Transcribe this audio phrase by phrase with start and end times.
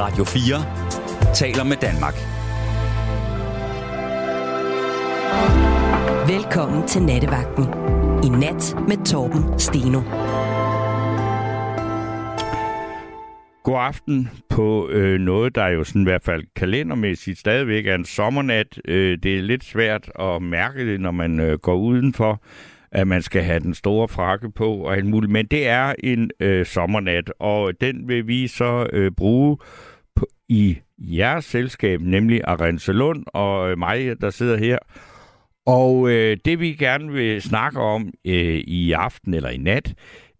[0.00, 2.14] Radio 4 taler med Danmark.
[6.28, 7.64] Velkommen til Nattevagten.
[8.24, 10.00] I nat med Torben Steno.
[13.62, 18.04] God aften på øh, noget, der jo sådan i hvert fald kalendermæssigt stadigvæk er en
[18.04, 18.80] sommernat.
[18.88, 22.42] Øh, det er lidt svært at mærke det, når man øh, går udenfor,
[22.92, 25.32] at man skal have den store frakke på og alt muligt.
[25.32, 29.56] Men det er en øh, sommernat, og den vil vi så øh, bruge
[30.16, 34.78] på, i jeres selskab, nemlig Arense Lund og øh, mig, der sidder her.
[35.66, 39.94] Og øh, det vi gerne vil snakke om øh, i aften eller i nat,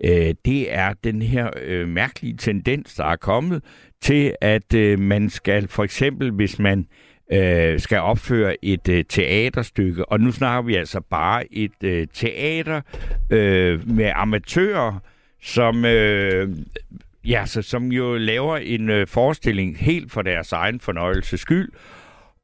[0.05, 3.65] øh, det er den her øh, mærkelige tendens, der er kommet
[4.03, 9.05] til, at øh, man skal for eksempel, hvis man øh, Øh, skal opføre et øh,
[9.09, 12.81] teaterstykke, og nu snakker vi altså bare et øh, teater
[13.31, 14.99] øh, med amatører,
[15.43, 16.57] som øh,
[17.25, 21.73] ja, så, som jo laver en øh, forestilling helt for deres egen fornøjelses skyld.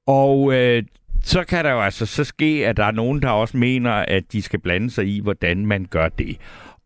[0.06, 0.82] Og øh,
[1.22, 4.32] så kan der jo altså så ske, at der er nogen, der også mener, at
[4.32, 6.36] de skal blande sig i, hvordan man gør det.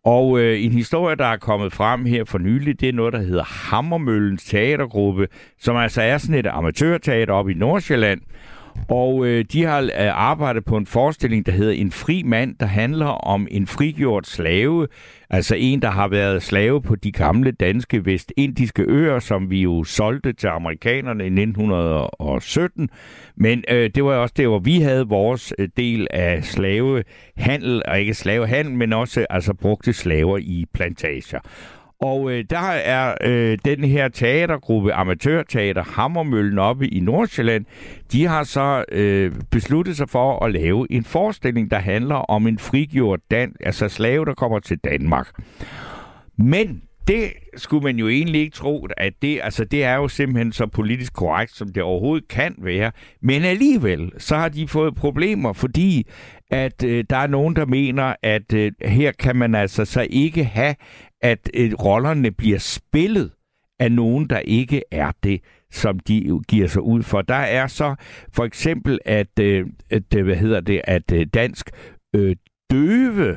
[0.08, 3.18] Og øh, en historie, der er kommet frem her for nylig, det er noget, der
[3.18, 5.28] hedder Hammermøllens Teatergruppe,
[5.60, 8.20] som altså er sådan et amatørteater oppe i Nordsjælland.
[8.88, 12.66] Og øh, de har øh, arbejdet på en forestilling, der hedder En fri mand, der
[12.66, 14.86] handler om en frigjort slave.
[15.30, 19.84] Altså en, der har været slave på de gamle danske vestindiske øer, som vi jo
[19.84, 22.88] solgte til amerikanerne i 1917.
[23.36, 28.00] Men øh, det var også det, hvor vi havde vores øh, del af slavehandel, og
[28.00, 31.40] ikke slavehandel, men også altså brugte slaver i plantager.
[32.00, 37.64] Og øh, der er øh, den her teatergruppe, Amatørteater Hammermøllen oppe i Nordsjælland,
[38.12, 42.58] de har så øh, besluttet sig for at lave en forestilling, der handler om en
[42.58, 45.28] frigjort dan altså slave, der kommer til Danmark.
[46.36, 50.52] Men det skulle man jo egentlig ikke tro, at det, altså det er jo simpelthen
[50.52, 52.92] så politisk korrekt, som det overhovedet kan være.
[53.20, 56.06] Men alligevel, så har de fået problemer, fordi
[56.50, 60.44] at øh, der er nogen, der mener, at øh, her kan man altså så ikke
[60.44, 60.74] have,
[61.22, 63.30] at øh, rollerne bliver spillet
[63.80, 65.40] af nogen, der ikke er det,
[65.70, 67.22] som de giver sig ud for.
[67.22, 67.94] Der er så
[68.32, 71.70] for eksempel, at, øh, at øh, hvad hedder det, at øh, dansk
[72.16, 72.36] øh,
[72.70, 73.36] døve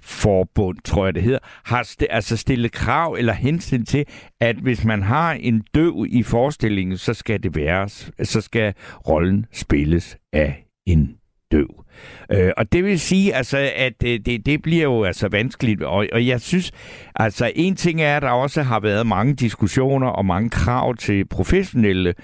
[0.00, 4.04] forbund, tror jeg det hedder, har st- altså stillet krav eller hensyn til,
[4.40, 7.88] at hvis man har en døv i forestillingen, så skal det være,
[8.24, 8.74] så skal
[9.08, 11.16] rollen spilles af en
[11.52, 11.84] døv.
[12.32, 16.06] Øh, og det vil sige, altså, at det, det, det bliver jo altså vanskeligt, og,
[16.12, 16.72] og jeg synes,
[17.14, 21.24] altså en ting er, at der også har været mange diskussioner og mange krav til
[21.24, 22.14] professionelle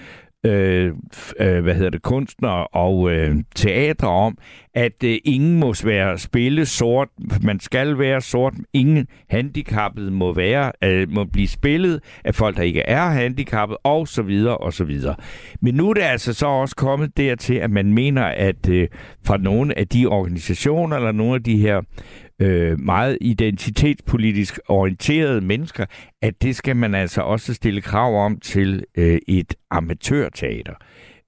[0.45, 0.93] øh,
[1.39, 4.37] øh, hvad hedder det, kunstnere og øh, teatre om,
[4.73, 7.07] at øh, ingen må være spille sort,
[7.41, 12.63] man skal være sort, ingen handicappede må være øh, må blive spillet af folk der
[12.63, 15.15] ikke er handicappede og så videre og så videre.
[15.61, 18.87] Men nu er det altså så også kommet dertil at man mener at øh,
[19.25, 21.81] fra nogle af de organisationer eller nogle af de her
[22.39, 25.85] øh, meget identitetspolitisk orienterede mennesker,
[26.21, 30.73] at det skal man altså også stille krav om til øh, et amatørteater.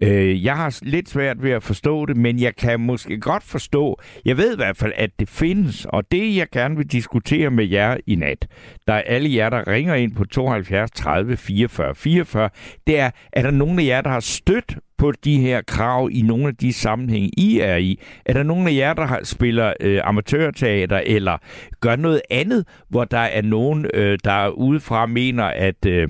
[0.03, 3.99] Øh, jeg har lidt svært ved at forstå det, men jeg kan måske godt forstå,
[4.25, 7.65] jeg ved i hvert fald, at det findes, og det jeg gerne vil diskutere med
[7.65, 8.47] jer i nat,
[8.87, 12.49] der er alle jer, der ringer ind på 72 30 44 44,
[12.87, 16.21] det er, er der nogen af jer, der har stødt på de her krav i
[16.21, 17.99] nogle af de sammenhænge, I er i?
[18.25, 21.37] Er der nogen af jer, der har, spiller øh, amatørteater eller
[21.79, 25.85] gør noget andet, hvor der er nogen, øh, der udefra mener, at...
[25.85, 26.09] Øh,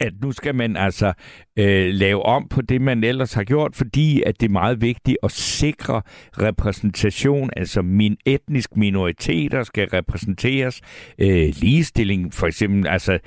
[0.00, 1.12] at nu skal man altså
[1.58, 5.18] øh, lave om på det, man ellers har gjort, fordi at det er meget vigtigt
[5.22, 6.02] at sikre
[6.40, 10.80] repræsentation, altså min etnisk minoriteter skal repræsenteres,
[11.18, 13.18] øh, ligestilling for eksempel, altså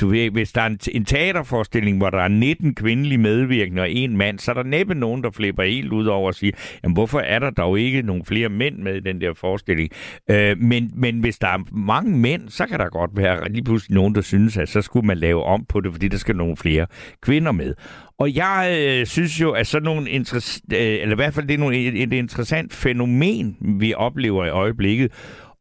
[0.00, 3.90] du ved, hvis der er en, en teaterforestilling, hvor der er 19 kvindelige medvirkende og
[3.90, 6.52] en mand, så er der næppe nogen, der flipper helt ud over og siger,
[6.82, 9.90] jamen hvorfor er der dog ikke nogle flere mænd med i den der forestilling?
[10.30, 13.94] Øh, men, men hvis der er mange mænd, så kan der godt være lige pludselig
[13.94, 16.56] nogen, der synes, at så skulle man lave om på det, fordi der skal nogle
[16.56, 16.86] flere
[17.22, 17.74] kvinder med med.
[18.18, 21.54] Og jeg øh, synes jo, at sådan nogle interess- øh, eller i hvert fald det
[21.54, 25.12] er nogle, et, et interessant fænomen, vi oplever i øjeblikket.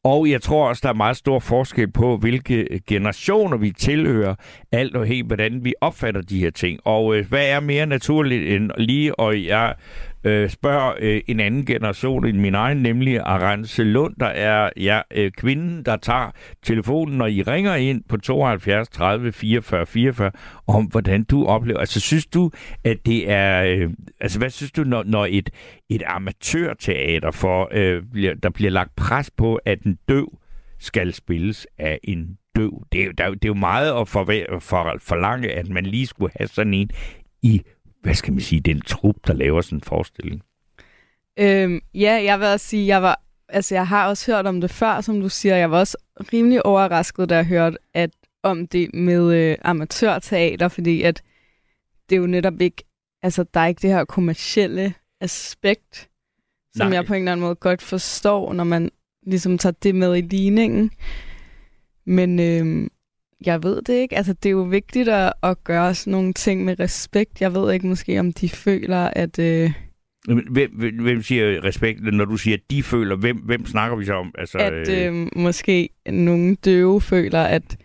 [0.04, 4.36] Og jeg tror også, der er meget stor forskel på, hvilke generationer vi tilhører,
[4.72, 6.80] alt og helt, hvordan vi opfatter de her ting.
[6.86, 9.74] Og øh, hvad er mere naturligt end lige, og jeg
[10.24, 15.02] øh, spørger øh, en anden generation end min egen, nemlig Arance Lund, der er ja,
[15.12, 16.32] øh, kvinden, der tager
[16.64, 20.32] telefonen, når I ringer ind på 72 30 44 44,
[20.68, 21.80] om hvordan du oplever.
[21.80, 22.52] Altså, synes du,
[22.84, 23.64] at det er...
[23.64, 23.90] Øh,
[24.20, 25.50] altså, hvad synes du, når, når et,
[25.90, 30.38] et amatørteater, for, øh, bliver, der bliver lagt pres på, at en døv
[30.80, 32.84] skal spilles af en døv.
[32.92, 36.08] Det er, jo- der, det er jo meget at forlange, for, for at man lige
[36.08, 36.90] skulle have sådan en
[37.42, 37.62] i,
[38.04, 40.44] hvad skal man sige, den trup, der laver sådan en forestilling.
[41.40, 44.72] Øhm, ja, jeg vil også sige, jeg var, altså jeg har også hørt om det
[44.72, 45.56] før, som du siger.
[45.56, 45.98] Jeg var også
[46.34, 48.12] rimelig overrasket, da jeg hørte at,
[48.44, 51.24] om det med øh, amatørteater, fordi at
[52.10, 52.84] det er jo netop ikke,
[53.22, 56.10] altså der er ikke det her kommercielle aspekt,
[56.76, 56.96] som Nej.
[56.96, 58.90] jeg på en eller anden måde godt forstår, når man
[59.26, 60.92] ligesom tager det med i ligningen.
[62.06, 62.92] Men øhm,
[63.46, 64.18] jeg ved det ikke.
[64.18, 67.42] Altså, det er jo vigtigt at, at gøre sådan nogle ting med respekt.
[67.42, 69.40] Jeg ved ikke måske, om de føler, at...
[69.40, 69.72] Øh,
[70.52, 74.14] Hvem, hvem, siger respekt, når du siger, at de føler, hvem, hvem snakker vi så
[74.14, 74.32] om?
[74.38, 77.78] Altså, at øh, måske nogle døve føler, at,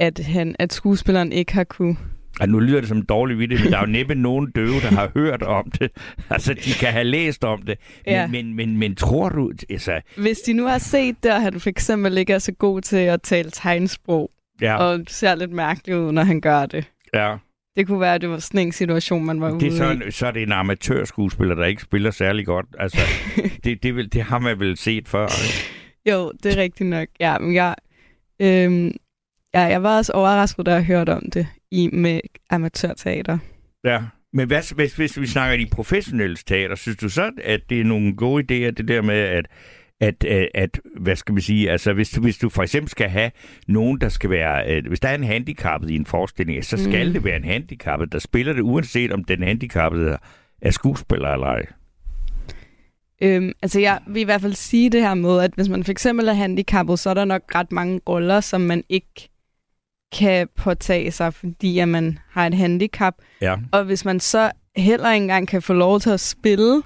[0.00, 1.96] at, han, at skuespilleren ikke har kunne...
[2.40, 4.80] Altså, nu lyder det som en dårlig vidt, men der er jo næppe nogen døve,
[4.80, 5.90] der har hørt om det.
[6.30, 7.78] Altså, de kan have læst om det.
[8.06, 8.26] Men, Ja.
[8.26, 9.52] men, men, men tror du...
[9.70, 12.80] Altså, Hvis de nu har set det, og han for eksempel ikke er så god
[12.80, 14.30] til at tale tegnsprog,
[14.60, 16.90] ja, og ser lidt mærkelig ud, når han gør det.
[17.14, 17.36] ja.
[17.76, 20.10] Det kunne være, at det var sådan en situation, man var ude Det er i.
[20.10, 22.66] så, så er det en amatørskuespiller, der ikke spiller særlig godt.
[22.78, 22.98] Altså,
[23.64, 25.24] det, det, vil, det har man vel set før.
[25.26, 26.14] Ikke?
[26.16, 27.08] Jo, det er rigtigt nok.
[27.20, 27.74] Ja, men jeg,
[28.40, 28.86] øhm,
[29.54, 33.38] ja, jeg var også overrasket, da jeg hørte om det i med amatørteater.
[33.84, 34.02] Ja.
[34.32, 37.84] Men hvad, hvis, hvis vi snakker i professionelle teater, synes du så, at det er
[37.84, 39.46] nogle gode idéer, det der med, at,
[40.00, 43.08] at, at, at hvad skal man sige, altså hvis du, hvis du for eksempel skal
[43.08, 43.30] have
[43.68, 47.02] nogen, der skal være, øh, hvis der er en handicappet i en forestilling, så skal
[47.06, 47.08] Mm.
[47.08, 47.12] mm.
[47.12, 50.18] det være en handicappet, der spiller det, uanset om den handicappede
[50.62, 51.66] er skuespiller eller ej.
[53.22, 55.92] Øhm, altså jeg vil i hvert fald sige det her med, at hvis man for
[55.92, 59.28] eksempel er handicappet, så er der nok ret mange roller, som man ikke
[60.18, 63.14] kan påtage sig, fordi at man har et handicap.
[63.40, 63.56] Ja.
[63.72, 66.82] Og hvis man så heller ikke engang kan få lov til at spille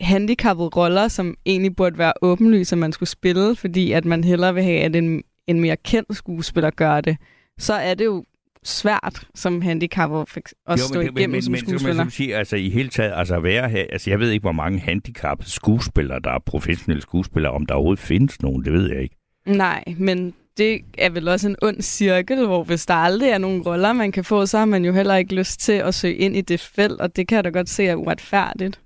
[0.00, 4.54] handicappede roller, som egentlig burde være åbenlyse, at man skulle spille, fordi at man hellere
[4.54, 7.16] vil have, at en, en mere kendt skuespiller gør det,
[7.58, 8.24] så er det jo
[8.64, 11.94] svært som eks- at stå men, igennem men, som men, skuespiller.
[11.94, 14.78] sådan sige, altså i hele taget, altså være her, altså jeg ved ikke, hvor mange
[14.78, 19.16] handicappede skuespillere, der er professionelle skuespillere, om der overhovedet findes nogen, det ved jeg ikke.
[19.46, 23.62] Nej, men det er vel også en ond cirkel, hvor hvis der aldrig er nogen
[23.62, 26.36] roller, man kan få, så har man jo heller ikke lyst til at søge ind
[26.36, 28.80] i det felt, og det kan jeg da godt se er uretfærdigt.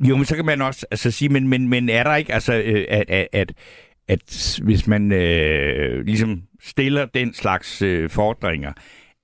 [0.00, 2.54] Jo, men så kan man også altså, sige, men, men, men er der ikke, altså,
[2.54, 3.52] øh, at, at, at,
[4.08, 8.72] at hvis man øh, ligesom stiller den slags øh, fordringer,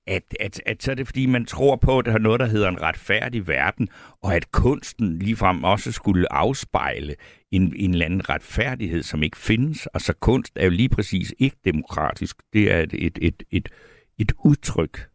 [0.07, 2.45] at, at, at så er det fordi, man tror på, at der er noget, der
[2.45, 3.89] hedder en retfærdig verden,
[4.23, 7.15] og at kunsten ligefrem også skulle afspejle
[7.51, 9.87] en, en eller anden retfærdighed, som ikke findes.
[9.93, 12.35] Altså kunst er jo lige præcis ikke demokratisk.
[12.53, 13.69] Det er et, et, et, et,
[14.17, 15.07] et udtryk.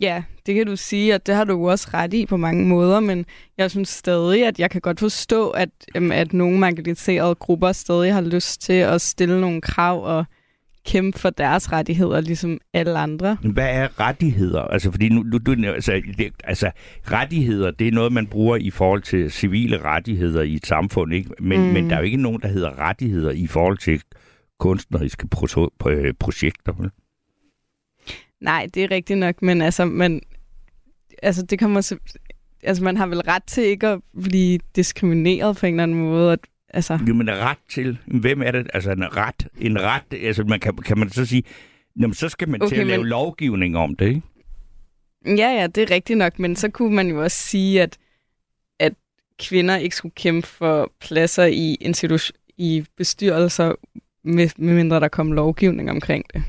[0.00, 2.66] Ja, det kan du sige, og det har du jo også ret i på mange
[2.66, 3.24] måder, men
[3.58, 8.14] jeg synes stadig, at jeg kan godt forstå, at, øhm, at nogle marginaliserede grupper stadig
[8.14, 10.24] har lyst til at stille nogle krav og
[10.86, 13.36] kæmpe for deres rettigheder, ligesom alle andre.
[13.42, 14.60] Hvad er rettigheder?
[14.62, 16.70] Altså, fordi nu, nu, du, altså, det, altså,
[17.04, 21.30] rettigheder, det er noget, man bruger i forhold til civile rettigheder i et samfund, ikke?
[21.40, 21.66] Men, Mm.
[21.66, 21.72] mm.
[21.72, 24.02] men der er jo ikke nogen, der hedder rettigheder i forhold til
[24.58, 26.72] kunstneriske pro- pro- projekter.
[26.78, 26.90] vel?
[28.42, 30.20] Nej, det er rigtigt nok, men altså, man,
[31.22, 31.96] altså, det kommer så,
[32.62, 36.32] altså, man har vel ret til ikke at blive diskrimineret på en eller anden måde.
[36.32, 38.70] At, altså, Jo, men ret til, hvem er det?
[38.74, 41.42] Altså en ret, en ret, altså man kan, kan man så sige,
[42.00, 44.22] jamen, så skal man okay, til at lave men- lovgivning om det, ikke?
[45.26, 47.98] ja, ja, det er rigtigt nok, men så kunne man jo også sige, at,
[48.78, 48.92] at
[49.38, 53.72] kvinder ikke skulle kæmpe for pladser i, institution, i bestyrelser,
[54.24, 56.42] med, med mindre der kom lovgivning omkring det.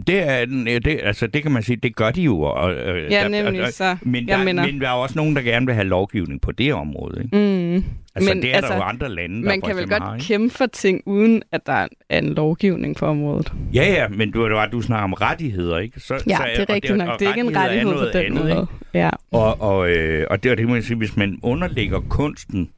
[0.00, 0.44] Det, er,
[0.84, 2.40] det, altså, det kan man sige, det gør de jo.
[2.40, 5.36] Og, øh, Ja, der- nemlig, og- så Men der, mener- men der er også nogen,
[5.36, 7.20] der gerne vil have lovgivning på det område.
[7.24, 7.36] Ikke?
[7.36, 7.84] Mm.
[8.14, 10.14] Altså, Men det er altså, der jo andre lande, der Man kan vel godt har,
[10.14, 10.26] ikke?
[10.26, 13.52] kæmpe for ting, uden at der er en lovgivning på området.
[13.74, 16.00] Ja, ja, men du, du, du snakker om rettigheder, ikke?
[16.00, 17.08] Så, Ja, så, det er og rigtigt nok.
[17.08, 18.66] og Det er ikke en rettighed på den andet, måde.
[18.94, 19.10] Ja.
[19.30, 22.68] Og, og, øh, og det er det, må jeg sige, hvis man underlægger kunsten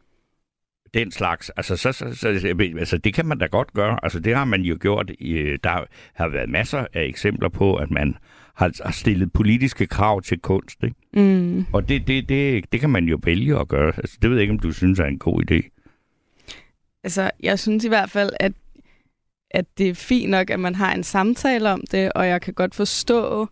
[0.94, 2.28] den slags, altså, så, så, så,
[2.78, 3.98] altså det kan man da godt gøre.
[4.02, 5.10] Altså det har man jo gjort.
[5.18, 5.84] I, der
[6.14, 8.16] har været masser af eksempler på, at man
[8.54, 10.82] har, stillet politiske krav til kunst.
[10.82, 10.96] Ikke?
[11.12, 11.66] Mm.
[11.72, 13.92] Og det, det, det, det kan man jo vælge at gøre.
[13.96, 15.70] Altså, det ved jeg ikke, om du synes er en god idé.
[17.04, 18.52] Altså, jeg synes i hvert fald, at,
[19.50, 22.54] at det er fint nok, at man har en samtale om det, og jeg kan
[22.54, 23.48] godt forstå,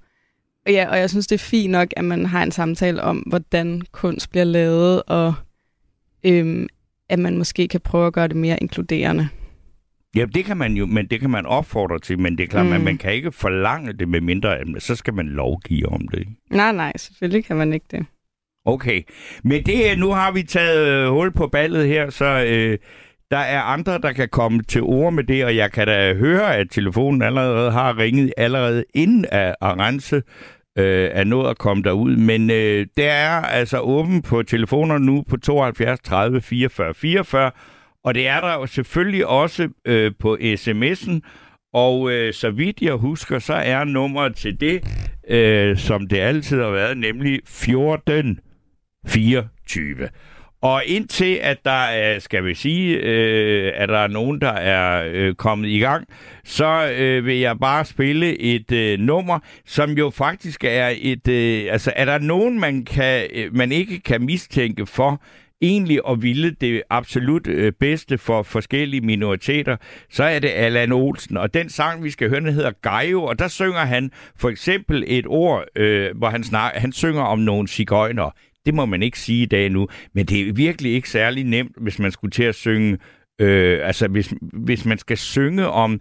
[0.67, 3.83] ja, og jeg synes, det er fint nok, at man har en samtale om, hvordan
[3.93, 5.35] kunst bliver lavet, og
[6.25, 6.69] øhm,
[7.13, 9.29] at man måske kan prøve at gøre det mere inkluderende.
[10.17, 12.67] Ja, det kan man jo, men det kan man opfordre til, men det er klart,
[12.67, 12.73] mm.
[12.73, 12.81] Mm.
[12.81, 16.29] man, kan ikke forlange det med mindre, at så skal man lovgive om det.
[16.51, 18.07] Nej, nej, selvfølgelig kan man ikke det.
[18.65, 19.03] Okay,
[19.45, 22.79] men det, nu har vi taget øh, hul på ballet her, så øh,
[23.31, 26.57] der er andre, der kan komme til ord med det, og jeg kan da høre,
[26.57, 30.23] at telefonen allerede har ringet allerede inden at Arance
[30.79, 32.17] øh, er nået at komme derud.
[32.17, 37.51] Men øh, det er altså åben på telefoner nu på 72 30 44 44,
[38.05, 41.21] og det er der jo selvfølgelig også øh, på sms'en.
[41.75, 44.85] Og øh, så vidt jeg husker, så er nummeret til det,
[45.29, 48.41] øh, som det altid har været, nemlig 14
[49.07, 50.09] 24.
[50.63, 55.11] Og indtil at der er, skal vi sige, øh, at der er nogen, der er
[55.13, 56.07] øh, kommet i gang,
[56.45, 61.29] så øh, vil jeg bare spille et øh, nummer, som jo faktisk er et...
[61.29, 65.23] Øh, altså, er der nogen, man, kan, øh, man ikke kan mistænke for
[65.63, 69.77] egentlig at ville det absolut øh, bedste for forskellige minoriteter,
[70.11, 71.37] så er det Allan Olsen.
[71.37, 75.05] Og den sang, vi skal høre, den hedder Gejo, og der synger han for eksempel
[75.07, 78.31] et ord, øh, hvor han, snak, han synger om nogle cigøjner.
[78.67, 81.73] Det må man ikke sige i dag nu, men det er virkelig ikke særlig nemt,
[81.77, 82.99] hvis man skulle til at synge
[83.41, 86.01] Øh, altså, hvis, hvis man skal synge om...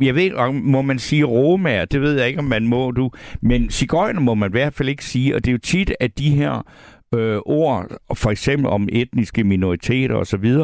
[0.00, 1.84] Jeg ved ikke, må man sige romager?
[1.84, 3.10] Det ved jeg ikke, om man må, du.
[3.42, 6.18] Men cigøjner må man i hvert fald ikke sige, og det er jo tit, at
[6.18, 6.66] de her
[7.14, 10.56] øh, ord, for eksempel om etniske minoriteter osv.,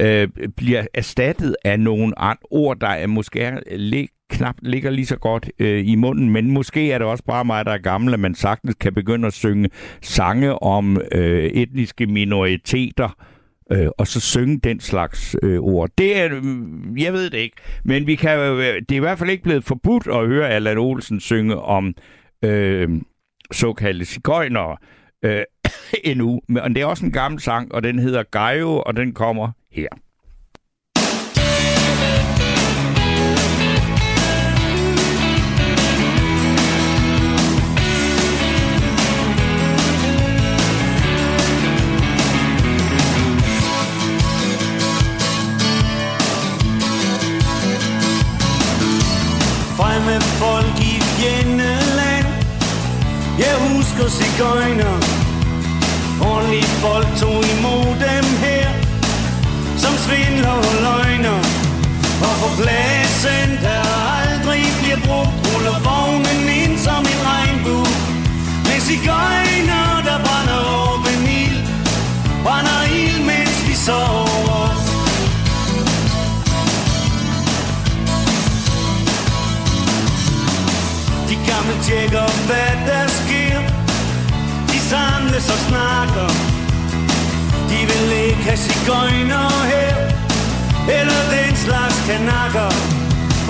[0.00, 5.06] øh, bliver erstattet af nogle andre ord, der er måske er lidt knap ligger lige
[5.06, 8.14] så godt øh, i munden, men måske er det også bare mig, der er gammel,
[8.14, 9.70] at man sagtens kan begynde at synge
[10.02, 13.16] sange om øh, etniske minoriteter,
[13.72, 15.90] øh, og så synge den slags øh, ord.
[15.98, 19.18] Det er, øh, jeg ved det ikke, men vi kan, øh, det er i hvert
[19.18, 21.94] fald ikke blevet forbudt at høre Allan Olsen synge om
[22.44, 22.88] øh,
[23.52, 24.76] såkaldte cigøjnere
[25.24, 25.42] øh,
[26.04, 26.40] endnu.
[26.48, 29.88] Men det er også en gammel sang, og den hedder Gaio, og den kommer her.
[54.00, 54.94] Jeg cigøjner
[56.30, 58.68] Ordentlige folk tog imod dem her
[59.82, 61.40] Som svindler og løgner.
[62.26, 63.82] Og på pladsen, der
[64.20, 67.90] aldrig bliver brugt Ruller vognen ind som en regnbue.
[68.68, 71.60] Med cigøjner, der brænder åben ild
[72.44, 74.64] Brænder ild, mens vi sover.
[81.28, 83.39] De gamle tjekker, hvad der sker
[84.90, 86.28] samles og snakker
[87.70, 89.96] De vil ikke have cigøjner her
[90.98, 92.70] Eller den slags kanakker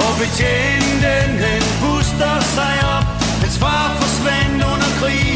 [0.05, 3.07] Og betjenten, han puster sig op.
[3.43, 5.30] Hans far forsvandt under krigen.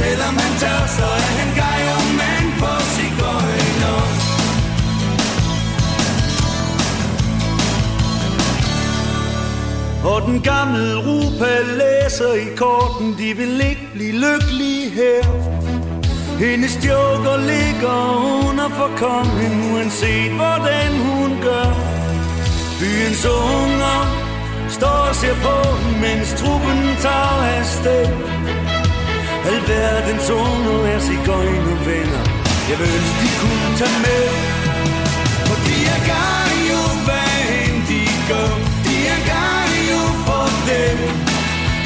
[0.00, 4.02] Selvom han tør, så er han Gaio mand for cigøjner
[10.12, 15.79] Og den gamle Rupa læser i korten De vil ikke blive lykkelige her.
[16.40, 17.98] Hendes joker ligger
[18.48, 21.70] under for kongen Uanset hvordan hun gør.
[22.78, 24.00] Byens unger
[24.76, 25.56] står og ser på
[26.02, 28.06] Mens truppen tager afsted.
[29.50, 32.24] Alverdens unge er cigøjne venner.
[32.70, 34.24] Jeg vil ønske de kunne tage med.
[35.46, 38.50] For de er gang jo hvad end de gør.
[38.86, 40.98] De er gang jo for dem.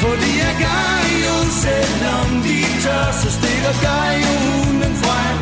[0.01, 1.04] For de er gang
[1.45, 5.37] Gaio, selvom de tør Så stikker Gaio hunden frem.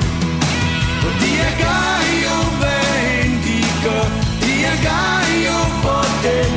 [1.01, 4.07] For de er Gaio, hvad end de gør.
[4.43, 6.51] De er Gaio for dem.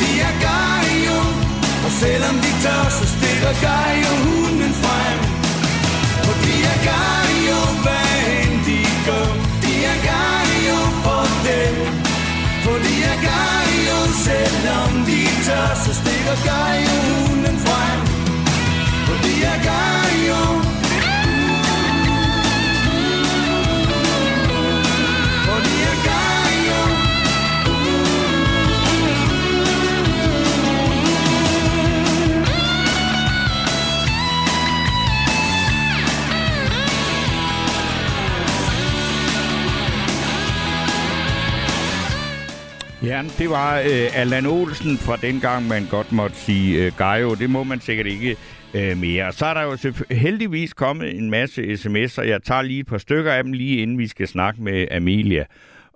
[0.00, 1.18] De er Gaio
[1.86, 5.18] Og selvom de tør, så stikker Gaio hunden frem.
[6.24, 9.28] For de er Gaio, hvad end de gør.
[9.64, 11.74] De er Gaio for dem.
[12.64, 18.11] For de er Gaio, selvom de tør, så stikker Gaio hunden frem.
[19.62, 19.91] For
[43.04, 47.34] Ja, Det var øh, Allan Olsen fra dengang, man godt måtte sige øh, Gajo.
[47.34, 48.36] Det må man sikkert ikke
[48.74, 49.32] øh, mere.
[49.32, 52.22] Så er der jo heldigvis kommet en masse sms'er.
[52.22, 55.44] Jeg tager lige et par stykker af dem, lige inden vi skal snakke med Amelia.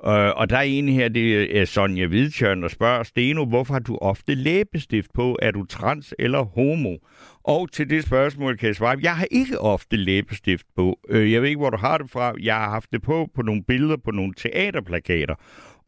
[0.06, 3.72] Øh, og der er en her, det er øh, Sonja Hvidtjørn, der spørger, Steno, hvorfor
[3.72, 5.38] har du ofte læbestift på?
[5.42, 6.96] Er du trans eller homo?
[7.44, 10.98] Og til det spørgsmål kan jeg svare, jeg har ikke ofte læbestift på.
[11.08, 12.32] Øh, jeg ved ikke, hvor du har det fra.
[12.42, 15.34] Jeg har haft det på på nogle billeder på nogle teaterplakater.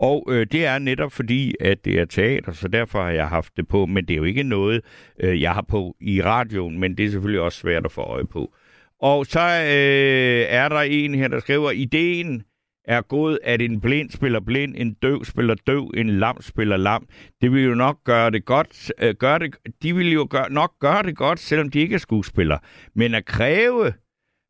[0.00, 3.56] Og øh, det er netop fordi, at det er teater, så derfor har jeg haft
[3.56, 3.86] det på.
[3.86, 4.84] Men det er jo ikke noget,
[5.20, 8.26] øh, jeg har på i radioen, men det er selvfølgelig også svært at få øje
[8.26, 8.54] på.
[9.00, 12.42] Og så øh, er der en her, der skriver, ideen
[12.84, 17.06] er god, at en blind spiller blind, en døv spiller døv, en lam spiller lam.
[17.40, 18.92] Det vil jo nok gøre det godt.
[19.02, 21.98] Øh, gøre det, de vil jo gør, nok gøre det godt, selvom de ikke er
[21.98, 22.58] skuespillere.
[22.94, 23.92] Men at kræve,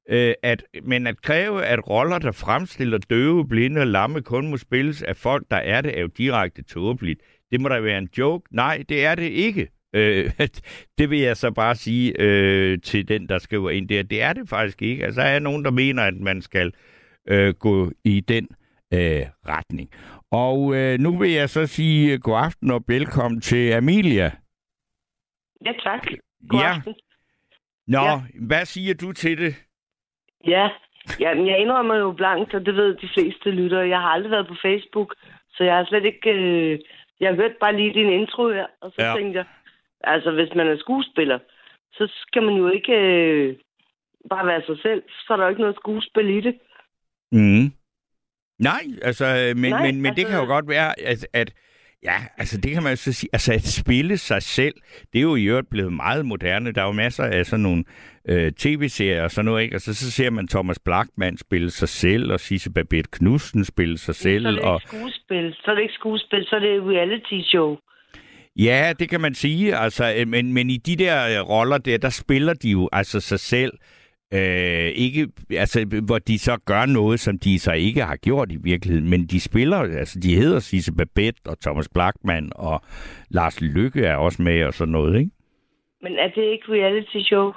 [0.09, 4.57] øh, at, men at kræve, at roller, der fremstiller døve, blinde og lamme, kun må
[4.57, 7.21] spilles af folk, der er det, er jo direkte tåbeligt.
[7.51, 8.55] Det må da være en joke.
[8.55, 9.69] Nej, det er det ikke.
[9.95, 10.31] Øh,
[10.99, 14.03] det vil jeg så bare sige øh, til den, der skriver ind der.
[14.03, 15.05] Det er det faktisk ikke.
[15.05, 16.73] Altså, der er nogen, der mener, at man skal
[17.29, 18.49] øh, gå i den
[18.95, 19.91] øh, retning.
[20.31, 24.31] Og øh, nu vil jeg så sige god aften og velkommen til Amelia.
[25.65, 26.07] Ja, tak.
[26.49, 26.75] God ja.
[26.75, 26.95] aften.
[27.87, 28.21] Nå, Ja.
[28.47, 29.55] hvad siger du til det?
[30.47, 30.69] Ja,
[31.21, 33.89] Jamen, jeg indrømmer jo blankt, og det ved de fleste lyttere.
[33.89, 35.15] Jeg har aldrig været på Facebook,
[35.51, 36.31] så jeg har slet ikke...
[36.31, 36.79] Øh,
[37.21, 39.09] jeg hørte bare lige din intro her, og så Ja.
[39.11, 39.17] ja.
[39.17, 39.47] tænkte jeg,
[40.05, 41.39] altså hvis man er skuespiller,
[41.93, 43.57] så skal man jo ikke øh,
[44.31, 45.03] bare være sig selv.
[45.09, 46.59] Så er der jo ikke noget skuespil i det.
[47.33, 47.73] Mm.
[48.59, 51.55] Nej, altså, men, Nej, men, men det altså- kan jo godt være, at, at
[52.05, 54.75] ja, altså det kan man jo så sige, altså at spille sig selv,
[55.13, 56.73] det er jo i øvrigt blevet meget moderne.
[56.73, 57.85] Der er jo masser af sådan nogle
[58.29, 59.77] øh, tv-serier og sådan noget, ikke?
[59.77, 63.99] Og så, så ser man Thomas Blackman spille sig selv, og Sisse Babette Knudsen spille
[63.99, 65.55] sig selv, så er det og skuespil.
[65.55, 67.77] Så er det ikke skuespil, så er det reality show.
[68.57, 69.77] Ja, det kan man sige.
[69.77, 73.21] Altså, øh, men, men i de der øh, roller der, der spiller de jo altså
[73.21, 73.73] sig selv.
[74.35, 78.57] Øh, ikke, altså, hvor de så gør noget, som de så ikke har gjort i
[78.57, 79.11] virkeligheden.
[79.11, 82.83] Men de spiller, altså de hedder Sisse Babette og Thomas Blackman, og
[83.31, 85.31] Lars Lykke er også med og sådan noget, ikke?
[86.03, 87.53] Men er det ikke reality show?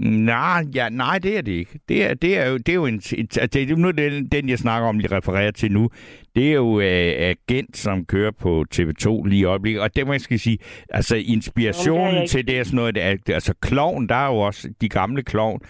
[0.00, 1.78] Nej, ja, nej, det er det ikke.
[1.88, 4.48] Det er, det er jo, det er jo en, altså, det er nu den, den,
[4.48, 5.90] jeg snakker om, lige refererer til nu.
[6.34, 7.12] Det er jo øh,
[7.46, 9.82] Agent, som kører på TV2 lige i øjeblikket.
[9.82, 10.58] Og det må jeg skal sige,
[10.90, 14.14] altså det inspirationen jeg ikke til det er sådan noget, det er, altså klovn, der
[14.14, 15.60] er jo også de gamle klovn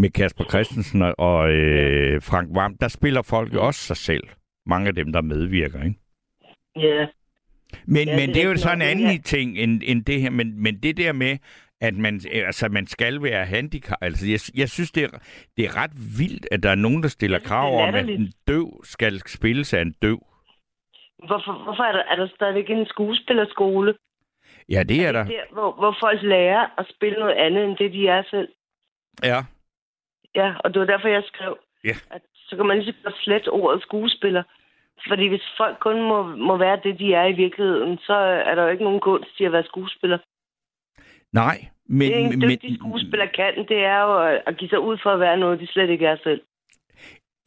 [0.00, 4.24] med Kasper Christensen og- øh, Frank Vam, der spiller folk jo også sig selv.
[4.66, 5.98] Mange af dem, der medvirker, ikke?
[6.76, 7.06] Ja.
[7.86, 9.18] Men, Ja, men det det, er er jo så en anden ja.
[9.24, 10.30] ting end, end det her.
[10.30, 11.38] Men, men det der med,
[11.80, 13.98] at man, altså, man skal være handicap.
[14.00, 15.08] Altså, jeg, jeg synes, det er,
[15.56, 18.08] det er ret vildt, at der er nogen, der stiller det er krav om, at
[18.08, 20.26] en døv skal spilles af en døv.
[21.18, 23.94] Hvorfor, hvorfor er, der, er der stadigvæk en skuespillerskole?
[24.68, 25.24] Ja, det er der.
[25.24, 28.48] Der, hvor, hvor folk lærer at spille noget andet, end det de er selv.
[29.24, 29.40] Ja.
[30.34, 31.94] Ja, og det var derfor, jeg skrev, Ja.
[32.10, 34.42] at så kan man lige så slette ordet skuespiller.
[35.08, 38.14] Fordi hvis folk kun må, må være det, de er i virkeligheden, så
[38.48, 40.18] er der jo ikke nogen kunst i at være skuespiller.
[41.32, 42.12] Nej, men...
[42.12, 45.20] det, en men, dygtig skuespiller kan, det er jo at- give sig ud for at
[45.20, 46.40] være noget, de slet ikke er selv.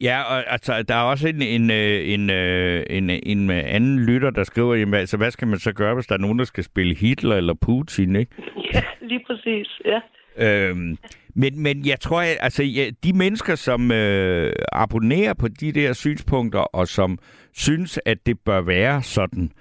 [0.00, 4.30] Ja, og altså, der er også en, en, øh, en, øh, en, en anden lytter,
[4.30, 6.64] der skriver, jamen, altså, hvad skal man så gøre, hvis der er nogen, der skal
[6.64, 8.32] spille Hitler eller Putin, ikke?
[8.74, 10.00] Ja, lige præcis, ja.
[10.36, 10.98] Øhm,
[11.34, 15.92] men, men jeg tror, at altså, ja, de mennesker, som øh, abonnerer på de der
[15.92, 17.18] synspunkter, og som
[17.52, 19.52] synes, at det bør være sådan,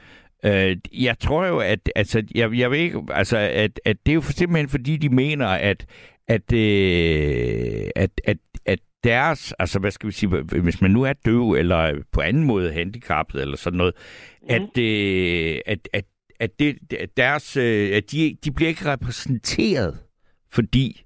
[0.45, 4.15] øh, jeg tror jo, at altså, jeg, jeg ved ikke, altså, at, at det er
[4.15, 5.85] jo simpelthen fordi, de mener, at,
[6.27, 11.13] at, øh, at, at, at deres, altså hvad skal vi sige, hvis man nu er
[11.25, 13.93] døv, eller på anden måde handicappet, eller sådan noget,
[14.41, 14.47] mm.
[14.49, 16.05] at, øh, at, at,
[16.39, 19.97] at det, at deres, øh, at de, de bliver ikke repræsenteret,
[20.55, 21.01] fordi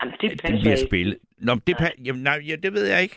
[0.00, 0.86] Jamen, det det bliver ikke.
[0.88, 1.18] spillet.
[1.38, 3.16] Nå, det, pa- jamen, nej, ja, det ved jeg ikke.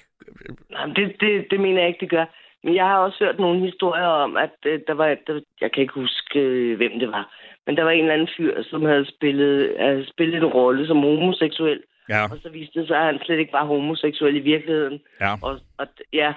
[0.72, 2.26] Jamen, det, det, det mener jeg ikke, det gør.
[2.64, 5.82] Men jeg har også hørt nogle historier om, at øh, der var, der, jeg kan
[5.82, 9.06] ikke huske, øh, hvem det var, men der var en eller anden fyr, som havde
[9.16, 13.20] spillet, havde spillet en rolle som homoseksuel, Ja, og så viste det sig, at han
[13.26, 15.00] slet ikke var homoseksuel i virkeligheden.
[15.22, 15.34] ja.
[15.44, 16.34] Og, og, ja,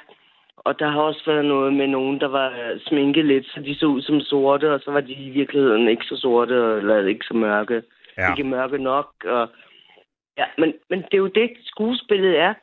[0.56, 3.74] og der har også været noget med nogen, der var øh, sminket lidt, så de
[3.78, 7.24] så ud som sorte, og så var de i virkeligheden ikke så sorte, eller ikke
[7.24, 7.82] så mørke.
[8.18, 8.32] Ja.
[8.32, 9.08] Ikke mørke nok.
[9.24, 9.48] Og,
[10.38, 12.54] ja, men, men det er jo det, skuespillet er.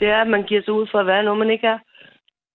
[0.00, 1.78] Det er, at man giver sig ud for at være noget, man ikke er.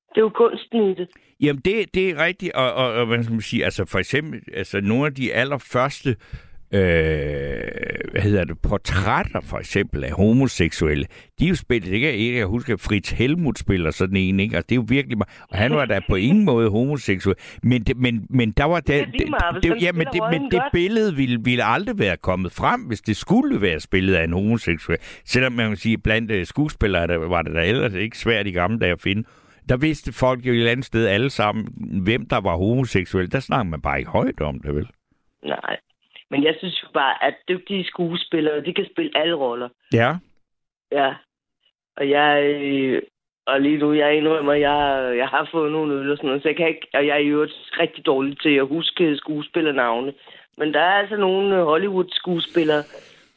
[0.09, 1.07] Det er jo kunsten i det.
[1.41, 4.41] Jamen, det, det er rigtigt, og, og, og hvad skal man sige, altså for eksempel,
[4.53, 6.15] altså nogle af de allerførste, øh,
[6.77, 11.05] hvad hedder det, portrætter for eksempel af homoseksuelle,
[11.39, 14.55] de er jo spillet, det kan jeg, jeg husker, Fritz Helmut spiller sådan en, ikke?
[14.55, 15.17] Altså, det er jo virkelig,
[15.49, 18.87] og han var da på ingen måde homoseksuel, men, det, men, men der var det,
[18.87, 19.27] Det
[19.63, 23.01] det, han ja, men det, men det billede ville, ville aldrig være kommet frem, hvis
[23.01, 24.97] det skulle være spillet af en homoseksuel.
[25.25, 28.51] Selvom man kan sige, blandt øh, skuespillere der var det da ellers ikke svært i
[28.51, 29.23] gamle dage at finde.
[29.69, 31.67] Der vidste folk jo et eller andet sted alle sammen,
[32.03, 33.31] hvem der var homoseksuel.
[33.31, 34.87] Der snakker man bare ikke højt om det, vel?
[35.45, 35.77] Nej.
[36.31, 39.69] Men jeg synes jo bare, at dygtige skuespillere, de kan spille alle roller.
[39.93, 40.09] Ja.
[40.91, 41.09] Ja.
[41.97, 42.43] Og jeg...
[42.43, 43.01] øh,
[43.51, 44.79] Og lige nu, jeg indrømmer, jeg,
[45.17, 46.87] jeg har fået nogle øl og sådan noget, så jeg kan ikke...
[46.93, 47.47] Og jeg er jo
[47.79, 50.13] rigtig dårlig til at huske skuespillernavne.
[50.57, 52.83] Men der er altså nogle Hollywood-skuespillere,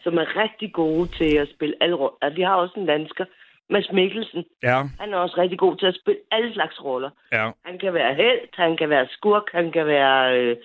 [0.05, 2.19] som er rigtig gode til at spille alle roller.
[2.23, 3.25] Og de har også en dansker,
[3.71, 4.45] Mads Mikkelsen.
[4.63, 4.79] Ja.
[5.01, 7.11] Han er også rigtig god til at spille alle slags roller.
[7.33, 7.51] Ja.
[7.65, 10.57] Han kan være held, han kan være skurk, han kan være øh,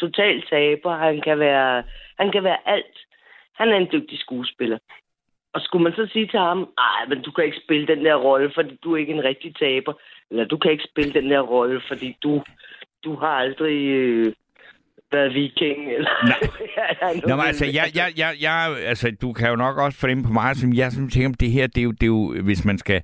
[0.00, 1.82] total taber, han kan være,
[2.18, 2.96] han kan være alt.
[3.54, 4.78] Han er en dygtig skuespiller.
[5.54, 8.14] Og skulle man så sige til ham, nej, men du kan ikke spille den der
[8.14, 9.92] rolle, fordi du er ikke en rigtig taber.
[10.30, 12.42] Eller du kan ikke spille den der rolle, fordi du,
[13.04, 14.32] du har aldrig øh,
[15.12, 15.78] været viking.
[15.96, 17.20] Eller, Nej.
[17.28, 20.32] Nå, men altså, jeg, jeg, jeg, jeg, altså, du kan jo nok også fornemme på
[20.32, 22.78] mig, som jeg sådan tænker, det her, det er, jo, det er jo, hvis man
[22.78, 23.02] skal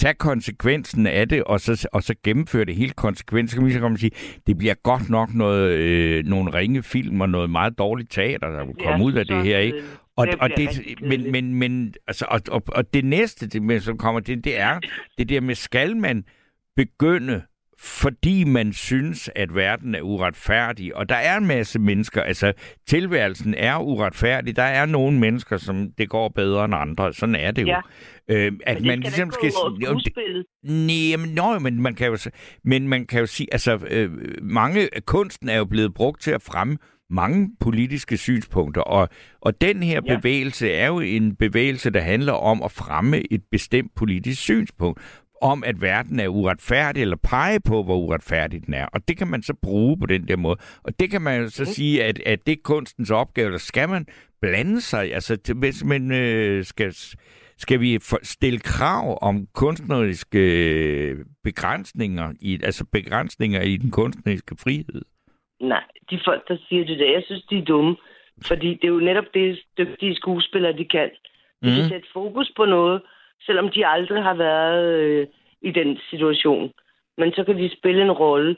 [0.00, 3.72] tage konsekvensen af det, og så, og så gennemføre det helt konsekvent, så kan man
[3.72, 4.10] så komme og sige,
[4.46, 8.64] det bliver godt nok noget, øh, nogle ringe film og noget meget dårligt teater, der
[8.64, 9.82] vil komme ud af det her, ikke?
[10.16, 10.68] Og, Det og det,
[11.00, 14.80] men, men, men, altså, og, og, og det næste, det, som kommer til, det er
[15.18, 16.24] det der med, skal man
[16.76, 17.42] begynde
[17.82, 20.96] fordi man synes, at verden er uretfærdig.
[20.96, 22.52] Og der er en masse mennesker, altså
[22.88, 24.56] tilværelsen er uretfærdig.
[24.56, 27.12] Der er nogle mennesker, som det går bedre end andre.
[27.12, 27.66] Sådan er det jo.
[27.66, 27.80] Ja.
[28.28, 30.46] Øh, at Men man skal ligesom over Jo, det-.
[30.64, 32.18] Nej, men, nøj, men man kan jo,
[32.64, 34.10] men man kan jo sige, altså øh,
[34.42, 36.76] mange kunsten er jo blevet brugt til at fremme
[37.10, 39.08] mange politiske synspunkter, og,
[39.40, 40.16] og den her Ja.
[40.16, 45.00] bevægelse er jo en bevægelse, der handler om at fremme et bestemt politisk synspunkt,
[45.42, 48.86] om at verden er uretfærdig, eller pege på, hvor uretfærdig den er.
[48.86, 50.56] Og det kan man så bruge på den der måde.
[50.82, 53.88] Og det kan man jo så sige, at, at det er kunstens opgave, der skal
[53.88, 54.06] man
[54.40, 55.14] blande sig.
[55.14, 56.94] Altså, hvis man øh, skal
[57.58, 65.02] skal vi stille krav om kunstneriske øh, begrænsninger, i, altså begrænsninger i den kunstneriske frihed?
[65.60, 67.96] Nej, de folk, der siger det der, jeg synes, de er dumme.
[68.46, 71.10] Fordi det er jo netop det, dygtige skuespillere, de kan.
[71.62, 71.74] De mm.
[71.74, 71.88] kan Mhm.
[71.88, 73.02] sætte fokus på noget,
[73.46, 75.26] selvom de aldrig har været øh,
[75.62, 76.72] i den situation.
[77.18, 78.56] Men så kan de spille en rolle,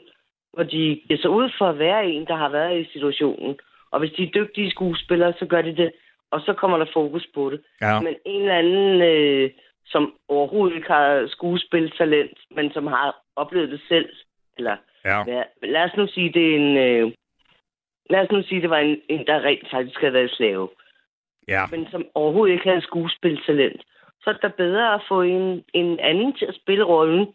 [0.53, 3.59] hvor de giver sig ud for at være en, der har været i situationen.
[3.91, 5.91] Og hvis de er dygtige skuespillere, så gør de det,
[6.31, 7.61] og så kommer der fokus på det.
[7.81, 7.99] Ja.
[7.99, 9.49] Men en eller anden, øh,
[9.85, 14.09] som overhovedet ikke har skuespiltalent, men som har oplevet det selv,
[14.57, 15.23] eller Ja.
[15.27, 16.77] Ja, lad os nu sige, det er en...
[16.77, 17.11] Øh,
[18.09, 20.69] lad os nu sige, det var en, en der rent faktisk havde været slave,
[21.47, 21.63] Ja.
[21.71, 23.81] men som overhovedet ikke havde skuespiltalent.
[24.23, 27.27] Så er det da bedre at få en, en anden til at spille rollen,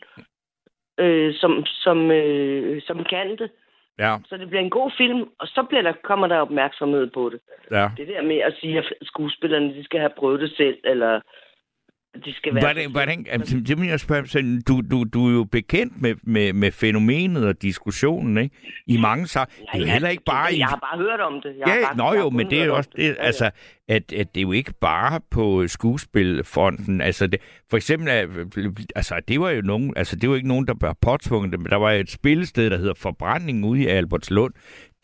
[0.98, 3.50] øh, som, som, øh, som kan det.
[3.98, 4.16] Ja.
[4.28, 7.40] Så det bliver en god film, og så bliver der, kommer der opmærksomhed på det.
[7.70, 7.90] ja.
[7.96, 11.20] Det der med at sige, at skuespillerne de skal have prøvet det selv, eller
[12.24, 12.64] de skal være...
[12.64, 16.14] Hvordan, hvordan, altså, det vil jeg spørge, sådan, du, du, du er jo bekendt med,
[16.22, 18.56] med, med fænomenet og diskussionen, ikke?
[18.86, 20.58] I mange så Det er jo jeg- heller ikke bare i...
[20.58, 21.52] Jeg har bare hørt om det.
[21.58, 23.14] Jeg har Ja, bare, nå har jo, men det er jo også det, Ja, ja.
[23.14, 23.50] altså,
[23.88, 27.00] at, at det er jo ikke bare på skuespilfonden.
[27.00, 30.66] Altså, det, for eksempel, er- altså, det var jo nogen, altså, det var ikke nogen,
[30.66, 34.54] der var påtvunget det, men der var et spillested, der hedder Forbrænding ude i Albertslund.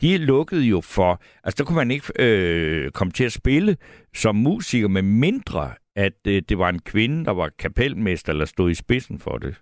[0.01, 3.77] De lukkede jo for, altså, der kunne man ikke øh, komme til at spille
[4.13, 8.71] som musiker, med mindre, at øh, det var en kvinde, der var kapelmester, eller stod
[8.71, 9.61] i spidsen for det.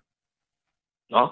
[1.09, 1.23] Nå,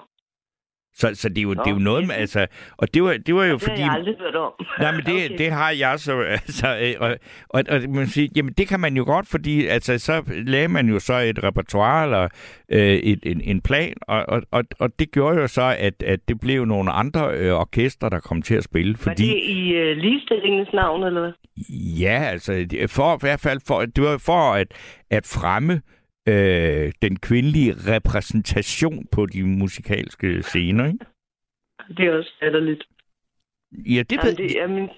[0.94, 3.16] så, så det, er jo, Nå, det er jo noget med, altså, og det var,
[3.26, 3.80] det var jo det har fordi...
[3.82, 4.52] jeg aldrig hørt om.
[4.80, 5.38] Nej, men det, okay.
[5.38, 6.20] Det har jeg så.
[6.42, 7.16] Altså, øh, og,
[7.48, 10.88] og, og man siger, jamen det kan man jo godt, fordi altså, så lagde man
[10.88, 12.28] jo så et repertoire eller
[12.68, 16.20] øh, et, en, en plan, og, og, og, og det gjorde jo så, at, at
[16.28, 18.92] det blev nogle andre øh, orkestre, der kom til at spille.
[18.92, 21.32] Var Fordi, det i øh, ligestillingens navn, eller hvad?
[22.00, 24.66] ja, altså, det- for, i hvert fald for, det var for at,
[25.10, 25.80] at fremme
[26.28, 31.04] øh, den kvindelige repræsentation på de musikalske scener, ikke?
[31.96, 32.84] Det er også latterligt.
[33.72, 34.90] Ja, det Jamen, det, jamen,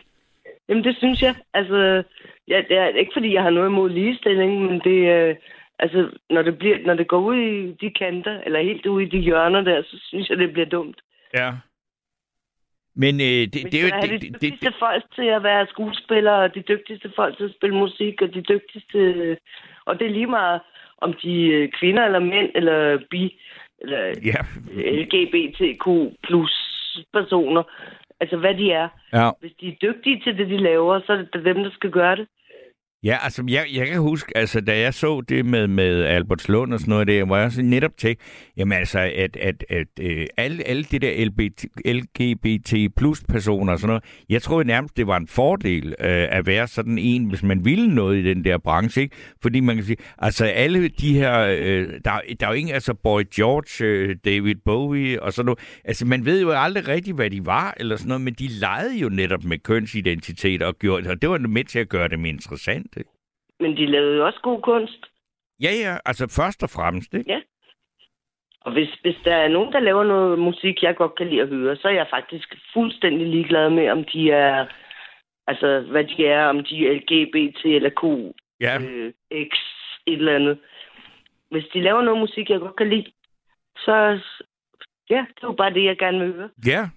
[0.69, 1.35] jamen, det synes jeg.
[1.55, 2.03] Altså,
[2.49, 5.37] ja, det er ikke fordi, jeg har noget imod ligestilling, men det, øh,
[5.79, 9.09] altså, når det, bliver, når det går ud i de kanter, eller helt ud i
[9.09, 11.01] de hjørner der, så synes jeg, det bliver dumt.
[11.35, 11.53] Ja.
[12.97, 14.01] Men øh, det, Vi det, er jo...
[14.03, 17.45] Det, de det, dygtigste det, folk til at være skuespillere, og de dygtigste folk til
[17.45, 18.99] at spille musik, og de dygtigste...
[19.85, 20.61] Og det er lige meget,
[20.99, 23.41] om de er kvinder eller mænd, eller bi,
[23.79, 24.41] eller ja,
[25.01, 25.87] LGBTQ
[26.23, 26.53] plus
[27.13, 27.63] personer.
[28.21, 28.89] Altså, hvad de er.
[29.13, 29.31] ja.
[29.41, 32.17] Hvis de er dygtige til det, de laver, så er det dem, der skal gøre
[32.17, 32.27] det.
[33.05, 36.81] Ja, altså jeg, jeg kan huske, altså da jeg så det med, med Albertslund og
[36.81, 38.25] sådan noget der, hvor jeg så netop tænkte,
[38.57, 43.73] jamen altså, at, at, at, at øh, alle, alle de der LBT, LGBT plus personer
[43.73, 47.25] og sådan noget, jeg troede nærmest, det var en fordel øh, at være sådan en,
[47.25, 49.17] hvis man ville noget i den der branche, ikke?
[49.43, 52.95] Fordi man kan sige, altså alle de her, øh, der, der er jo ingen, altså
[52.95, 57.31] Boy George, øh, David Bowie og sådan noget, altså man ved jo aldrig rigtigt, hvad
[57.31, 61.23] de var eller sådan noget, men de legede jo netop med kønsidentitet og gjorde, og
[61.23, 62.94] det var med til at gøre dem interessant.
[63.61, 65.07] Men de lavede jo også god kunst.
[65.63, 67.33] Ja, ja, altså først og fremmest, ikke?
[67.33, 67.41] Ja.
[68.61, 71.49] Og hvis, hvis der er nogen, der laver noget musik, jeg godt kan lide at
[71.49, 74.67] høre, så er jeg faktisk fuldstændig ligeglad med, om de er,
[75.47, 78.03] altså hvad de er, om de er LGBT eller Q,
[78.61, 79.53] Ja, øh, X,
[80.07, 80.59] et eller andet.
[81.51, 83.13] Hvis de laver noget musik, jeg godt kan lide,
[83.77, 84.21] så
[85.11, 86.51] ja, det er jo bare det, jeg gerne vil høre.
[86.67, 86.89] ja.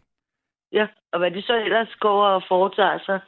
[0.71, 3.19] Ja, og hvad de så ellers går og foretager sig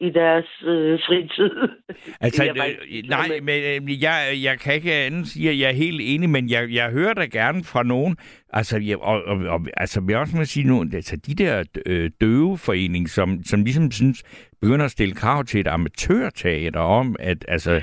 [0.00, 1.50] i deres øh, fritid.
[2.20, 5.74] Altså, jeg øh, nej, men øh, jeg, jeg kan ikke andet sige, at jeg er
[5.74, 8.16] helt enig, men jeg, jeg hører da gerne fra nogen,
[8.52, 12.10] altså, jeg, og, og, og, altså, jeg også må sige nu, altså, de der øh,
[12.20, 14.22] døveforening, som, som ligesom synes,
[14.60, 17.80] begynder at stille krav til et amatørteater om, at, altså,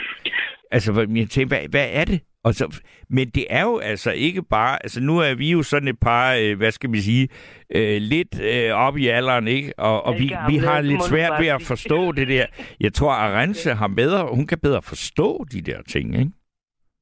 [0.71, 2.21] altså, jeg tænker, hvad, hvad er det?
[2.48, 5.88] Og så, men det er jo altså ikke bare, altså nu er vi jo sådan
[5.88, 7.28] et par, øh, hvad skal vi sige,
[7.76, 9.74] øh, lidt øh, op i alderen, ikke?
[9.78, 12.46] Og, og vi, vi har lidt svært ved at forstå det der.
[12.80, 16.32] Jeg tror, Arance har bedre, hun kan bedre forstå de der ting, ikke?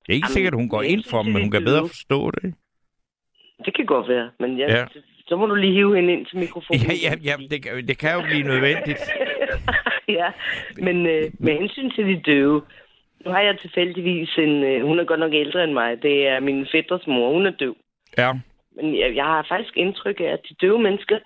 [0.03, 2.31] Det er ikke Jamen, sikkert, hun går ind for dem, men hun kan bedre forstå
[2.31, 2.53] det.
[3.65, 4.85] Det kan godt være, men jeg, ja.
[5.27, 6.81] så må du lige hive hende ind til mikrofonen.
[6.81, 8.99] Ja, ja, ja det, kan- det kan jo blive nødvendigt.
[10.19, 10.27] ja,
[10.77, 12.61] men øh, med hensyn til de døve,
[13.25, 16.39] nu har jeg tilfældigvis en, øh, hun er godt nok ældre end mig, det er
[16.39, 17.75] min fætters mor, hun er døv.
[18.17, 18.33] Ja,
[18.75, 21.19] Men jeg, jeg har faktisk indtryk af, at de døve mennesker,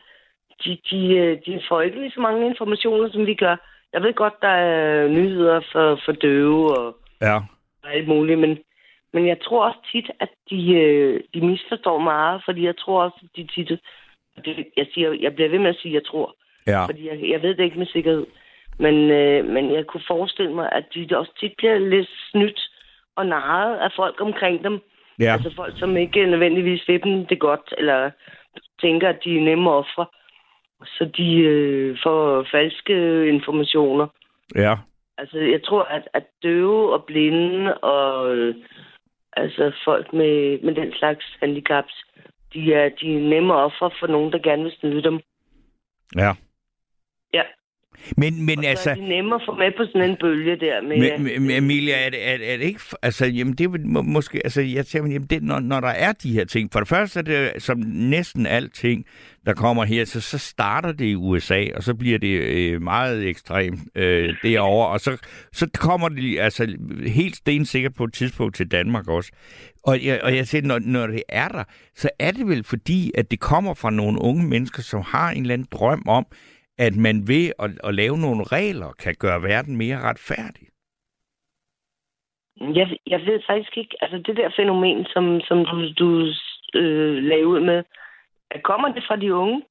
[0.64, 3.56] de, de, øh, de får ikke lige så mange informationer, som vi gør.
[3.94, 7.40] Jeg ved godt, der er nyheder for, for døve og ja.
[7.84, 8.58] alt muligt, men,
[9.14, 13.18] men jeg tror også tit, at de, øh, de misforstår meget, fordi jeg tror også,
[13.24, 13.80] at de tit...
[14.46, 16.36] Det, jeg, siger, jeg bliver ved med at sige, at jeg tror,
[16.68, 18.26] Ja, fordi jeg, jeg ved det ikke med sikkerhed.
[18.80, 22.60] Men, øh, men jeg kunne forestille mig, at de også tit bliver lidt snydt
[23.16, 24.80] og narret af folk omkring dem.
[25.20, 25.34] ja.
[25.34, 28.12] Altså folk, som ikke nødvendigvis vil dem det godt, eller
[28.82, 30.06] tænker, at de er nemme ofre.
[30.86, 34.08] Så de øh, får falske informationer.
[34.56, 34.76] ja.
[35.18, 38.56] Altså, jeg tror, at, at døve og blinde og øh,
[39.34, 41.94] altså folk med, med den slags handicaps,
[42.54, 45.20] de er, de er nemme ofre for nogen, der gerne vil snyde dem.
[46.16, 46.22] ja.
[46.22, 46.34] Ja.
[48.18, 48.90] Men, men Og så altså...
[48.90, 50.82] er de nemme at få med på sådan en bølge der.
[50.82, 52.80] Med, Men, men, men Emilia, er det, er, er det ikke...
[53.02, 54.42] Altså, jamen, det er må, måske...
[54.44, 56.70] Altså, jeg tænker, jamen, det, når, når der er de her ting...
[56.72, 59.06] For det første er det, som næsten alting,
[59.46, 63.28] der kommer her, så, så starter det i USA, og så bliver det øh, meget
[63.28, 65.18] ekstremt øh, derovre, og så,
[65.54, 69.32] så kommer det altså helt stensikkert på et tidspunkt til Danmark også.
[69.84, 71.64] Og jeg, og jeg siger, når, når det er der,
[71.96, 75.42] så er det vel fordi, at det kommer fra nogle unge mennesker, som har en
[75.42, 76.26] eller anden drøm om,
[76.86, 80.68] at man ved at, at lave nogle regler, kan gøre verden mere retfærdig.
[82.62, 86.34] Jeg, jeg ved faktisk ikke, altså det der fænomen, som, som du, du
[86.80, 87.84] øh, lagde ud med,
[88.64, 89.62] kommer det fra de unge?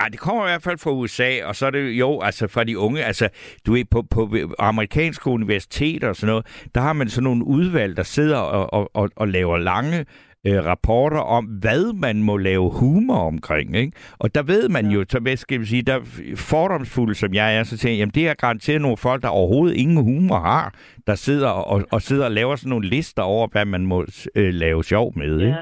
[0.00, 2.64] Ej, det kommer i hvert fald fra USA, og så er det jo altså fra
[2.64, 3.04] de unge.
[3.04, 3.28] Altså,
[3.66, 7.96] du ved, på, på amerikanske universiteter og sådan noget, der har man sådan nogle udvalg,
[7.96, 10.06] der sidder og, og, og, og laver lange
[10.46, 13.76] øh, rapporter om, hvad man må lave humor omkring.
[13.76, 13.92] Ikke?
[14.18, 16.00] Og der ved man jo, så hvad skal vi sige, der
[16.36, 19.76] fordomsfuld som jeg er, så tænker jeg, jamen det er garanteret nogle folk, der overhovedet
[19.76, 20.74] ingen humor har,
[21.06, 24.54] der sidder og, og sidder og laver sådan nogle lister over, hvad man må øh,
[24.54, 25.40] lave sjov med.
[25.40, 25.56] Ikke?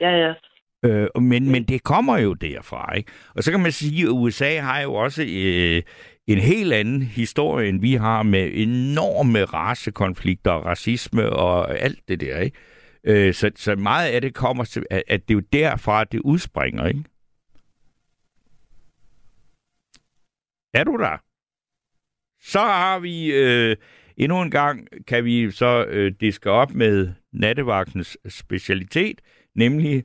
[0.00, 0.26] Ja, ja.
[0.26, 0.32] ja.
[0.84, 3.12] Øh, men, men det kommer jo derfra, ikke?
[3.34, 5.82] Og så kan man sige, at USA har jo også øh,
[6.26, 12.20] en helt anden historie, end vi har med enorme racekonflikter og racisme og alt det
[12.20, 12.56] der, ikke?
[13.04, 16.20] Øh, så, så meget af det kommer til, at, at det er jo derfra, det
[16.20, 17.04] udspringer, ikke?
[20.74, 21.22] Er du der?
[22.42, 23.76] Så har vi øh,
[24.16, 29.20] endnu en gang, kan vi så øh, diske op med nattevagtens specialitet,
[29.54, 30.04] nemlig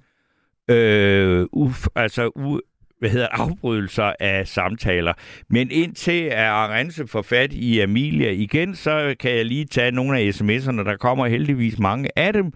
[0.69, 2.60] øh, uf, altså u,
[2.99, 5.13] hvad hedder afbrydelser af samtaler.
[5.49, 10.19] Men indtil er Arance får fat i Amelia igen, så kan jeg lige tage nogle
[10.19, 10.84] af sms'erne.
[10.84, 12.53] Der kommer heldigvis mange af dem.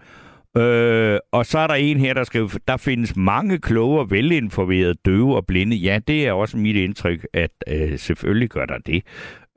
[0.56, 4.94] Øh, og så er der en her, der skriver, der findes mange kloge og velinformerede
[4.94, 5.76] døve og blinde.
[5.76, 9.02] Ja, det er også mit indtryk, at øh, selvfølgelig gør der det.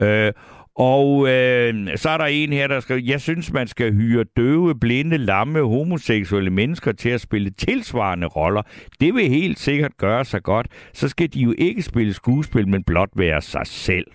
[0.01, 0.33] Øh,
[0.75, 4.79] og øh, så er der en her, der skriver, jeg synes, man skal hyre døve,
[4.79, 8.61] blinde, lamme, homoseksuelle mennesker til at spille tilsvarende roller.
[8.99, 10.67] Det vil helt sikkert gøre sig godt.
[10.93, 14.05] Så skal de jo ikke spille skuespil, men blot være sig selv.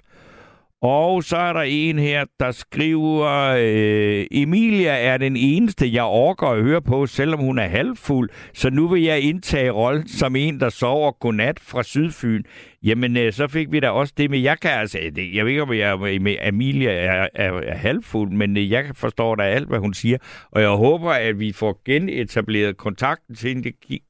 [0.82, 3.26] Og så er der en her, der skriver,
[3.58, 8.30] øh, Emilia er den eneste, jeg orker at høre på, selvom hun er halvfuld.
[8.54, 12.42] Så nu vil jeg indtage rollen som en, der sover godnat fra Sydfyn.
[12.82, 15.52] Jamen, øh, så fik vi da også det med, jeg kan altså, det, jeg ved
[15.52, 19.68] ikke, om jeg med Emilia er, er, er halvfuld, men øh, jeg forstår da alt,
[19.68, 20.18] hvad hun siger.
[20.50, 23.62] Og jeg håber, at vi får genetableret kontakten til hende.
[23.62, 24.00] Det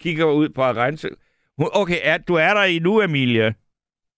[0.00, 1.08] kigger ud på at rense.
[1.58, 3.52] Okay, er, du er der endnu, Emilia?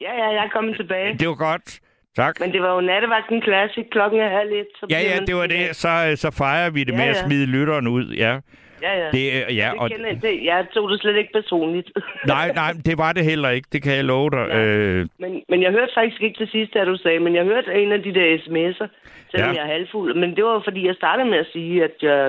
[0.01, 1.19] Ja, ja, jeg er kommet tilbage.
[1.19, 1.79] Det var godt.
[2.17, 2.41] Tak.
[2.41, 4.67] Men det var jo nattevagten classic klokken er halv et.
[4.77, 5.77] Så Ja, ja, det var det.
[5.77, 7.27] Så, øh, så fejrer vi det Ja, med at ja.
[7.27, 8.07] smide lytteren ud.
[8.25, 8.39] Ja,
[8.83, 9.11] Ja, ja.
[9.11, 11.91] det, øh, ja det og, kender, det, jeg tog det slet ikke personligt.
[12.35, 13.69] nej, nej, det var det heller ikke.
[13.73, 14.47] Det kan jeg love dig.
[14.51, 14.65] Ja.
[14.65, 17.75] Øh, men, men jeg hørte faktisk ikke det sidste, at du sagde, men jeg hørte
[17.83, 18.87] en af de der sms'er,
[19.31, 19.61] selvom Ja.
[19.63, 20.15] jeg er halvfuld.
[20.15, 22.21] Men det var fordi, jeg startede med at sige, at jeg...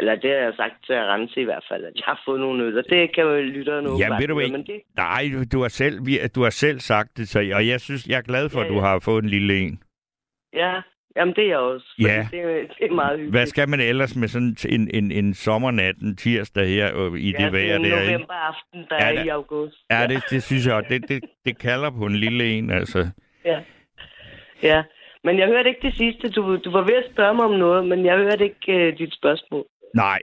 [0.00, 2.40] Eller det har jeg sagt til at rense i hvert fald, at jeg har fået
[2.40, 5.60] nogle øl, og det kan jo lytterne Ja, åbenbart ved du ikke- det, nej, du
[5.62, 5.96] har selv,
[6.34, 8.70] du har selv sagt det, så, og jeg synes, jeg er glad for, Ja, at
[8.70, 8.80] du ja.
[8.80, 9.80] har fået en lille en.
[10.54, 10.72] ja,
[11.16, 11.86] jamen det er jeg også.
[12.00, 12.28] Ja.
[12.30, 12.46] Det, er-
[12.80, 13.32] det er meget hyggeligt.
[13.34, 17.30] Hvad skal man ellers med sådan en, en, en sommernat, en tirsdag her øh, i
[17.38, 18.00] ja, det vejr en der?
[18.00, 18.12] ikke?
[18.12, 19.76] novemberaften, der Ja, er i august.
[19.90, 23.08] Ja, det, det synes jeg, og det, det, det kalder på en lille en, altså.
[23.44, 23.60] Ja.
[24.62, 24.82] ja.
[25.24, 26.30] Men jeg hørte ikke det sidste.
[26.30, 29.14] Du, du var ved at spørge mig om noget, men jeg hørte ikke uh, dit
[29.14, 29.64] spørgsmål.
[29.94, 30.18] Nej.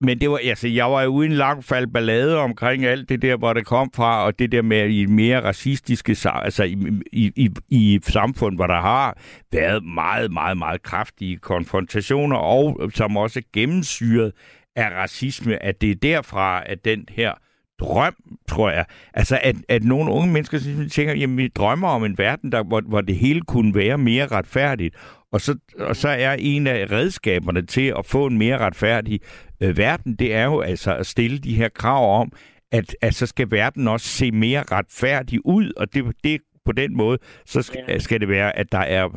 [0.00, 3.36] Men det var, altså, jeg var jo uden lang fald ballade omkring alt det der,
[3.36, 6.76] hvor det kom fra, og det der med i mere racistiske, altså i,
[7.12, 9.18] i, i, i samfund, hvor der har
[9.52, 14.32] været meget, meget, meget kraftige konfrontationer, og som også gennemsyret
[14.76, 17.34] af racisme, at det er derfra, at den her
[17.80, 18.14] drøm,
[18.48, 20.58] tror jeg, altså at, at nogle unge mennesker
[20.92, 24.26] tænker, jamen vi drømmer om en verden, der, hvor, hvor det hele kunne være mere
[24.26, 24.94] retfærdigt,
[25.32, 29.20] og så, og så er en af redskaberne til at få en mere retfærdig
[29.62, 32.32] øh, verden, det er jo altså at stille de her krav om,
[32.72, 36.96] at, at så skal verden også se mere retfærdig ud, og det, det på den
[36.96, 37.98] måde, så skal, Ja.
[37.98, 39.08] skal det være, at der er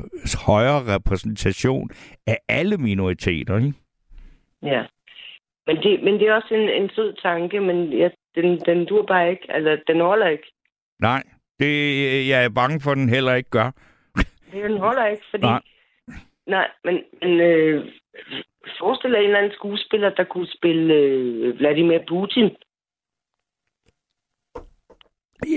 [0.45, 1.89] højere repræsentation
[2.28, 3.58] af alle minoriteter.
[3.58, 3.74] Ikke?
[4.63, 4.84] Ja.
[5.67, 9.06] Men det, men det er også en, en sød tanke, men jeg, den, den dur
[9.06, 9.45] bare ikke.
[9.50, 10.54] Altså, den holder ikke.
[11.00, 11.24] Nej,
[11.60, 13.72] det, jeg er bange for, den heller ikke gør.
[14.52, 15.43] Den holder ikke, fordi...
[15.43, 15.62] Nej.
[16.50, 17.86] Nej, men, men øh,
[18.80, 22.50] forestil dig en eller anden skuespiller, der kunne spille øh, Vladimir Putin.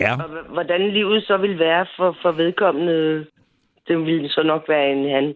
[0.00, 3.26] Ja, Og hvordan livet så ville være for, for vedkommende,
[3.88, 5.34] det ville så nok være en han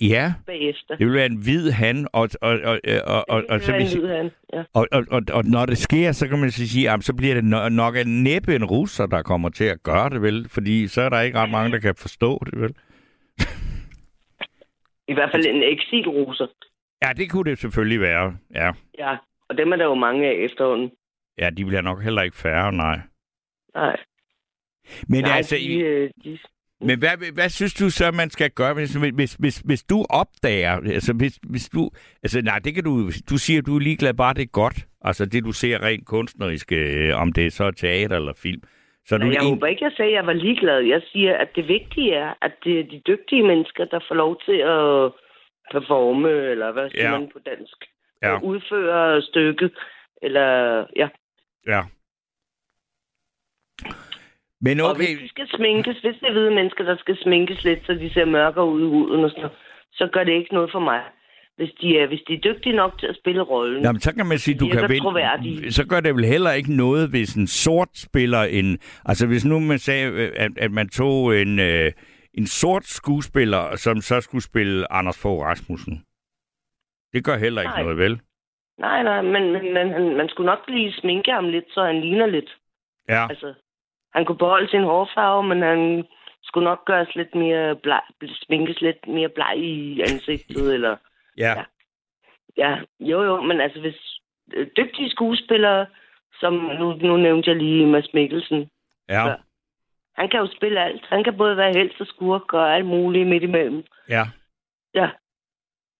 [0.00, 0.32] ja.
[0.46, 0.96] bagefter.
[0.96, 4.30] Det vil være en hvid han, og, og, og, og, og, og, så vil, han,
[4.52, 4.62] ja.
[4.74, 7.34] og, og, og, og når det sker, så kan man så sige, at så bliver
[7.34, 10.48] det no- nok en næppe en russer, der kommer til at gøre det, vel?
[10.48, 12.74] Fordi så er der ikke ret mange, der kan forstå det, vel?
[15.10, 16.46] I hvert fald en eksilruser.
[17.04, 18.72] Ja, det kunne det selvfølgelig være, ja.
[18.98, 19.16] Ja,
[19.48, 20.90] og dem er der jo mange af efterhånden.
[21.38, 23.00] Ja, de bliver nok heller ikke færre, nej.
[23.74, 23.96] Nej,
[25.08, 26.38] Men Nej altså, de, øh, de,
[26.80, 30.72] Men hvad, hvad synes du så, man skal gøre, hvis, hvis, hvis, hvis du opdager,
[30.72, 31.90] altså hvis, hvis du,
[32.22, 35.24] altså nej, det kan du, du siger, du er ligeglad, bare det er godt, altså
[35.26, 38.62] det du ser rent kunstnerisk, øh, om det er så teater eller film.
[39.10, 40.80] Så er du jeg en, håber ikke, jeg sagde, at jeg var ligeglad.
[40.80, 44.40] Jeg siger, at det vigtige er, at det er de dygtige mennesker, der får lov
[44.46, 45.12] til at
[45.72, 47.18] performe, eller hvad siger Ja.
[47.18, 47.78] man på dansk?
[48.22, 48.36] Ja.
[48.36, 49.72] At Udføre stykket,
[50.22, 50.48] eller
[50.96, 51.08] ja.
[51.66, 51.82] ja.
[54.60, 57.64] Men Og okay, hvis de skal sminkes, hvis det er hvide mennesker, der skal sminkes
[57.64, 59.58] lidt, så de ser mørkere ud i huden og sådan noget,
[59.92, 61.02] så gør det ikke noget for mig.
[61.60, 63.82] Hvis de er, hvis de er dygtige nok til at spille rollen.
[63.82, 65.04] Jamen, så kan man sige, du kan vinde.
[65.04, 65.72] troværdige.
[65.72, 68.78] Så gør det vel heller ikke noget, hvis en sort spiller en...
[69.04, 71.92] Altså, hvis nu man sagde, øh, at, at man tog en, øh,
[72.34, 76.04] en sort skuespiller, som så skulle spille Anders Fogh Rasmussen.
[77.12, 77.82] Det gør heller ikke Nej.
[77.82, 78.20] noget, vel?
[78.78, 82.26] Nej, nej, men, men, han, man skulle nok lige sminke ham lidt, så han ligner
[82.26, 82.56] lidt.
[83.08, 83.26] Ja.
[83.30, 83.54] Altså,
[84.14, 86.04] han kunne beholde sin hårfarve, men han
[86.42, 88.00] skulle nok gøres lidt mere bleg,
[88.32, 90.96] sminkes lidt mere bleg i ansigtet, eller...
[91.40, 91.54] Ja.
[91.56, 91.64] Ja.
[92.56, 94.20] Ja, jo jo, men altså hvis
[94.54, 95.86] øh, dygtige skuespillere,
[96.40, 98.70] som nu, nu nævnte jeg lige Mads Mikkelsen,
[99.08, 99.28] Ja.
[99.28, 99.34] Ja.
[100.16, 101.06] han kan jo spille alt.
[101.08, 103.84] Han kan både være helt og skurk og alt muligt midt imellem.
[104.08, 104.24] Ja.
[104.94, 105.10] Ja.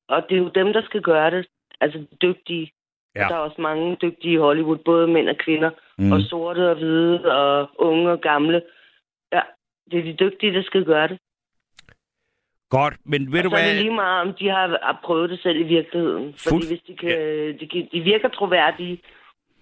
[0.08, 1.46] Og det er jo dem, der skal gøre det.
[1.80, 2.72] Altså dygtige.
[3.14, 3.24] Ja.
[3.24, 5.70] Og der er også mange dygtige i Hollywood, både mænd og kvinder.
[5.98, 6.12] Mm.
[6.12, 8.62] Og sorte og hvide og unge og gamle.
[9.32, 9.40] Ja,
[9.90, 11.18] det er de dygtige, der skal gøre det.
[12.70, 13.82] Godt, men ved Og du så er det hvad?
[13.82, 16.34] lige meget, om de har, prøvet det selv i virkeligheden.
[16.36, 17.10] Fordi Fuld- hvis de, kan,
[17.60, 19.00] de, kan, de virker troværdige,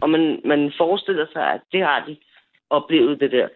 [0.00, 2.16] og man, man forestiller sig, at det har de
[2.70, 3.48] oplevet det der,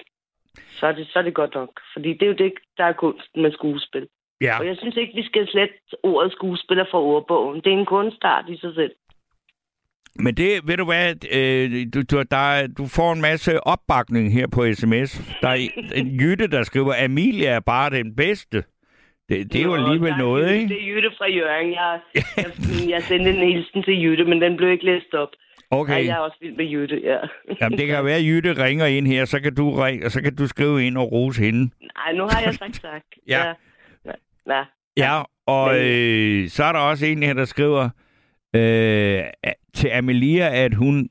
[0.79, 1.81] så er det, så er det godt nok.
[1.93, 4.09] Fordi det er jo det, der er kunsten med skuespil.
[4.41, 4.59] Ja.
[4.59, 7.61] Og jeg synes ikke, vi skal slette ordet skuespiller fra ordbogen.
[7.61, 8.93] Det er en kunstart i sig selv.
[10.15, 14.47] Men det, ved du hvad, øh, du, du, der, du får en masse opbakning her
[14.55, 15.37] på sms.
[15.43, 18.65] Der er en Jytte, der skriver, Amelia er bare den bedste.
[19.33, 20.69] Det, det er jo alligevel noget, ikke?
[20.69, 21.73] Det er Jytte fra Jørgen.
[21.73, 22.01] Jeg,
[22.37, 25.29] jeg, jeg sendte en hilsen til Jytte, men den blev ikke læst op.
[25.71, 25.93] Okay.
[25.93, 27.19] Ej, jeg er også vild med Jytte, ja.
[27.61, 30.23] Jamen, det kan være, at Jytte ringer ind her, så kan du, ringe, og så
[30.23, 31.71] kan du skrive ind og rose hende.
[31.81, 33.03] Nej, nu har jeg sagt tak.
[33.29, 33.39] Ja.
[33.47, 33.53] ja.
[34.05, 34.13] ja.
[34.57, 34.65] ja.
[34.97, 37.91] Ja, og øh, så er der også en her, der skriver
[38.55, 39.23] øh,
[39.75, 41.09] til Amelia, at hun,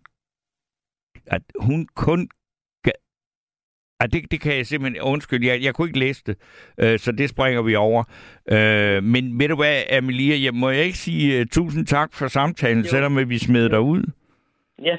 [1.27, 2.29] at hun kun...
[4.01, 5.01] Ah, det, det kan jeg simpelthen...
[5.03, 6.35] Undskyld, jeg, jeg kunne ikke læse det,
[6.79, 8.03] øh, så det springer vi over.
[8.51, 12.27] Øh, men ved du hvad, Amelia, jeg må jeg ikke sige uh, tusind tak for
[12.27, 12.89] samtalen, jo.
[12.89, 14.03] Selvom vi smed dig ud.
[14.85, 14.95] Ja,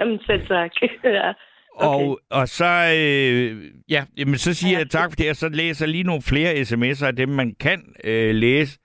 [0.00, 0.70] jamen selv tak.
[1.04, 1.32] ja.
[1.76, 2.04] Okay.
[2.06, 4.78] Og, og så, øh, ja, jamen, så siger Ja.
[4.78, 7.82] jeg tak for det, og så læser lige nogle flere sms'er af dem, man kan
[8.04, 8.78] øh, læse.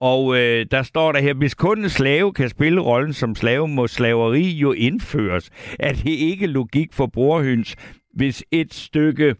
[0.00, 3.68] Og øh, der står der her, hvis kun en slave kan spille rollen som slave,
[3.68, 5.50] må slaveri jo indføres.
[5.80, 7.76] Er det ikke logik for brorhøns,
[8.12, 9.34] hvis et stykke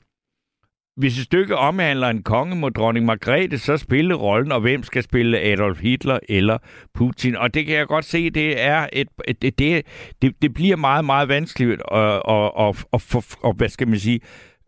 [0.97, 5.03] hvis et stykke omhandler en konge, mod dronning Margrethe så spille rollen, og hvem skal
[5.03, 6.59] spille Adolf Hitler eller
[6.95, 7.37] Putin?
[7.37, 9.87] Og det kan jeg godt se, det er et, et, det, det,
[10.23, 13.99] det, det bliver meget, meget vanskeligt at, at, at, at, for, at hvad skal man
[13.99, 14.21] sige,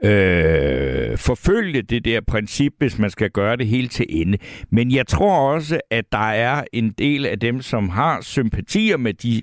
[0.05, 4.39] øh, forfølge det der princip, hvis man skal gøre det helt til ende.
[4.71, 9.15] Men jeg tror også, at der er en del af dem, som har sympatier med
[9.15, 9.43] de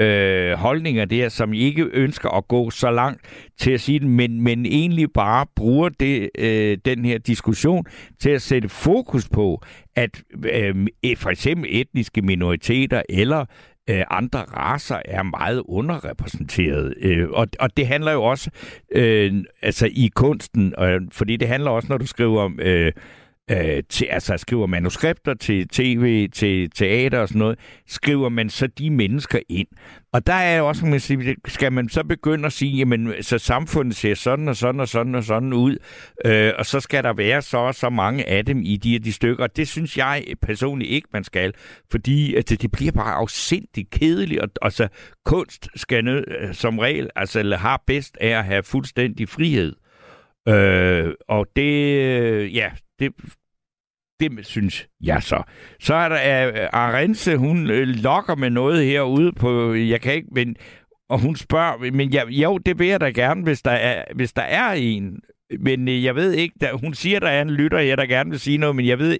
[0.00, 3.20] øh, holdninger der, som ikke ønsker at gå så langt
[3.58, 7.84] til at sige det, men, men egentlig bare bruger det, øh, den her diskussion
[8.20, 9.62] til at sætte fokus på,
[9.96, 10.22] at
[10.52, 10.86] øh,
[11.16, 13.44] for eksempel etniske minoriteter eller
[13.90, 16.94] øh, andre raser er meget underrepræsenteret.
[17.00, 18.50] Øh, og, og det handler jo også
[18.94, 22.60] øh, altså i kunsten, øh, fordi det handler også, når du skriver om...
[22.62, 22.92] Øh,
[23.50, 28.66] øh, til, altså skriver manuskripter til tv, til teater og sådan noget, skriver man så
[28.66, 29.68] de mennesker ind.
[30.12, 33.38] Og der er jo også, man siger, skal man så begynde at sige, jamen, så
[33.38, 35.76] samfundet ser sådan og sådan og sådan og sådan ud,
[36.24, 38.98] øh, og så skal der være så og så mange af dem i de her
[38.98, 39.44] de stykker.
[39.44, 41.54] Og det synes jeg personligt ikke, man skal,
[41.90, 44.88] fordi at det, det bliver bare afsindigt kedeligt, og altså
[45.24, 49.74] kunst skal nød, øh, som regel, altså har bedst af at have fuldstændig frihed.
[50.48, 53.12] Øh, og det, øh, ja, det,
[54.20, 55.42] det synes jeg så.
[55.80, 60.14] Så er der øh, uh, Arense, hun uh, lokker med noget herude på, jeg kan
[60.14, 60.56] ikke, men,
[61.08, 64.32] og hun spørger, men jeg, jo, det vil jeg da gerne, hvis der er, hvis
[64.32, 65.20] der er en.
[65.60, 68.30] Men uh, jeg ved ikke, der, hun siger, der er en lytter her, der gerne
[68.30, 69.18] vil sige noget, men jeg ved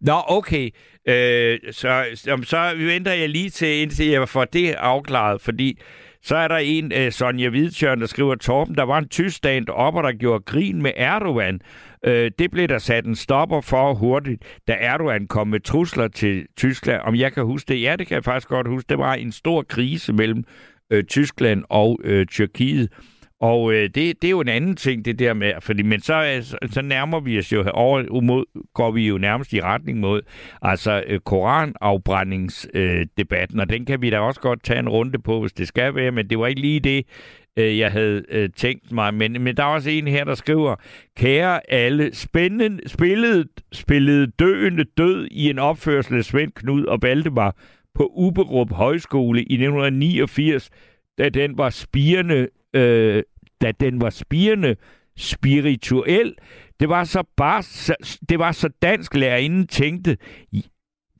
[0.00, 0.70] Nå, okay.
[1.08, 5.78] Øh, så, så, så venter jeg lige til, indtil jeg får det afklaret, fordi
[6.22, 9.68] så er der en, øh, Sonja Hvidtjørn, der skriver, Torben, der var en tysk stand
[9.68, 11.60] op, der gjorde grin med Erdogan.
[12.04, 16.46] Øh, det blev der sat en stopper for hurtigt, da Erdogan kom med trusler til
[16.56, 17.00] Tyskland.
[17.04, 17.82] Om jeg kan huske det?
[17.82, 18.88] Ja, det kan jeg faktisk godt huske.
[18.88, 20.44] Det var en stor krise mellem
[20.90, 22.88] øh, Tyskland og øh, Tyrkiet.
[23.42, 26.34] Og øh, det, det er jo en anden ting, det der med, fordi, men så,
[26.36, 28.44] øh, så, så nærmer vi os jo over, umod,
[28.74, 30.22] går vi jo nærmest i retning mod,
[30.62, 35.40] altså øh, koranafbrændingsdebatten, øh, og den kan vi da også godt tage en runde på,
[35.40, 37.06] hvis det skal være, men det var ikke lige det,
[37.56, 39.14] øh, jeg havde øh, tænkt mig.
[39.14, 40.76] Men, men der er også en her, der skriver,
[41.16, 47.56] kære alle, spændende, spillede, spillede døende død i en opførsel af Svend Knud og Valdemar
[47.94, 50.70] på Uberup Højskole i 1989,
[51.18, 53.22] da den var spirende øh,
[53.62, 54.76] da den var spirende
[55.16, 56.34] spirituel.
[56.80, 60.16] Det var så bare så, det var så dansk lærerinden tænkte,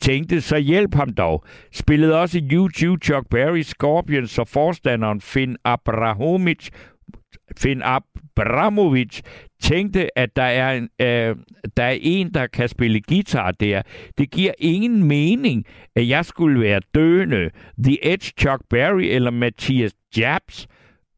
[0.02, 1.44] tænkte, så hjælp ham dog.
[1.72, 6.68] Spillede også YouTube Chuck Berry, Scorpions og forstanderen Finn Abramovic,
[7.56, 9.20] Finn Abramovic
[9.60, 11.36] tænkte, at der er, en, øh,
[11.76, 13.82] der er en, der kan spille guitar der.
[14.18, 15.64] Det giver ingen mening,
[15.96, 17.50] at jeg skulle være døende.
[17.84, 20.66] The Edge, Chuck Berry eller Mathias Jabs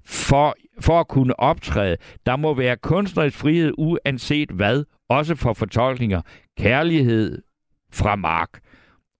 [0.06, 1.96] for, for at kunne optræde.
[2.26, 6.20] Der må være kunstnerisk frihed uanset hvad, også for fortolkninger.
[6.58, 7.42] Kærlighed
[7.92, 8.63] fra Mark.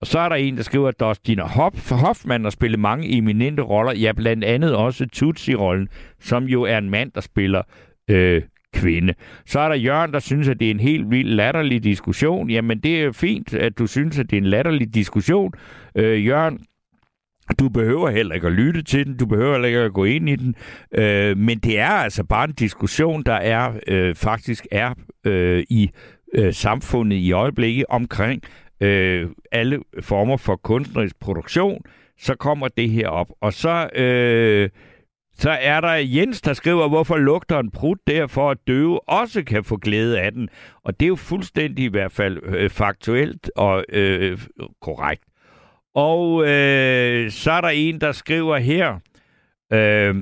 [0.01, 3.63] Og så er der en, der skriver, at Dustin Hoff, Hoffman har spillet mange eminente
[3.63, 5.87] roller, ja, blandt andet også Tutsi-rollen,
[6.19, 7.61] som jo er en mand, der spiller
[8.09, 8.41] øh,
[8.73, 9.13] kvinde.
[9.45, 12.49] Så er der Jørgen, der synes, at det er en helt vild latterlig diskussion.
[12.49, 15.53] Jamen, det er fint, at du synes, at det er en latterlig diskussion.
[15.95, 16.59] Øh, Jørgen,
[17.59, 20.29] du behøver heller ikke at lytte til den, du behøver heller ikke at gå ind
[20.29, 20.55] i den,
[20.97, 24.93] øh, men det er altså bare en diskussion, der er øh, faktisk er
[25.25, 25.89] øh, i
[26.33, 28.41] øh, samfundet i øjeblikket omkring
[28.81, 31.81] øh, alle former for kunstnerisk produktion,
[32.17, 33.27] så kommer det her op.
[33.41, 34.69] Og så, øh,
[35.37, 39.43] så er der Jens, der skriver, hvorfor lugter en prut der, for at døve også
[39.43, 40.49] kan få glæde af den.
[40.83, 44.39] Og det er jo fuldstændig i hvert fald øh, faktuelt og øh,
[44.81, 45.23] korrekt.
[45.95, 48.99] Og øh, så er der en, der skriver her,
[49.73, 50.15] øh,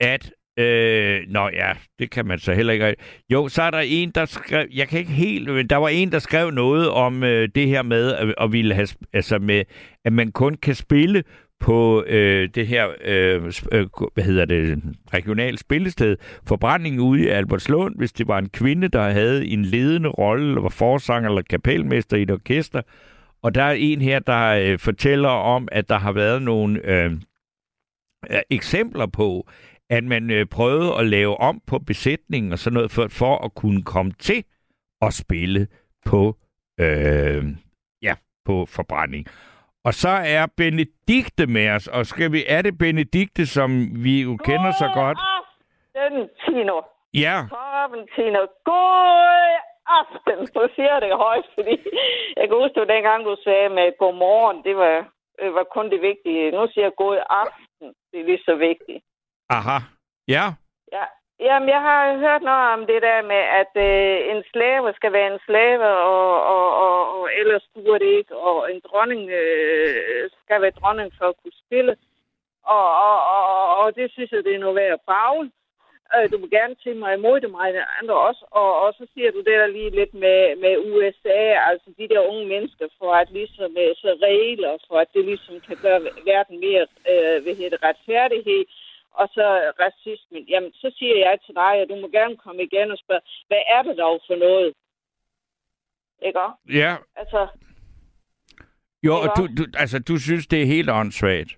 [0.00, 2.94] at Øh, nå ja, det kan man så heller ikke.
[3.30, 6.12] Jo, så er der en, der skrev, jeg kan ikke helt, men der var en,
[6.12, 9.64] der skrev noget om øh, det her med, at, at, ville have, altså med,
[10.04, 11.22] at man kun kan spille
[11.60, 14.82] på øh, det her, øh, øh, hvad hedder det,
[15.14, 20.08] regional spillested, forbrænding ude i Albertslund, hvis det var en kvinde, der havde en ledende
[20.08, 22.82] rolle, eller var forsanger eller kapelmester i et orkester.
[23.42, 27.12] Og der er en her, der øh, fortæller om, at der har været nogle øh,
[28.30, 29.48] øh eksempler på,
[29.96, 33.54] at man øh, prøvede at lave om på besætningen og sådan noget, for, for at
[33.54, 34.44] kunne komme til
[35.06, 35.66] at spille
[36.06, 36.22] på,
[36.80, 37.42] øh,
[38.02, 38.14] ja,
[38.44, 39.26] på forbrænding.
[39.84, 43.70] Og så er Benedikte med os, og skal vi, er det Benedikte, som
[44.04, 45.18] vi jo kender så godt?
[46.02, 46.76] aften, Tino.
[47.14, 48.40] Ja, Torben, Tino.
[48.64, 49.52] God
[50.00, 50.38] aften.
[50.54, 51.74] Du siger det højt, fordi
[52.36, 54.58] jeg kan huske, det dengang, du sagde med godmorgen.
[54.64, 54.96] Det var,
[55.40, 56.50] øh, var kun det vigtige.
[56.50, 57.86] Nu siger jeg god aften.
[58.10, 59.02] Det er lige så vigtigt
[59.56, 59.78] aha,
[60.28, 60.44] ja,
[60.92, 61.04] Ja.
[61.40, 65.32] Jamen, jeg har hørt noget om det der med, at øh, en slave skal være
[65.34, 70.62] en slave, og, og, og, og ellers duer det ikke, og en dronning øh, skal
[70.62, 71.96] være dronning for at kunne spille.
[72.64, 75.50] Og, og, og, og det synes jeg, det er noget værd at bagle.
[76.14, 78.44] Øh, du vil gerne til mig imod det, mig og andre også.
[78.50, 81.40] Og, og så siger du det der lige lidt med, med USA,
[81.70, 85.60] altså de der unge mennesker, for at ligesom øh, så regler, for at det ligesom
[85.66, 86.00] kan gøre
[86.30, 88.64] verden mere øh, hvad hedder det, retfærdighed
[89.20, 92.90] og så racismen, jamen så siger jeg til dig, at du må gerne komme igen
[92.90, 94.74] og spørge, hvad er det dog for noget?
[96.22, 96.40] Ikke
[96.82, 96.96] ja.
[97.16, 97.48] Altså,
[99.06, 101.52] Jo, og du, du, altså, du synes, det er helt åndssvagt.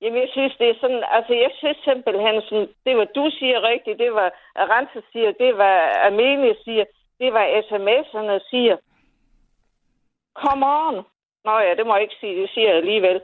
[0.00, 3.62] jamen jeg synes, det er sådan, altså jeg synes simpelthen, sådan, det var du siger
[3.62, 6.84] rigtigt, det var Arantxa siger, det var Amelie siger,
[7.20, 8.76] det var sms'erne siger.
[10.34, 10.94] Come on.
[11.44, 13.20] Nå ja, det må jeg ikke sige, det siger jeg alligevel.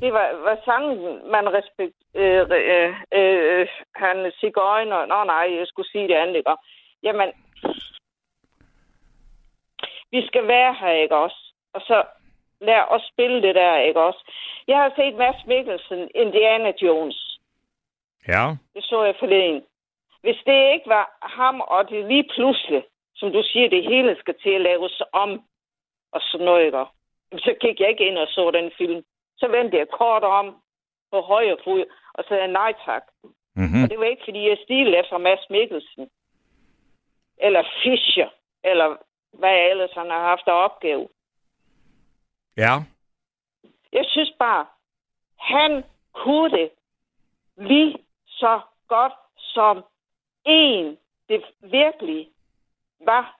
[0.00, 1.96] Det var, var sangen, man respekt...
[2.14, 5.06] Øh, øh, øh, han cigøjner...
[5.06, 6.50] Nå nej, jeg skulle sige det andet, ikke?
[7.02, 7.32] Jamen,
[10.10, 11.40] vi skal være her, ikke også?
[11.72, 12.04] Og så
[12.60, 14.32] lad os spille det der, ikke også?
[14.68, 17.38] Jeg har set Mads Mikkelsen, Indiana Jones.
[18.28, 19.62] Ja, Det så jeg forleden.
[20.20, 22.84] Hvis det ikke var ham, og det lige pludselig,
[23.16, 25.30] som du siger, det hele skal til at laves om,
[26.12, 26.84] og sådan noget, ikke?
[27.32, 29.04] Så gik jeg ikke ind og så den film.
[29.36, 30.62] Så vendte jeg kort om
[31.10, 33.02] på højre fod, og sagde nej tak.
[33.54, 33.82] mm-hmm.
[33.82, 36.10] Og det var ikke, fordi jeg stilede efter Mads Mikkelsen.
[37.38, 38.28] Eller Fischer.
[38.64, 38.96] Eller
[39.32, 41.08] hvad jeg ellers han har haft af opgave.
[42.56, 42.74] ja,
[43.92, 44.66] Jeg synes bare,
[45.38, 46.70] han kunne det
[47.56, 49.84] lige så godt som
[50.44, 52.30] en, det virkelig
[53.00, 53.36] var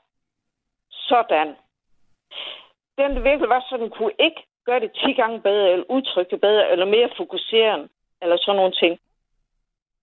[0.91, 1.57] sådan.
[2.99, 6.41] Den, det virkelig var sådan, kunne ikke gøre det 10 gange bedre, eller udtrykke det
[6.41, 7.89] bedre, eller mere fokuserende,
[8.23, 9.01] eller sådan nogle ting.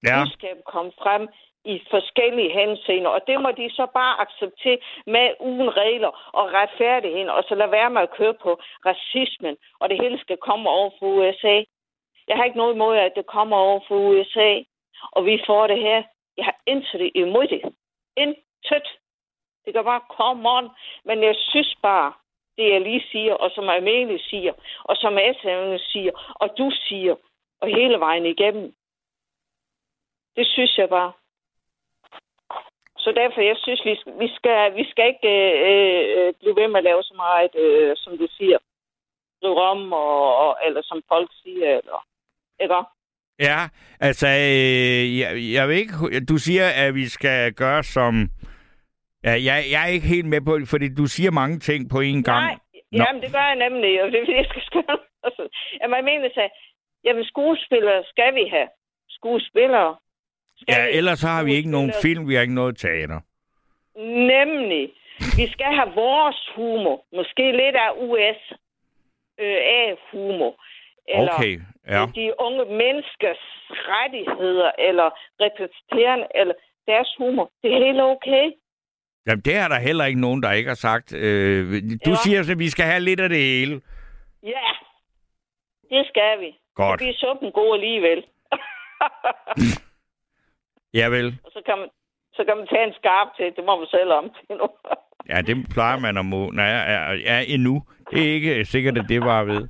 [0.06, 1.30] ja, budskab komme frem
[1.66, 7.30] i forskellige henseender, og det må de så bare acceptere med uden regler og retfærdigheden,
[7.30, 10.90] og så lade være med at køre på racismen, og det hele skal komme over
[11.00, 11.64] for USA.
[12.28, 14.52] Jeg har ikke noget imod, at det kommer over for USA,
[15.12, 16.04] og vi får det her.
[16.38, 17.62] Jeg har intet imod det.
[18.18, 18.88] Intet.
[19.66, 20.70] Det kan bare komme on.
[21.06, 22.14] Men jeg synes bare,
[22.62, 24.54] det jeg lige siger, og som Amelie siger,
[24.90, 27.16] og som SM siger, og du siger,
[27.62, 28.74] og hele vejen igennem,
[30.36, 31.12] det synes jeg bare.
[32.98, 35.32] Så derfor, jeg synes, vi skal, vi skal, vi skal ikke
[35.72, 38.58] øh, øh, blive ved med at lave så meget, øh, som du siger,
[39.44, 42.00] rum, og, og, eller som folk siger, eller,
[42.60, 42.76] ikke?
[43.40, 43.60] ja.
[44.00, 48.30] Altså, øh, jeg, jeg ved ikke, du siger, at vi skal gøre som...
[49.24, 51.98] Ja, jeg, jeg er ikke helt med på det, fordi du siger mange ting på
[51.98, 52.44] én gang.
[52.48, 52.58] Nej,
[52.92, 53.04] Nå.
[53.04, 54.98] jamen det gør jeg nemlig, og det er fordi, jeg skal skrive.
[55.82, 56.50] Jamen, jeg mener sig,
[57.04, 58.68] jamen skuespillere skal vi have.
[59.10, 59.96] Skuespillere.
[60.58, 60.98] Skal Ja, vi?
[60.98, 63.20] ellers så har vi ikke nogen film, vi har ikke noget teater.
[64.34, 64.84] Nemlig.
[65.40, 66.98] Vi skal have vores humor.
[67.16, 68.42] Måske lidt af US
[69.40, 70.54] øh, af humor.
[71.08, 72.06] Eller Okay, ja.
[72.16, 73.44] de unge menneskers
[73.94, 75.08] rettigheder, eller
[75.46, 76.54] repræsenterende, eller
[76.88, 77.52] deres humor.
[77.64, 78.46] Det er helt okay.
[79.28, 81.14] Jamen, det er der heller ikke nogen, der ikke har sagt.
[81.14, 82.16] Øh, du Ja.
[82.16, 83.82] siger, at vi skal have lidt af det hele.
[84.44, 84.68] Ja,
[85.90, 86.58] det skal vi.
[86.76, 87.00] Godt.
[87.00, 88.24] Så bliver suppen god alligevel.
[90.94, 91.28] Ja vel.
[91.44, 91.90] og så kan, man,
[92.34, 93.46] så kan man tage en skarp til.
[93.56, 94.68] Det må man selv om til nu.
[95.30, 96.50] Ja, det plejer man at må.
[96.52, 97.84] Nej, ja, ja, endnu.
[98.12, 99.68] Det er ikke sikkert, at det var ved.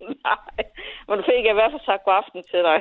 [0.24, 0.64] Nej,
[1.08, 2.80] men du fik jeg i hvert fald sagt god aften til dig.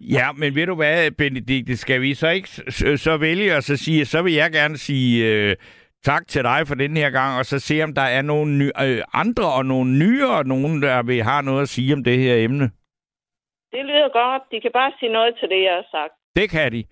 [0.00, 2.48] Ja, men ved du hvad, Benedikte, skal vi så ikke
[2.96, 5.56] så vælge og så sige, så vil jeg gerne sige øh,
[6.04, 8.70] tak til dig for den her gang, og så se om der er nogle ny,
[8.82, 12.36] øh, andre og nogle nyere, nogen der vil have noget at sige om det her
[12.36, 12.70] emne.
[13.72, 14.42] Det lyder godt.
[14.52, 16.12] De kan bare sige noget til det, jeg har sagt.
[16.36, 16.84] Det kan de.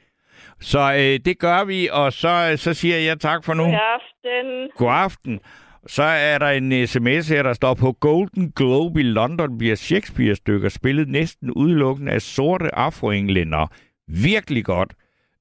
[0.61, 3.65] Så øh, det gør vi, og så, så siger jeg tak for nu.
[3.65, 4.71] God aften.
[4.77, 5.41] God aften.
[5.87, 10.69] Så er der en sms her, der står på Golden Globe i London bliver Shakespeare-stykker
[10.69, 13.67] spillet næsten udelukkende af sorte afroenglænder.
[14.09, 14.95] Virkelig godt.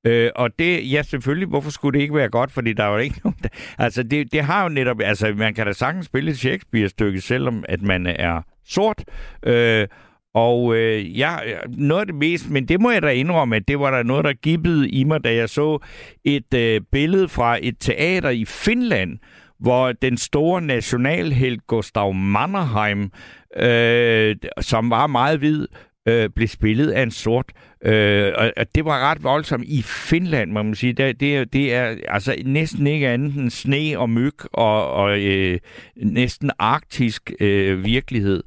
[0.06, 2.52] Øh, og det, ja selvfølgelig, hvorfor skulle det ikke være godt?
[2.52, 5.54] Fordi der er jo ikke nogen, der, altså det, det har jo netop, altså man
[5.54, 9.04] kan da sagtens spille et Shakespeare-stykke, selvom at man er sort.
[9.46, 9.88] Øh,
[10.34, 11.38] og øh, ja,
[11.68, 14.26] noget af det mest, men det må jeg da indrømme, at det var der noget,
[14.26, 15.80] der gibbede i mig, da jeg så
[16.24, 19.18] et øh, billede fra et teater i Finland,
[19.64, 23.12] hvor den store nationalhelt Gustav Mannerheim,
[23.58, 25.68] øh, som var meget hvid,
[26.08, 27.52] øh, blev spillet af en sort.
[27.86, 30.94] Øh, og det var ret voldsomt i Finland, må man sige.
[30.94, 35.60] Det, det, det er altså næsten ikke andet end sne og myg og, og øh,
[35.96, 38.44] næsten arktisk øh, virkelighed.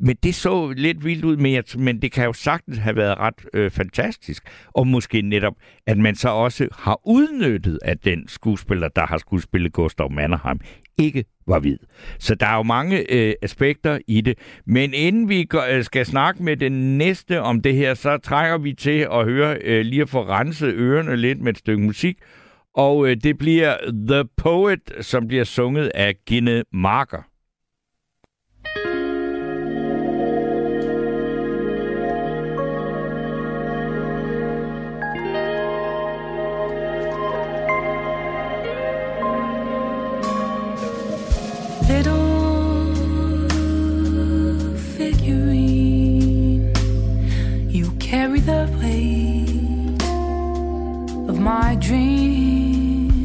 [0.00, 3.34] Men det så lidt vildt ud, men, men det kan jo sagtens have været ret
[3.54, 4.42] øh, fantastisk.
[4.66, 5.54] Og måske netop,
[5.86, 10.60] at man så også har udnyttet, at den skuespiller, der har skuespillet Gustav Mannerheim,
[10.98, 11.78] ikke var hvid.
[12.18, 14.38] Så der er jo mange øh, aspekter i det.
[14.66, 18.58] Men inden vi går, øh, skal snakke med den næste om det her, så trækker
[18.58, 22.16] vi til at høre øh, lige at få renset ørerne lidt med et stykke musik.
[22.74, 23.76] Og øh, det bliver
[24.08, 27.29] The Poet, som bliver sunget af Gine Marker.
[51.80, 53.20] Dreams.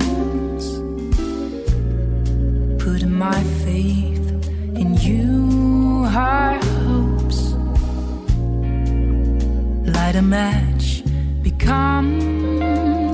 [2.83, 4.27] Putting my faith
[4.81, 7.53] in you, high hopes.
[9.95, 11.03] Light a match,
[11.43, 12.19] become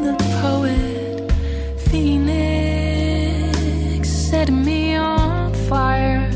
[0.08, 1.32] the poet.
[1.90, 3.20] Phoenix,
[4.10, 6.30] setting me on fire.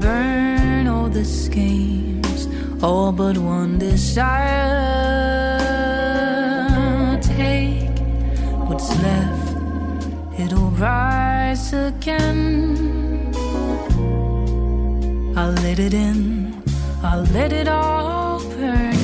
[0.00, 2.46] Burn all the schemes,
[2.82, 5.47] all but one desire.
[10.78, 13.32] Rise again.
[15.36, 16.62] I'll let it in,
[17.02, 18.96] I'll let it all burn.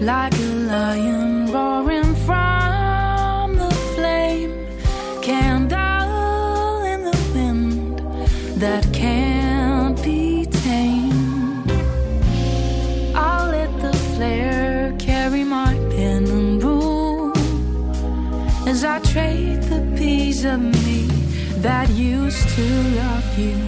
[0.00, 4.52] Like a lion roaring from the flame,
[5.22, 7.98] candle in the wind
[8.60, 8.84] that
[18.96, 21.02] I trade the piece of me
[21.60, 22.62] that used to
[22.96, 23.58] love you.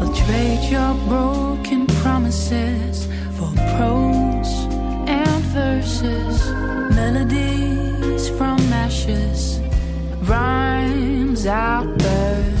[0.00, 3.06] I'll trade your broken promises
[3.36, 4.52] for prose
[5.06, 6.36] and verses,
[6.96, 9.60] melodies from ashes,
[10.22, 12.55] rhymes outburst.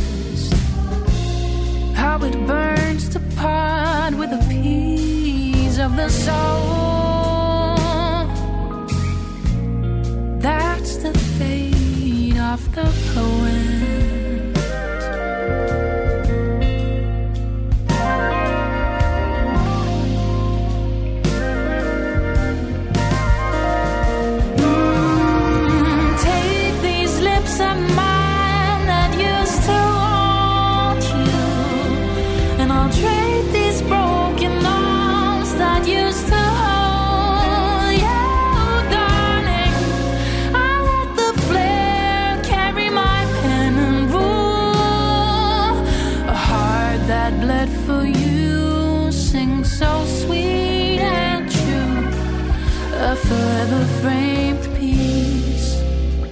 [2.16, 7.76] How it burns to part with a piece of the soul.
[10.38, 14.45] That's the fate of the poet.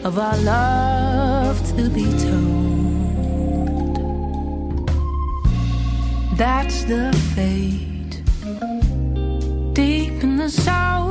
[0.04, 3.96] Of our love to be told.
[6.36, 8.22] That's the fate
[9.72, 11.03] deep in the soul,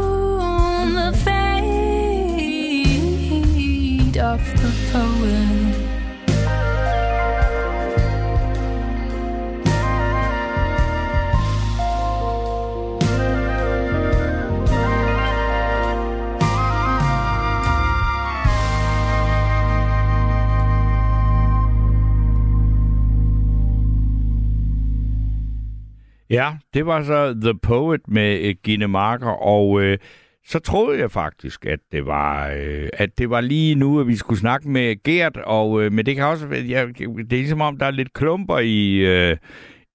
[26.34, 29.98] Ja, det var så The Poet med øh, Gine Marker, og øh,
[30.46, 34.16] så troede jeg faktisk, at det var øh, at det var lige nu, at vi
[34.16, 37.62] skulle snakke med Gert, og øh, men det kan også være, ja, det er ligesom
[37.62, 39.38] om, der er lidt klumper i, øh,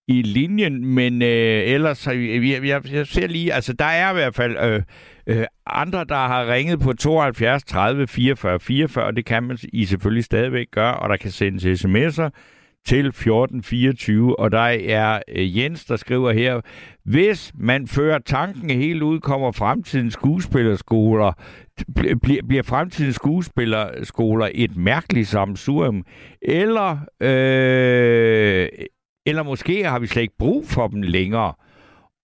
[0.08, 4.34] i linjen, men øh, ellers, jeg, jeg, jeg ser lige, altså der er i hvert
[4.34, 4.82] fald øh,
[5.26, 9.84] øh, andre, der har ringet på 72 30 44 44, og det kan man I
[9.84, 12.30] selvfølgelig stadigvæk gøre, og der kan sendes sms'er
[12.88, 14.58] til 1424, og der
[14.88, 16.60] er øh, Jens, der skriver her,
[17.04, 21.32] hvis man fører tanken helt ud, kommer fremtidens skuespillerskoler,
[21.98, 26.04] bl- bliver, bliver fremtidens skuespillerskoler et mærkeligt samsurium,
[26.42, 28.68] eller, øh,
[29.26, 31.52] eller måske har vi slet ikke brug for dem længere.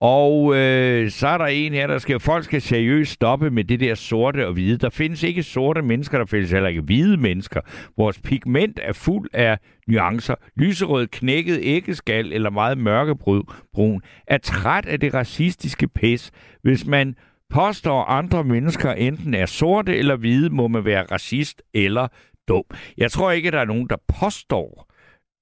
[0.01, 3.80] Og øh, så er der en her, der skal, folk skal seriøst stoppe med det
[3.80, 4.78] der sorte og hvide.
[4.78, 7.61] Der findes ikke sorte mennesker, der findes heller ikke hvide mennesker.
[7.97, 10.34] Vores pigment er fuld af nuancer.
[10.57, 16.30] Lyserød, knækket æggeskal eller meget mørkebrun er træt af det racistiske pis.
[16.62, 17.14] Hvis man
[17.51, 22.09] påstår, at andre mennesker enten er sorte eller hvide, må man være racist eller
[22.49, 22.64] dum.
[22.99, 24.93] Jeg tror ikke, at der er nogen, der påstår,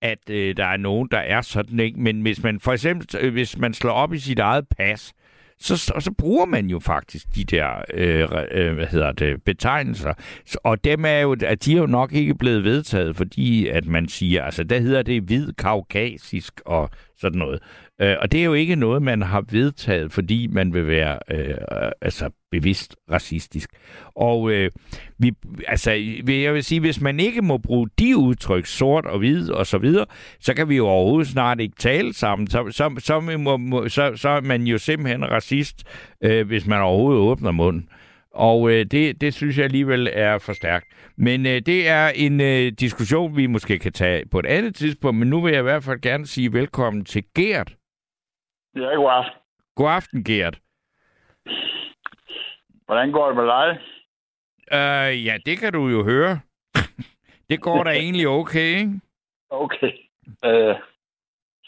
[0.03, 2.00] at øh, der er nogen, der er sådan, ikke?
[2.00, 5.12] Men hvis man for eksempel, øh, hvis man slår op i sit eget pas,
[5.59, 10.12] så, så, så bruger man jo faktisk de der, øh, øh, hvad hedder det, betegnelser.
[10.64, 14.09] Og dem er jo, at de er jo nok ikke blevet vedtaget, fordi at man
[14.09, 17.62] siger, altså der hedder det hvid kaukasisk og sådan noget.
[18.03, 21.55] Øh, og det er jo ikke noget, man har vedtaget, fordi man vil være øh,
[22.00, 23.70] altså bevidst racistisk.
[24.14, 24.70] Og øh,
[25.18, 25.32] vi,
[25.68, 25.90] altså,
[26.28, 29.78] jeg vil sige, hvis man ikke må bruge de udtryk, sort og hvid og så
[29.78, 30.07] videre,
[30.40, 32.46] så kan vi jo overhovedet snart ikke tale sammen.
[32.46, 35.84] Så, så, så, må, må, så, så er man jo simpelthen racist,
[36.24, 37.88] øh, hvis man overhovedet åbner munden.
[38.34, 40.86] Og øh, det, det synes jeg alligevel er for stærkt.
[41.16, 45.18] Men øh, det er en øh, diskussion, vi måske kan tage på et andet tidspunkt,
[45.18, 47.74] men nu vil jeg i hvert fald gerne sige velkommen til Gert.
[48.76, 49.38] Ja, god aften.
[49.76, 50.58] God aften, Gert.
[52.86, 53.78] Hvordan går det med dig?
[54.72, 56.40] Øh, ja, det kan du jo høre.
[57.50, 59.00] det går da egentlig okay, ikke?
[59.50, 59.92] Okay.
[60.44, 60.76] Øh,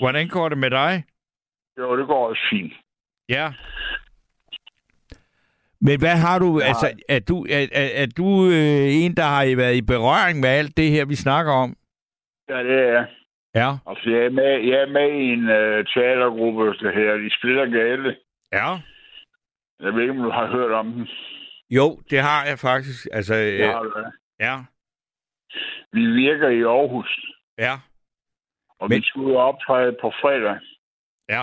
[0.00, 1.04] Hvordan går det med dig?
[1.78, 2.72] jo, det går også fint.
[3.28, 3.52] Ja.
[5.80, 6.66] Men hvad har du, Ja.
[6.66, 10.48] altså, er du, er, er, er du øh, en, der har været i berøring med
[10.48, 11.76] alt det her, vi snakker om?
[12.48, 13.06] Ja, det er jeg.
[13.54, 13.70] Ja.
[13.86, 17.16] Altså, jeg er med, jeg er med i en uh, teatergruppe, der her.
[17.16, 18.16] De spiller gale.
[18.52, 18.68] Ja.
[19.80, 21.08] Jeg ved ikke, om du har hørt om den.
[21.70, 23.08] Jo, det har jeg faktisk.
[23.12, 23.80] Altså, øh, ja.
[24.40, 24.56] ja.
[25.92, 27.20] Vi virker i Aarhus,
[27.58, 27.72] Ja.
[28.80, 30.58] og Men- vi og optræde på fredag.
[31.28, 31.42] Ja.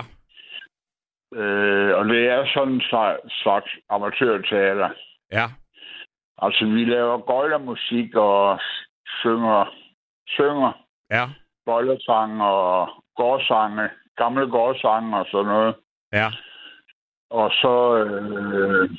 [1.40, 4.90] Øh, og det er sådan en slags, slags amatørteater.
[5.32, 5.46] Ja.
[6.38, 8.60] Altså, vi laver gøjlermusik og
[9.20, 9.74] synger,
[10.28, 10.72] synger
[11.10, 11.24] Ja.
[11.66, 15.74] Gøjlersange og gårdsange, gamle gårdsange og sådan noget.
[16.12, 16.28] Ja.
[17.30, 17.96] Og så...
[17.96, 18.90] Øh,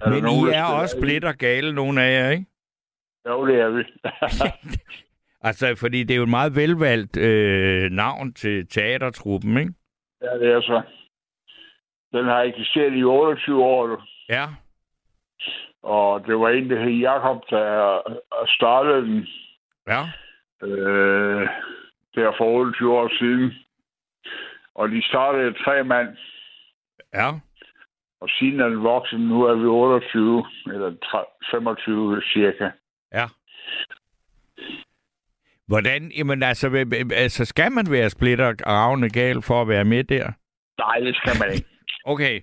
[0.00, 2.46] er Men nogen, I er også og gale, nogle af jer, ikke?
[3.28, 3.82] Jo, det er vi.
[5.48, 9.72] Altså, fordi det er jo et meget velvalgt øh, navn til teatertruppen, ikke?
[10.22, 10.82] ja, det er så.
[12.12, 14.02] Den har eksisteret i 28 år.
[14.28, 14.46] Ja.
[15.82, 18.00] og det var en, der hed Jakob, der
[18.46, 19.26] startede den
[19.88, 20.02] Ja.
[20.66, 21.48] øh,
[22.14, 23.54] der for 28 år siden.
[24.74, 26.16] Og de startede tre mand,
[27.14, 27.28] Ja.
[28.20, 29.20] og siden er den vokset.
[29.20, 32.70] Nu er vi 28, eller 30, 25 cirka.
[33.12, 33.26] Ja.
[35.66, 40.04] Hvordan, jamen altså, altså skal man være splitter og ravne gal for at være med
[40.04, 40.32] der?
[40.78, 41.66] Nej, det skal man ikke.
[42.04, 42.40] Okay.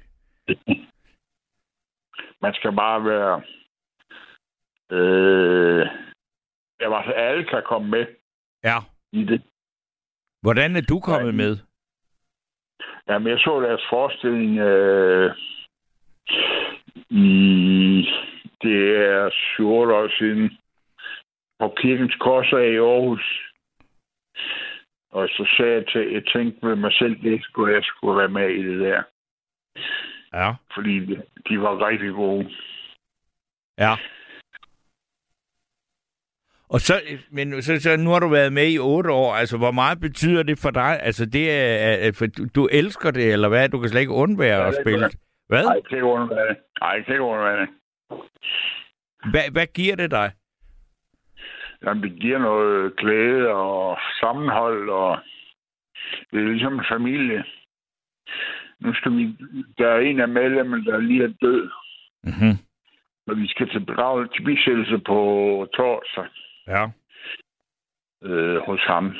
[2.42, 3.42] Man skal bare være...
[4.92, 5.88] Øh,
[6.84, 8.06] ja, altså, alle kan komme med
[8.64, 8.78] Ja.
[9.12, 9.42] i det.
[10.42, 11.38] Hvordan er du kommet Ja.
[11.44, 11.58] med?
[13.08, 15.32] Jamen, jeg så deres forestilling øh,
[17.10, 17.28] i...
[18.62, 20.58] Det er 7 år siden
[21.60, 23.26] på Kirkens Korser i Aarhus.
[25.12, 28.30] Og så sagde jeg til, jeg tænkte med mig selv, det skulle jeg skulle være
[28.30, 29.04] med i det der.
[30.34, 30.54] Ja.
[30.74, 31.00] Fordi
[31.50, 32.50] de var rigtig gode.
[33.78, 33.94] Ja.
[36.74, 36.94] Og så,
[37.32, 39.34] men så, så nu har du været med i otte år.
[39.34, 41.00] Altså, hvor meget betyder det for dig?
[41.02, 43.70] Altså, det er, for du, du elsker det, eller hvad?
[43.70, 45.10] Du kan slet ikke undvære Ja, at spille.
[45.48, 45.64] Hvad?
[45.64, 46.58] Nej, jeg kan ikke undvære det.
[46.82, 47.70] Nej, jeg kan ikke undvære det.
[49.32, 49.52] hvad?
[49.52, 50.32] Hvad giver det dig?
[51.86, 55.18] Jamen, det giver noget glæde og sammenhold, og
[56.32, 57.44] det er ligesom en familie.
[58.80, 59.24] Nu skal vi...
[59.78, 61.70] Der er en af medlemmerne, der lige er død,
[62.26, 62.56] Mm-hmm.
[63.28, 65.18] og vi skal til begravet til bisættelse på
[65.76, 66.26] torsdag
[66.68, 66.88] Ja.
[68.24, 69.16] øh, hos ham.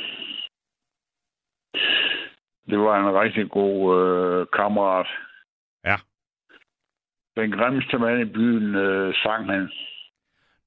[2.70, 5.08] Det var en rigtig god øh, kammerat.
[5.86, 5.96] Ja.
[7.36, 9.72] Den grimmeste mand i byen øh, sang han.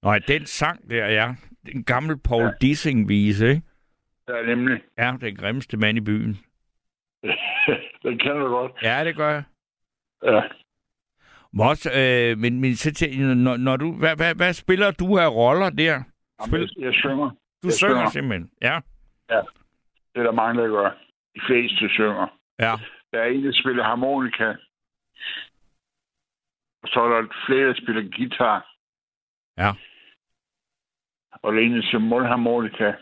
[0.03, 1.35] Nå, den sang der, ja.
[1.66, 2.51] Den gamle Paul ja.
[2.61, 3.62] Dissing-vise, ikke?
[4.29, 4.81] Ja, nemlig.
[4.99, 6.39] Ja, den grimmeste mand i byen.
[8.03, 8.72] den kender du godt.
[8.83, 9.43] Ja, det gør jeg.
[10.22, 10.43] Ja.
[11.59, 15.29] Også, øh, men, men så til, når, når du, hvad, hvad, hvad spiller du af
[15.31, 16.03] roller der?
[16.47, 17.30] Spil, Jamen, jeg synger.
[17.62, 18.11] du jeg synger synger.
[18.11, 18.80] simpelthen, ja.
[20.12, 20.91] Det er der mange, der gør.
[21.34, 22.39] De fleste synger.
[22.59, 22.72] Ja,
[23.12, 24.49] Der er en, der spiller harmonika.
[26.82, 28.59] Og så er der flere, der spiller guitar.
[29.59, 29.70] Ja.
[31.43, 32.93] Og der er en, der spiller mundharmonika.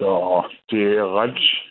[0.00, 0.12] Så
[0.70, 1.67] det er ret...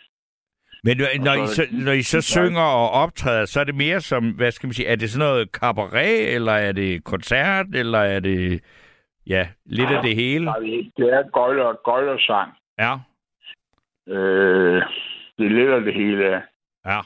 [0.84, 4.00] men når, I Og så når I så synger og optræder, så er det mere
[4.00, 7.98] som, hvad skal man sige, er det sådan noget cabaret, eller er det koncert, eller
[7.98, 8.64] er det,
[9.26, 10.46] ja, lidt af det hele?
[10.96, 12.52] Det- er gøjler, gøjlersang.
[12.78, 12.94] Ja,
[14.08, 14.82] Øh,
[15.38, 16.24] det er lidt af det hele.
[16.24, 16.40] ja.
[16.86, 17.00] ja,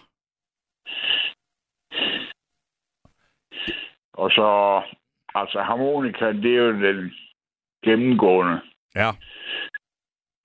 [4.14, 4.82] Og så...
[5.34, 7.12] Altså, harmonika, det er jo den
[7.84, 8.60] gennemgående.
[8.94, 9.10] ja,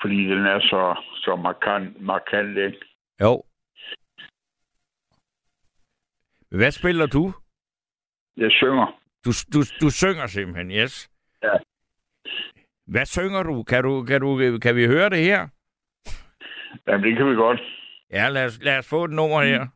[0.01, 2.80] Fordi den er så, så markant, markant ikke?
[3.22, 3.43] Jo.
[6.49, 7.34] Hvad spiller du?
[8.38, 8.88] Jeg synger.
[9.26, 11.09] Du, du, du synger simpelthen, yes.
[11.43, 11.53] Ja.
[12.88, 13.63] Hvad synger du?
[13.63, 15.47] Kan, du, kan, du, kan vi høre det her?
[16.88, 17.61] Jamen, det kan vi godt.
[18.11, 19.68] Ja, lad os, lad os få et nummer her.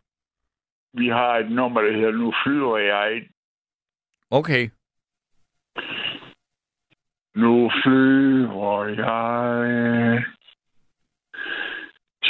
[0.93, 3.27] Vi har et nummer, der hedder Nu flyver jeg.
[4.29, 4.69] Okay.
[7.35, 10.23] Nu flyver jeg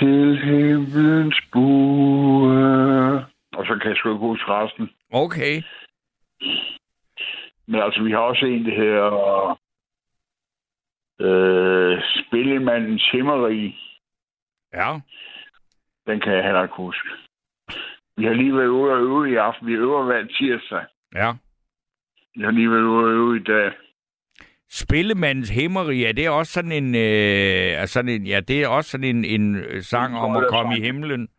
[0.01, 3.25] til himlens bue.
[3.57, 4.89] Og så kan jeg sgu ikke huske resten.
[5.11, 5.63] Okay.
[7.67, 9.59] Men altså, vi har også en, der hedder
[11.25, 13.79] øh, Spillemandens Himmeri.
[14.73, 14.99] Ja.
[16.07, 17.09] Den kan jeg heller ikke huske.
[18.17, 19.67] Vi har lige været ude og øve i aften.
[19.67, 20.85] Vi øver hver tirsdag.
[21.15, 21.33] Ja.
[22.35, 23.71] Vi har lige været ude og øve i dag.
[24.73, 28.89] Spillemandens Himmeri, er det også sådan en, øh, er sådan en ja, det er også
[28.89, 31.29] sådan en, en øh, sang om at komme i himlen?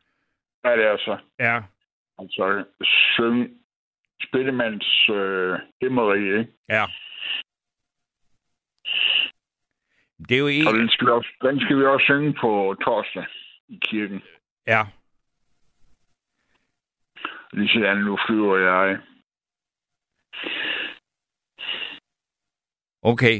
[0.64, 1.18] Er det altså?
[1.38, 1.60] Ja.
[2.18, 3.50] Altså, syng
[4.22, 6.52] Spillemands øh, himmeri, ikke?
[6.68, 6.84] Ja.
[10.28, 12.76] Det er jo Og en, den skal, vi også, den skal vi også synge på
[12.84, 13.26] torsdag
[13.68, 14.22] i kirken.
[14.66, 14.82] ja.
[17.52, 18.98] Lige sådan, nu flyver jeg.
[23.02, 23.36] Okay.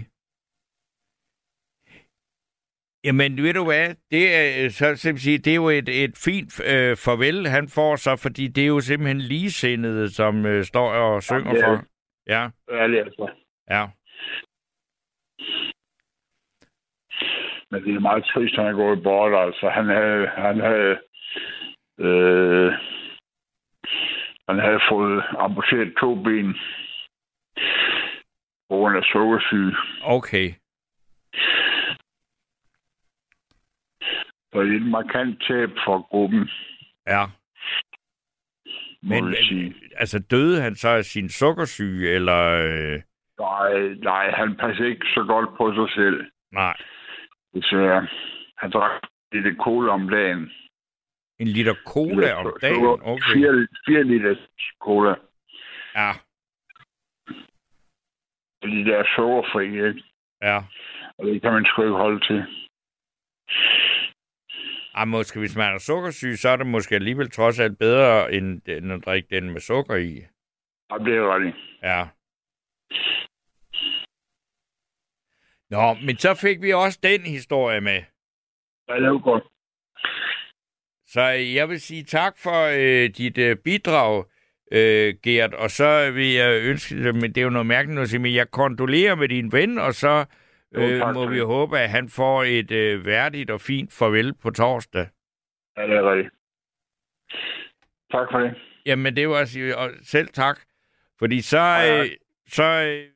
[3.05, 3.95] Jamen, ved du hvad?
[4.11, 7.97] Det er, så, så sige, det er jo et, et fint øh, farvel, han får
[7.97, 11.85] så, fordi det er jo simpelthen ligesindede, som øh, står og synger er for.
[12.27, 13.29] Ja, Ja, det er altså.
[13.71, 13.87] ja.
[17.71, 19.69] Men det er meget trist, han er gået bort, altså.
[19.69, 20.99] Han havde, han havde,
[21.99, 22.73] øh,
[24.49, 26.57] han havde fået amputeret to ben
[28.73, 29.77] på grund af sukkersyge.
[30.05, 30.49] Okay.
[34.53, 36.51] Så det er et markant tab for gruppen,
[37.07, 37.25] Ja.
[39.03, 39.35] Men
[39.97, 42.41] altså, døde han så af sin sukkersyge, eller...
[42.65, 43.01] Øh,
[43.41, 46.25] Nej, nej, han passer ikke så godt på sig selv.
[46.53, 46.77] nej,
[47.55, 48.09] Desværre.
[48.57, 48.91] Han drak
[49.33, 50.51] lidt cola om dagen.
[51.39, 52.87] en liter cola om dagen?
[53.03, 53.33] Okay.
[53.35, 54.35] Fire, fire liter
[54.81, 55.15] cola.
[55.95, 56.11] Ja,
[58.63, 60.03] De der sukkerfri, ikke?
[60.43, 60.59] ja.
[61.19, 62.45] Og det kan man sgu ikke holde til.
[64.95, 68.63] Ej, måske hvis man er sukkersyg, så er det måske alligevel trods alt bedre, end,
[68.69, 70.23] end at drikke den med sukker i.
[70.91, 71.57] Og det er rigtigt.
[71.83, 72.03] Ja.
[75.71, 78.01] Nå, men så fik vi også den historie med.
[78.89, 79.45] Ja, det er jo godt.
[81.07, 81.23] Så
[81.59, 84.25] jeg vil sige tak for øh, dit øh, bidrag,
[84.73, 88.21] øh, Gert, og så vil jeg ønske men det er jo noget mærkeligt at sige,
[88.21, 90.25] men jeg kondolerer med din ven, og så
[90.75, 91.47] Jo, øh, tak må vi det.
[91.47, 95.07] håbe, at han får et øh, værdigt og fint farvel på torsdag.
[95.77, 96.35] Ja, det er rigtigt.
[98.13, 98.55] Tak for det.
[98.87, 100.61] Jamen, det var altså, og selv tak.
[101.19, 102.11] Fordi så, øh,
[102.49, 103.09] så øh,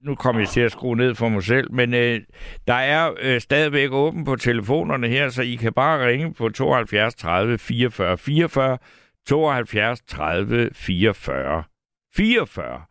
[0.00, 2.20] nu kommer jeg til at skrue ned for mig selv, men øh,
[2.66, 7.14] der er øh, stadigvæk åben på telefonerne her, så I kan bare ringe på 72
[7.14, 8.78] 30 44 44,
[9.28, 11.64] 72 30 44
[12.16, 12.82] 44.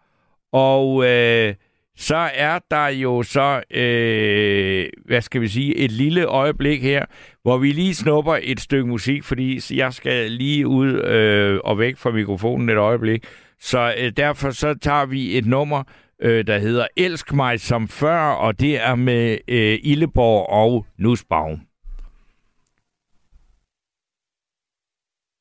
[0.53, 1.55] Og øh,
[1.97, 7.05] så er der jo så, øh, hvad skal vi sige, et lille øjeblik her,
[7.41, 11.97] hvor vi lige snupper et stykke musik, fordi jeg skal lige ud øh, og væk
[11.97, 13.25] fra mikrofonen et øjeblik.
[13.59, 15.83] Så øh, derfor så tager vi et nummer,
[16.21, 21.51] øh, der hedder Elsk mig som før, og det er med øh, Illeborg og Nussbaum.
[21.51, 21.65] En halvmåne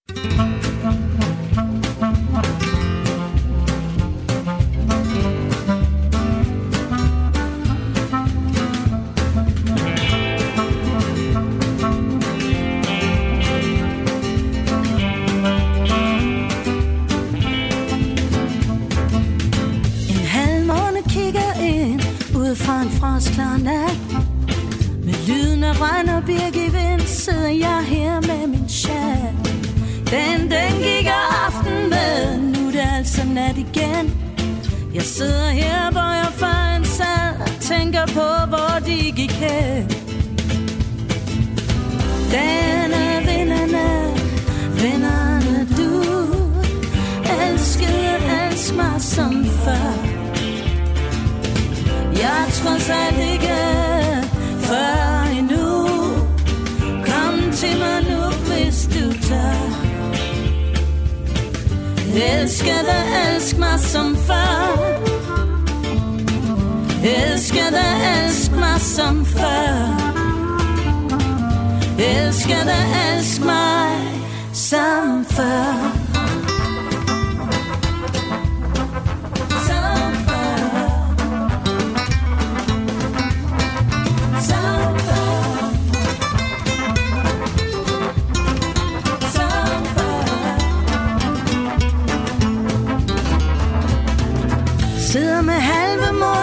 [22.58, 23.98] fra en frostklar nat.
[25.06, 27.77] Med lyden af regn og birk i vind sidder jeg
[34.98, 39.90] Jeg sidder her, hvor jeg fandt sad og tænker på, hvor de gik hen.
[42.32, 43.88] Denne vinderne,
[44.82, 45.92] vennerne du
[47.42, 49.94] Elskede, elsk mig som før
[52.14, 53.58] Jeg tror slet ikke
[54.60, 55.07] før
[62.18, 62.98] Elskede,
[63.28, 64.78] elsk mig som før.
[67.04, 67.86] Elskede,
[68.24, 69.98] elsk mig som før.
[72.00, 72.76] Elskede,
[73.14, 73.92] elsk mig
[74.54, 75.97] som før.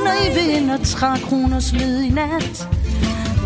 [0.04, 2.68] Under i vind og trækroners lyd i nat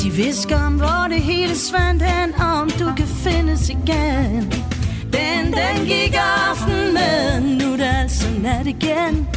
[0.02, 4.52] De visker om, hvor det hele svandt hen, og om du kan findes igen.
[5.12, 6.14] Den, den gik
[6.48, 9.28] aften med, nu er det altså nat igen.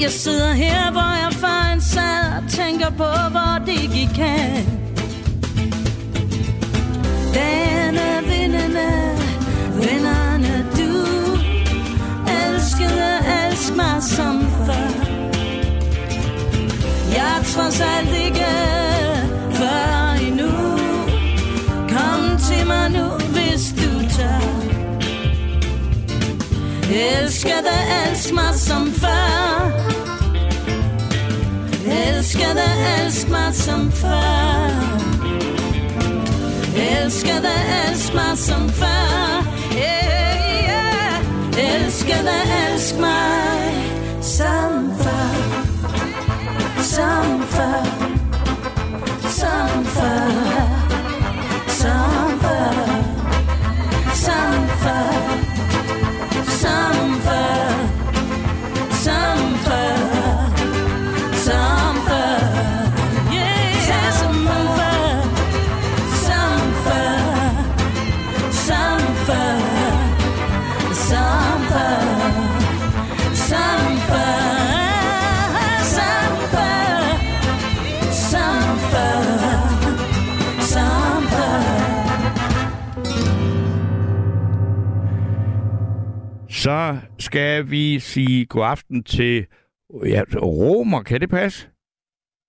[0.00, 4.80] Jeg sidder her, hvor jeg fejl sad og tænker på, hvor det gik hen.
[7.34, 8.90] Denne vindende,
[9.74, 10.92] vennerne du
[12.26, 15.09] elskede, elsk mig som før.
[17.14, 18.46] Jeg trods alt ikke
[19.52, 20.50] før endnu.
[21.88, 24.60] Kom til mig nu, hvis du tør.
[26.92, 29.70] Elsker dig, elsk mig som før.
[31.86, 34.70] Elsker dig, elsk mig som før.
[36.76, 39.44] Elsker dig, elsk mig som før.
[39.74, 41.84] Yeah, yeah.
[41.84, 42.42] Elsker dig,
[42.72, 45.59] elsk mig som før.
[47.00, 47.86] some fun,
[49.22, 50.79] some fun.
[86.64, 86.78] Så
[87.18, 89.46] skal vi sige god aften til
[90.14, 91.02] ja, Romer.
[91.02, 91.68] Kan det passe?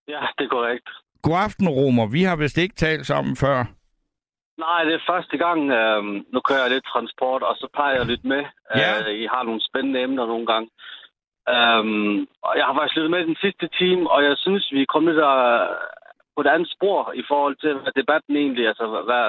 [0.08, 0.90] Ja, det er korrekt.
[1.22, 2.08] God aften, Romer.
[2.08, 3.58] Vi har vist ikke talt sammen før.
[4.58, 6.04] Nej, det er første gang, øh,
[6.34, 8.44] nu kører jeg lidt transport, og så plejer jeg lidt med.
[8.76, 8.92] Ja.
[9.00, 10.70] Øh, I har nogle spændende emner nogle gange.
[11.56, 14.94] Um, og jeg har faktisk lyttet med den sidste time, og jeg synes, vi er
[14.94, 15.68] kommet lidt øh,
[16.36, 19.28] på et andet spor i forhold til, hvad debatten egentlig, altså hvad,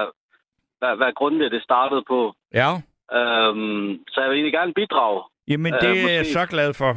[0.79, 2.19] hvad, hvad grundet det startede på.
[2.53, 2.69] Ja.
[3.11, 5.23] Um, så jeg vil egentlig gerne bidrage.
[5.47, 6.33] Jamen, Øh, det er jeg måske.
[6.33, 6.91] så glad for.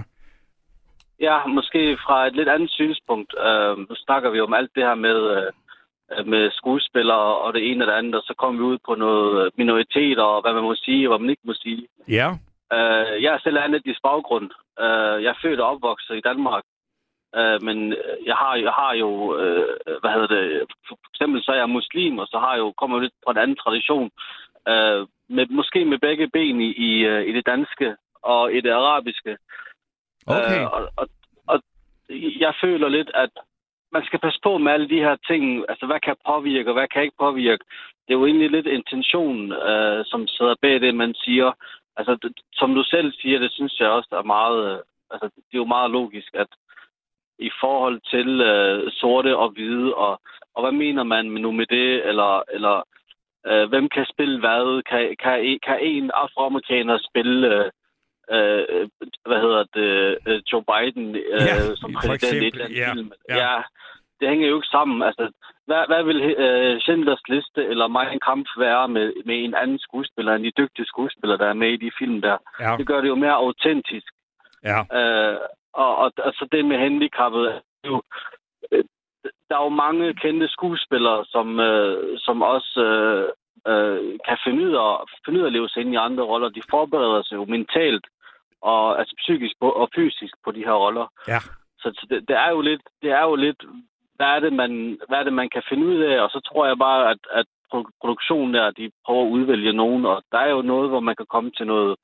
[1.21, 3.35] Ja, måske fra et lidt andet synspunkt.
[3.35, 7.85] Uh, nu snakker vi om alt det her med, uh, med skuespillere og det ene
[7.85, 10.75] og det andet, og så kommer vi ud på noget minoriteter og hvad man må
[10.75, 11.87] sige og hvad man ikke må sige.
[12.09, 12.29] Ja.
[12.77, 14.51] Uh, jeg er selv af etnisk baggrund.
[14.81, 16.65] Uh, jeg er født og opvokset i Danmark.
[17.39, 17.95] Uh, men
[18.27, 19.11] jeg har, jeg har jo,
[19.43, 19.67] uh,
[20.01, 23.03] hvad hedder det, for eksempel så er jeg muslim, og så har jeg jo kommet
[23.03, 24.11] lidt fra en anden tradition.
[24.73, 28.71] Uh, med, måske med begge ben i, i, uh, i det danske og i det
[28.71, 29.37] arabiske.
[30.27, 30.61] Okay.
[30.61, 31.09] Øh, og, og,
[31.47, 31.63] og
[32.41, 33.31] jeg føler lidt, at
[33.93, 35.65] man skal passe på med alle de her ting.
[35.69, 37.65] Altså, hvad kan påvirke, og hvad kan ikke påvirke?
[38.05, 41.53] Det er jo egentlig lidt intentionen, øh, som sidder bag det, man siger.
[41.97, 44.59] Altså, det, som du selv siger, det synes jeg også er meget...
[44.73, 44.79] Øh,
[45.11, 46.49] altså, det er jo meget logisk, at
[47.39, 50.21] i forhold til øh, sorte og hvide, og,
[50.55, 52.83] og hvad mener man nu med det, eller, eller
[53.51, 54.83] øh, hvem kan spille hvad?
[54.91, 57.47] Kan, kan, kan en afroamerikaner spille...
[57.55, 57.71] Øh,
[58.31, 58.89] øh,
[59.29, 62.93] hvad hedder det, øh, Joe Biden øh, Ja, som præsident i et eller andet ja,
[62.93, 63.13] film.
[63.29, 63.37] ja.
[63.37, 63.63] Ja.
[64.21, 65.03] det hænger jo ikke sammen.
[65.03, 65.25] Altså,
[65.67, 70.35] hvad, hvad vil øh, Schindlers Liste eller Mein Kampf være med, med en anden skuespiller,
[70.35, 72.37] end de dygtige skuespillere, der er med i de film der?
[72.61, 72.77] Ja.
[72.79, 74.13] Det gør det jo mere autentisk.
[74.65, 74.79] Ja.
[74.99, 75.39] Øh,
[75.73, 78.03] og, og, og så det med handicappet, er jo,
[79.49, 83.29] der er jo mange kendte skuespillere, som, øh, som også øh,
[83.71, 86.49] øh, kan finde ud, af, finde ud af at leve sig ind i andre roller.
[86.49, 88.07] De forbereder sig jo mentalt
[88.63, 91.07] og altså psykisk og fysisk på de her roller.
[91.29, 91.41] Ja.
[91.83, 93.61] Så, så det, det, er jo lidt, det er jo lidt,
[94.17, 96.21] hvad er det, man, hvad er det, man kan finde ud af?
[96.21, 100.07] Og så tror jeg bare, at, at pro- produktionen der, de prøver at udvælge nogen,
[100.07, 101.97] og der er jo noget, hvor man kan komme til noget,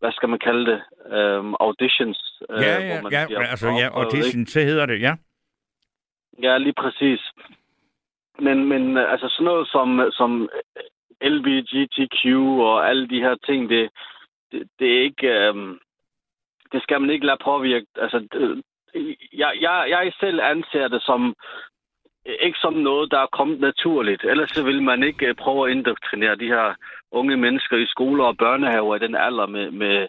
[0.00, 0.80] hvad skal man kalde det,
[1.16, 2.42] øhm, auditions.
[2.50, 4.50] øh, Ja, hvor ja, man ja, bliver altså, ja, ikke?
[4.50, 5.14] så hedder det, ja.
[6.42, 7.20] Ja, lige præcis.
[8.38, 10.48] Men, men øh, altså sådan noget som, som
[11.22, 12.24] LBGTQ
[12.60, 13.90] og alle de her ting, det,
[14.52, 15.28] det, det er ikke...
[15.28, 15.78] Øhm,
[16.72, 17.86] det skal man ikke lade påvirke.
[17.96, 18.56] Altså, øh,
[19.32, 21.34] jeg, jeg, jeg selv anser det som
[22.26, 24.24] ikke som noget, der er kommet naturligt.
[24.24, 26.74] Ellers så vil man ikke øh, prøve at indoktrinere de her
[27.12, 30.06] unge mennesker i skoler og børnehaver i den alder med, med,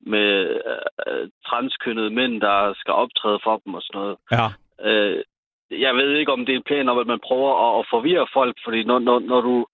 [0.00, 0.60] med
[1.06, 4.16] øh, transkønnede mænd, der skal optræde for dem og sådan noget.
[4.32, 4.46] Ja.
[4.88, 5.22] Øh,
[5.70, 8.26] jeg ved ikke, om det er en plan om, at man prøver at, at forvirre
[8.32, 9.66] folk, fordi når, når, når, du,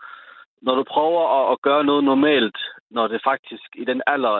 [0.62, 2.58] når du prøver at, at gøre noget normalt,
[2.90, 4.34] når det faktisk i den alder...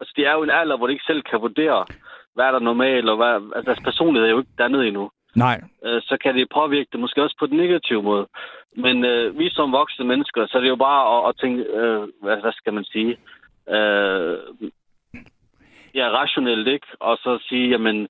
[0.00, 1.86] Altså, det er jo en alder, hvor de ikke selv kan vurdere,
[2.34, 5.10] hvad er der normalt, og hvad, altså, deres personlighed er jo ikke dannet endnu.
[5.36, 5.60] Nej.
[5.84, 8.26] Øh, så kan det påvirke det måske også på den negative måde.
[8.76, 12.08] Men øh, vi som voksne mennesker, så er det jo bare at, at tænke, øh,
[12.22, 13.16] hvad, hvad skal man sige,
[13.68, 14.38] øh,
[15.94, 16.86] ja, rationelt, ikke?
[17.00, 18.08] Og så sige, jamen, øh,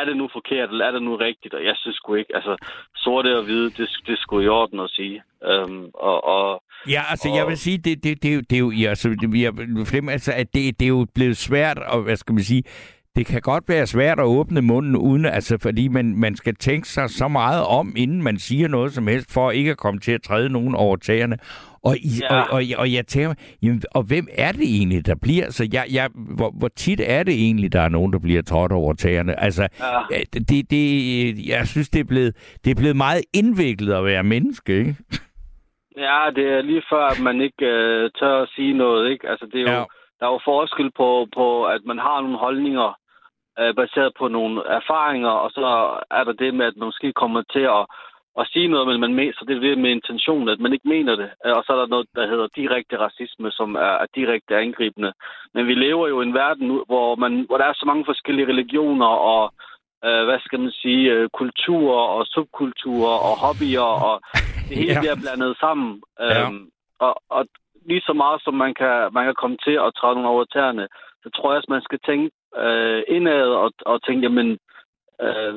[0.00, 1.54] er det nu forkert, eller er det nu rigtigt?
[1.54, 2.56] Og jeg synes sgu ikke, altså,
[2.96, 5.22] sorte og hvide, det, det er sgu i orden at sige.
[5.44, 8.56] Øhm, og, og, Ja, altså og, jeg vil sige, det, det, det, er jo- det
[8.56, 9.52] er jo, altså, jeg
[9.86, 12.62] fornemmer, altså, at det, det er jo blevet svært, og hvad skal man sige,
[13.16, 16.88] det kan godt være svært at åbne munden, uden, altså, fordi man, man skal tænke
[16.88, 20.12] sig så meget om, inden man siger noget som helst, for ikke at komme til
[20.12, 21.38] at træde nogen over tæerne.
[21.88, 22.34] Og, i, Ja.
[22.40, 25.46] og, og, og jeg tænker, jamen, og hvem er det egentlig, der bliver?
[25.50, 26.08] Så jeg, jeg,
[26.38, 29.40] hvor, hvor tit er det egentlig, der er nogen, der bliver trådt over tæerne?
[29.40, 29.68] Altså,
[30.12, 30.18] Ja.
[30.48, 30.84] det, det,
[31.48, 32.32] jeg synes, det er, blevet,
[32.64, 34.96] det er blevet meget indviklet at være menneske, ikke?
[35.96, 39.28] ja, det er lige før, at man ikke øh, tør at sige noget, ikke?
[39.30, 39.84] Altså, det er jo, Ja.
[40.20, 42.98] der er jo forskel på, på, at man har nogle holdninger,
[43.60, 45.64] øh, baseret på nogle erfaringer, og så
[46.10, 47.82] er der det med, at man måske kommer til at,
[48.40, 50.88] at sige noget, men man mener, så det er det med intention, at man ikke
[50.88, 51.30] mener det.
[51.58, 55.12] Og så er der noget, der hedder direkte racisme, som er, er direkte angribende.
[55.54, 58.46] Men vi lever jo i en verden, hvor, man, hvor der er så mange forskellige
[58.52, 59.54] religioner og
[60.04, 64.20] øh, hvad skal man sige, øh, kulturer og subkulturer og hobbyer, og
[64.68, 65.00] det hele Ja.
[65.00, 66.02] bliver blandet sammen.
[66.20, 66.46] Ja.
[66.46, 66.68] Øhm,
[66.98, 67.46] og, og
[67.88, 70.86] lige så meget som man kan, man kan komme til at træde nogle over tæerne,
[71.22, 72.30] så tror jeg også, man skal tænke
[72.64, 74.58] øh, indad og, og tænke, jamen, øh,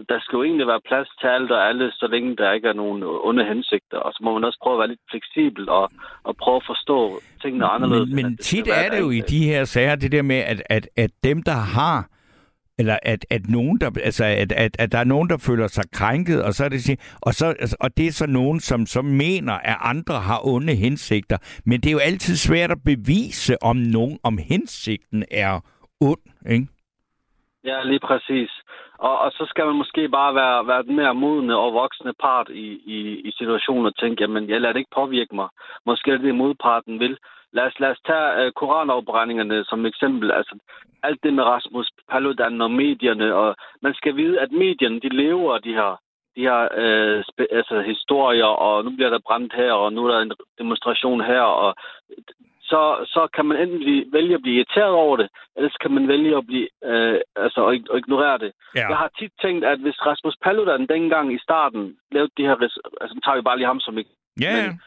[0.10, 2.74] der skal jo egentlig være plads til alt og alle, så længe der ikke er
[2.74, 3.98] nogen onde hensigter.
[3.98, 5.90] Og så må man også prøve at være lidt fleksibel og,
[6.24, 8.10] og prøve at forstå tingene anderledes.
[8.10, 10.22] Men, at men det skal tit er det jo i de her sager, det der
[10.22, 12.10] med, at, at, at dem, der har
[12.80, 15.84] eller at, at nogen der altså at, at, at der er nogen der føler sig
[15.94, 19.06] krænket og så er det og så altså, og det er så nogen som som
[19.06, 23.76] mener at andre har onde hensigter men det er jo altid svært at bevise om
[23.76, 25.60] nogen om hensigten er
[26.02, 26.68] ond ikke
[27.64, 28.52] Ja, lige præcis.
[29.08, 32.50] Og, og så skal man måske bare være, være den mere modne og voksne part
[32.50, 32.98] i, i,
[33.28, 35.48] i situationen og tænke, jamen, jeg lader det ikke påvirke mig.
[35.86, 37.18] Måske er det det, modparten vil.
[37.54, 40.32] Lad os, lad os tage uh, koranafbrændingerne som eksempel.
[40.32, 40.56] Altså,
[41.04, 43.36] alt det med Rasmus Paludan og medierne.
[43.36, 46.00] Og man skal vide, at medierne, de lever de her,
[46.36, 50.12] de her uh, spe, altså, historier, og nu bliver der brændt her, og nu er
[50.12, 51.76] der en demonstration her, og
[52.72, 52.82] så,
[53.16, 56.38] så kan man enten blive, vælge at blive irriteret over det, ellers kan man vælge
[56.38, 58.52] at blive, øh, altså at, at ignorere det.
[58.76, 58.88] Ja.
[58.90, 62.56] Jeg har tit tænkt, at hvis Rasmus Paludan dengang i starten lavede de her,
[63.02, 64.10] altså nu tager vi bare lige ham som ikke,
[64.42, 64.54] ja.
[64.68, 64.80] Men-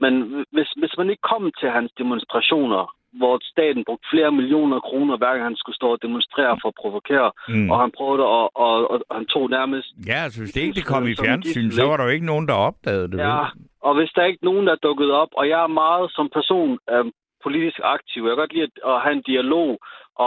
[0.00, 5.16] men hvis, hvis man ikke kom til hans demonstrationer, hvor staten brugte flere millioner kroner,
[5.16, 7.70] hver gang han skulle stå og demonstrere for at provokere, Mm.
[7.70, 10.78] og han prøvede at, og, og, og han tog nærmest ja altså hvis det ikke
[10.80, 13.46] det kom i fjernsyn så var der jo ikke nogen der opdagede det Ja, vel?
[13.86, 16.28] og hvis der er ikke nogen, der er dukket op, og jeg er meget som
[16.38, 17.04] person øh,
[17.42, 19.78] politisk aktiv, jeg kan godt lide at, at have en dialog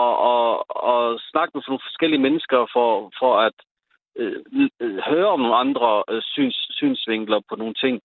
[0.01, 0.43] og, og,
[0.91, 3.57] og snakke med nogle forskellige mennesker for, for at
[4.19, 4.35] øh,
[4.81, 7.95] øh, høre om nogle andre øh, syns, synsvinkler på nogle ting.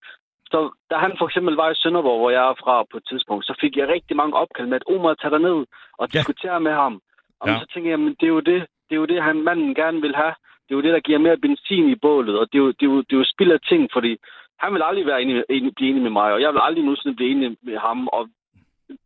[0.52, 0.58] Så
[0.90, 3.54] da han for eksempel var i Sønderborg, hvor jeg er fra på et tidspunkt, så
[3.60, 5.58] fik jeg rigtig mange opkald med, at Omar tager dig ned
[5.98, 6.18] og Ja.
[6.18, 7.00] diskutere med ham.
[7.40, 7.52] Og Ja.
[7.52, 7.58] ja.
[7.60, 10.00] så tænker jeg, men det er jo det, det er jo det, han manden gerne
[10.00, 10.34] vil have.
[10.64, 12.82] Det er jo det, der giver mere benzin i bålet, og det er jo, det
[12.86, 14.16] er jo, det er jo spild af ting, fordi
[14.58, 17.16] han vil aldrig være enig, enig, blive enig med mig, og jeg vil aldrig nogensinde
[17.16, 18.28] blive enig med ham, og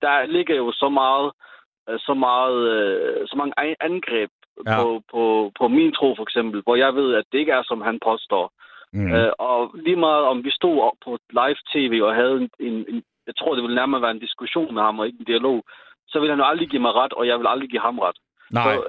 [0.03, 1.33] der ligger jo så meget
[1.89, 4.31] øh, så meget, øh, så mange an- angreb
[4.67, 4.71] Ja.
[4.73, 4.83] ja.
[4.83, 7.81] på, på, på min tro, for eksempel, hvor jeg ved, at det ikke er, som
[7.81, 8.53] han påstår.
[8.93, 9.13] Mm.
[9.13, 13.03] Øh, og lige meget om vi stod op på live-tv og havde en, en, en,
[13.27, 15.65] jeg tror, det ville nærmere være en diskussion med ham og ikke en dialog,
[16.09, 18.17] så vil han aldrig give mig ret, og jeg vil aldrig give ham ret.
[18.53, 18.75] Nej.
[18.75, 18.83] Så,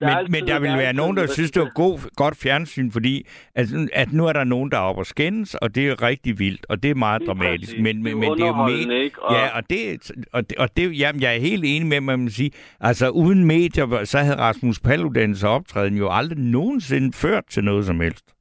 [0.00, 2.14] der er Men, altid- men der vil er være nogen, der synes, det var god,
[2.16, 5.74] godt fjernsyn, fordi at, at nu er der nogen, der er oppe og skændes, og
[5.74, 7.70] det er rigtig vildt, og det er meget dramatisk.
[7.72, 7.82] præcis.
[7.82, 9.22] Men, Det er men, men det er jo med, ikke?
[9.22, 12.30] Og- Ja, og det, og det, og det jamen, jeg er helt enig med, man
[12.30, 12.50] sige.
[12.80, 18.00] Altså, uden medier, så havde Rasmus Paludans optræden jo aldrig nogensinde ført til noget som
[18.00, 18.34] helst.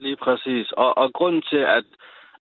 [0.00, 0.72] Lige præcis.
[0.72, 1.84] Og, og grunden til, at,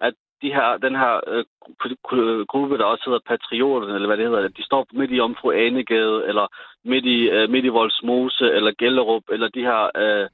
[0.01, 1.45] at de her, den her øh,
[1.83, 5.19] gru- gruppe, der også hedder Patrioterne, eller hvad det hedder, at de står midt i
[5.19, 6.47] Omfru Anegade, eller
[6.85, 10.27] midt i, øh, midt i Voldsmose, eller Gellerup, eller de her øh,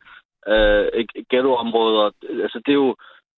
[0.54, 2.12] øh, ghettoområder.
[2.44, 2.96] Altså, det er jo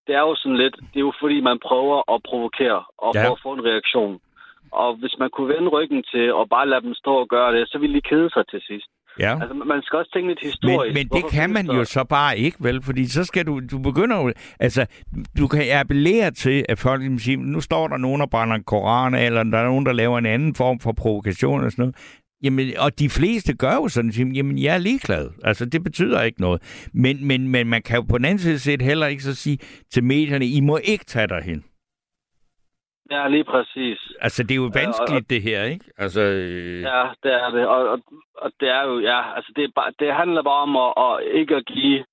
[0.07, 3.27] det er jo sådan lidt, det er jo fordi, man prøver at provokere og ja.
[3.27, 4.19] for at få en reaktion.
[4.71, 7.69] Og hvis man kunne vende ryggen til og bare lade dem stå og gøre det,
[7.69, 8.87] så ville de kede sig til sidst.
[9.19, 9.41] Ja.
[9.41, 10.93] Altså, man skal også tænke lidt Men, historisk.
[10.93, 12.81] men det Hvorfor kan man jo så bare ikke, vel?
[12.81, 14.85] Fordi så skal du, du begynder jo, altså,
[15.37, 18.63] du kan appellere til, at folk ligesom siger, nu står der nogen, der brænder en
[18.63, 21.95] koran, eller der er nogen, der laver en anden form for provokation og sådan noget.
[22.43, 25.29] Jamen, og de fleste gør jo sådan, siger, jamen, jeg er ligeglad.
[25.43, 26.61] Altså, det betyder ikke noget.
[26.93, 29.57] Men, men, men man kan jo på den anden side set heller ikke så sige
[29.93, 31.63] til medierne, I må ikke tage derhen.
[33.11, 33.99] Ja, lige præcis.
[34.21, 35.85] Altså, det er jo og- vanskeligt, det her, ikke?
[35.97, 37.67] Altså, øh, Ja, det er det.
[37.67, 37.99] Og, og,
[38.37, 41.33] og det er jo, ja, altså det, er bare, det handler bare om at, at
[41.39, 42.05] ikke at give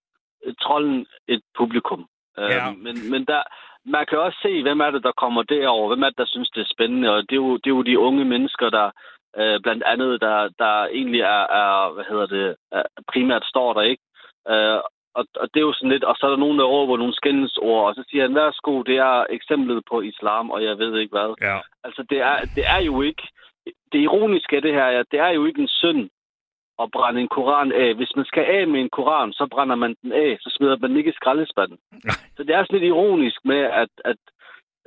[0.44, 2.06] øh, trolden et publikum.
[2.38, 2.68] Ja.
[2.70, 3.42] Øh, men, men der,
[3.84, 6.50] man kan også se, hvem er det, der kommer derover, hvem er det, der synes,
[6.50, 8.90] det er spændende, og det er jo, det er jo de unge mennesker, der
[9.38, 12.82] øh, blandt andet, der, der egentlig er, er, hvad hedder det, er,
[13.12, 14.02] primært står der, ikke?
[14.50, 14.80] Øh,
[15.14, 17.14] og, og det er jo sådan lidt, og så er der nogen, der råber nogle
[17.14, 21.16] skændelsord, og så siger han, værsgo, det er eksemplet på islam, og jeg ved ikke
[21.16, 21.34] hvad.
[21.40, 21.58] ja.
[21.84, 23.22] Altså, det er, det er jo ikke...
[23.92, 26.10] Det ironiske af det her, er, det er jo ikke en synd
[26.82, 27.94] at brænde en koran af.
[27.94, 30.90] Hvis man skal af med en koran, så brænder man den af, så smider man
[30.90, 31.78] den ikke i skraldespanden.
[32.36, 33.88] Så det er sådan lidt ironisk med, at...
[34.04, 34.16] at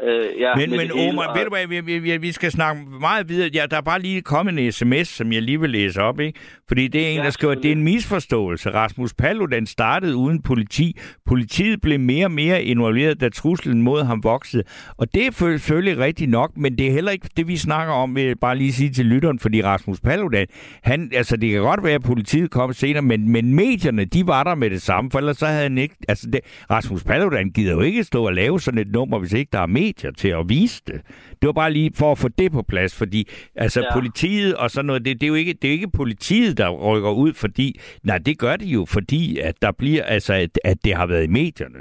[0.04, 3.30] øh, ja, Men, men Omar, og- ved du hvad, vi, vi, vi, skal snakke meget
[3.30, 3.50] videre.
[3.54, 6.40] Ja, der er bare lige kommet en sms, som jeg lige vil læse op, ikke?
[6.68, 8.70] Fordi det er en, Ja, der skriver, det er en misforståelse.
[8.70, 10.98] Rasmus Paludan startede uden politi.
[11.26, 14.64] Politiet blev mere og mere involveret, da truslen mod ham voksede.
[14.98, 17.94] Og det er føl- selvfølgelig rigtigt nok, men det er heller ikke det, vi snakker
[17.94, 20.48] om, vil jeg bare lige sige til lytteren, fordi Rasmus Paludan,
[20.84, 24.44] han, altså det kan godt være, at politiet kom senere, men, men medierne, de var
[24.44, 26.40] der med det samme, for ellers så havde han ikke, altså det,
[26.72, 29.66] Rasmus Paludan gider jo ikke stå og lave sådan et nummer, hvis ikke der er
[29.68, 31.02] medier til at vise det.
[31.30, 33.94] Det var bare lige for at få det på plads, fordi altså ja.
[33.94, 36.70] Politiet og sådan noget, det, det, er jo ikke, det er jo ikke politiet, der
[36.70, 40.78] rykker ud, fordi, nej, det gør de jo, fordi at der bliver, altså at, at
[40.86, 41.80] det har været i medierne.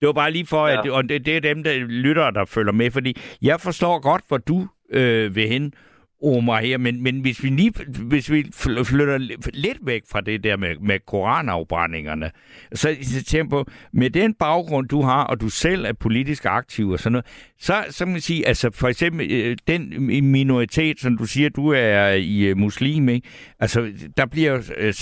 [0.00, 0.66] Det var bare lige for.
[0.66, 0.80] Ja.
[0.80, 4.22] at, og det, det er dem, der lytter, der følger med, fordi jeg forstår godt,
[4.28, 5.72] hvor du øh, vil hen,
[6.22, 7.72] Omar her, men, men hvis vi lige
[8.02, 8.46] hvis vi
[8.84, 9.18] flytter
[9.52, 12.30] lidt væk fra det der med, med koranafbrændingerne,
[12.72, 16.88] så, så tænker på, med den baggrund, du har, og du selv er politisk aktiv
[16.88, 17.26] og sådan noget,
[17.58, 21.68] så, så kan man sige, altså for eksempel øh, den minoritet, som du siger, du
[21.68, 23.28] er i øh, muslim, ikke?
[23.60, 24.94] altså der bliver øh,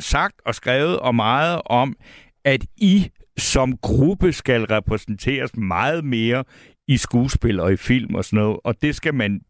[0.00, 1.96] sagt og skrevet og meget om,
[2.44, 6.44] at I som gruppe skal repræsenteres meget mere
[6.88, 9.40] i skuespil og i film og sådan noget, og det skal man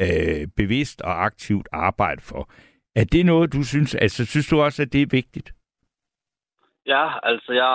[0.00, 2.48] øh, bevidst og aktivt arbejde for.
[2.96, 5.52] Er det noget, du synes, altså synes du også, at det er vigtigt?
[6.86, 7.74] Ja, altså jeg,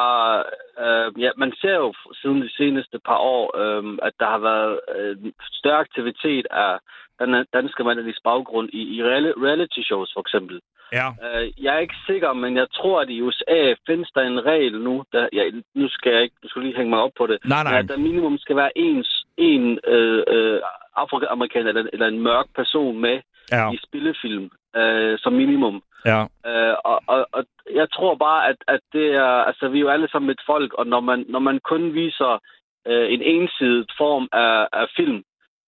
[0.86, 4.80] øh, ja, man ser jo siden de seneste par år, øh, at der har været
[4.98, 6.80] øh, større aktivitet af
[7.20, 10.60] den danske mandlige baggrund i, i reali- reality shows for eksempel.
[10.94, 11.08] Ja.
[11.26, 14.82] Øh, jeg er ikke sikker, men jeg tror, at i USA findes der en regel
[14.82, 15.44] nu, der, ja,
[15.76, 17.80] nu skal jeg ikke, du skal lige hænge mig op på det, Nej, nej.
[17.80, 20.62] at der minimum skal være ens, en øh, øh,
[20.96, 23.22] afroamerikaner eller, eller en mørk person med
[23.52, 25.84] Ja, i spillefilm øh, som minimum.
[26.06, 27.44] ja, Øh, og, og, og
[27.74, 30.74] jeg tror bare, at, at det er, altså vi er jo alle sammen et folk,
[30.74, 32.42] og når man, når man kun viser
[32.88, 35.24] øh, en ensidig form af, af film,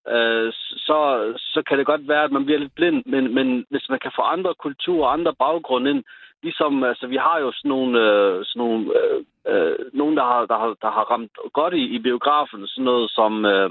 [0.08, 0.54] øh,
[0.88, 1.00] så,
[1.38, 4.12] så kan det godt være, at man bliver lidt blind, men, men hvis man kan
[4.16, 6.04] få andre kulturer og andre baggrunde ind,
[6.44, 10.46] ligesom, altså vi har jo sådan nogle, øh, sådan nogle øh, øh, nogen, der har,
[10.46, 13.70] der, har, der har ramt godt i, i biografen, sådan noget som, øh,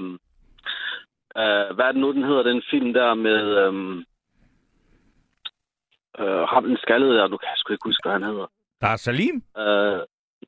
[1.37, 3.73] øh, hvad er det nu, den hedder, den film der med, øh,
[6.19, 8.47] øh, ham den skaldede der, nu kan jeg sgu ikke huske, hvad han hedder.
[8.81, 9.35] der er Salim?
[9.57, 9.99] Øh,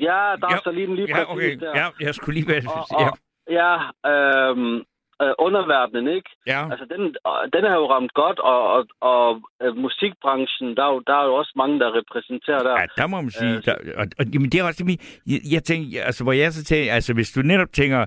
[0.07, 1.59] ja, der er Ja, Salim lige Ja, præcis okay.
[1.59, 1.71] der.
[1.79, 2.61] Ja, jeg skulle lige være...
[2.75, 3.17] Og, Ja, og,
[3.59, 3.71] ja,
[4.11, 4.75] øhm,
[5.21, 6.29] øh, underverdenen, ikke?
[6.47, 6.61] ja.
[6.71, 10.93] Altså, den, øh, den er jo ramt godt, og, og, og øh, musikbranchen, der er,
[10.93, 12.79] jo, der er jo også mange, der repræsenterer der.
[12.79, 13.55] Ja, der må man sige.
[13.57, 16.53] Øh, Der, og, og, jamen, det er også det, jeg, jeg tænker, altså, hvor jeg
[16.53, 18.05] så tænker, altså, hvis du netop tænker,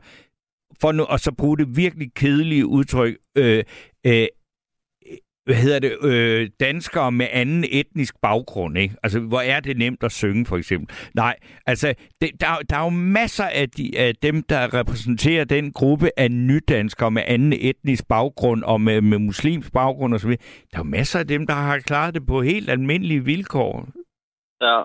[0.80, 3.64] for nu, og så bruge det virkelig kedelige udtryk, øh,
[4.06, 4.26] øh,
[5.46, 8.94] hvad hedder det, øh, danskere med anden etnisk baggrund, ikke?
[9.02, 10.96] Altså, hvor er det nemt at synge, for eksempel.
[11.14, 11.36] Nej,
[11.66, 16.10] altså, det, der, der er jo masser af, de, af dem, der repræsenterer den gruppe
[16.16, 20.30] af nydanskere med anden etnisk baggrund og med, med muslimsk baggrund osv.
[20.30, 20.36] Der
[20.72, 23.88] er jo masser af dem, der har klaret det på helt almindelige vilkår.
[24.60, 24.82] Ja,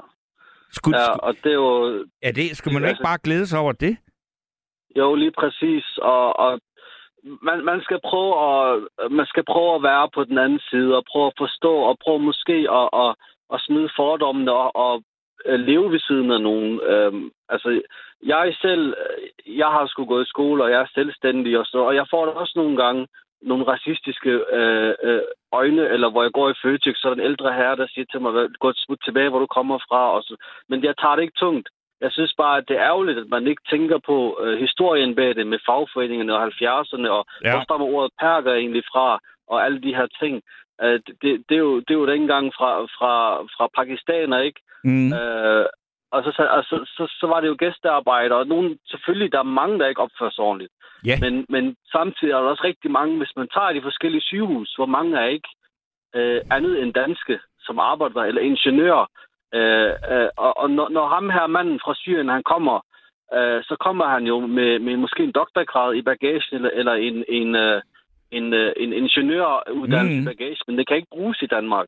[0.72, 2.06] Skulle, ja og det er jo...
[2.22, 3.98] er det, skal man det ikke bare glæde sig over det?
[4.98, 5.86] Jo, lige præcis.
[5.98, 6.60] Og, og
[7.24, 11.04] man, man, skal prøve at, man skal prøve at være på den anden side, og
[11.12, 13.16] prøve at forstå, og prøve måske at, at,
[13.54, 15.04] at smide fordommene og, og
[15.46, 16.80] øh, leve ved siden af nogen.
[16.82, 17.82] Øhm, altså,
[18.24, 18.94] jeg selv,
[19.48, 22.26] jeg har sgu gået i skole, og jeg er selvstændig, og, så, og jeg får
[22.26, 23.08] da også nogle gange
[23.42, 27.30] nogle racistiske øh, øh, øjne, eller hvor jeg går i Føtex, så er der en
[27.30, 30.12] ældre herre, der siger til mig, gå et smut tilbage, hvor du kommer fra.
[30.16, 30.36] Og så.
[30.70, 31.70] Men jeg tager det ikke tungt.
[32.02, 35.36] Jeg synes bare, at det er ærgerligt, at man ikke tænker på øh, historien bag
[35.36, 37.52] det med fagforeningerne og 70'erne, og Ja.
[37.52, 40.42] hvor stammer ordet perker egentlig fra, og alle de her ting.
[40.84, 43.14] Øh, det, det, er jo, det er jo ikke engang fra, fra,
[43.56, 44.62] fra pakistaner, ikke?
[44.84, 45.14] Mm.
[45.14, 45.66] Øh,
[46.12, 49.58] og så, så, altså, så, så var det jo gæstearbejdere, og nogen, selvfølgelig, der er
[49.62, 50.74] mange, der ikke opfører sig ordentligt.
[51.06, 51.18] Ja.
[51.22, 54.86] Men, men samtidig er der også rigtig mange, hvis man tager de forskellige sygehus, hvor
[54.86, 55.50] mange er ikke
[56.16, 59.06] øh, andet end danske, som arbejder der, eller ingeniører.
[59.54, 62.78] Øh, øh, og og når, når ham her manden fra Syrien, han kommer,
[63.38, 67.24] øh, så kommer han jo med, med måske en doktorgrad i bagagen, eller, eller en,
[67.30, 67.82] en, øh,
[68.32, 70.24] en, øh, en ingeniøruddannelse Mm.
[70.24, 71.88] i bagagen, men det kan ikke bruges i Danmark.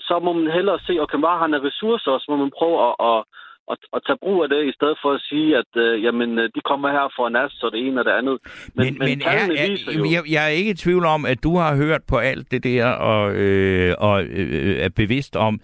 [0.00, 2.52] Så må man hellere se, okay, hvad har han af ressourcer, og så må man
[2.58, 3.24] prøve at, at,
[3.72, 6.50] at, at tage brug af det, i stedet for at sige, at øh, jamen, øh,
[6.54, 8.38] de kommer her for en as, og det ene og det andet.
[8.74, 10.04] Men, men, men er, er, viser jo...
[10.14, 12.86] jeg, jeg er ikke i tvivl om, at du har hørt på alt det der,
[12.86, 15.60] og, øh, og øh, er bevidst om,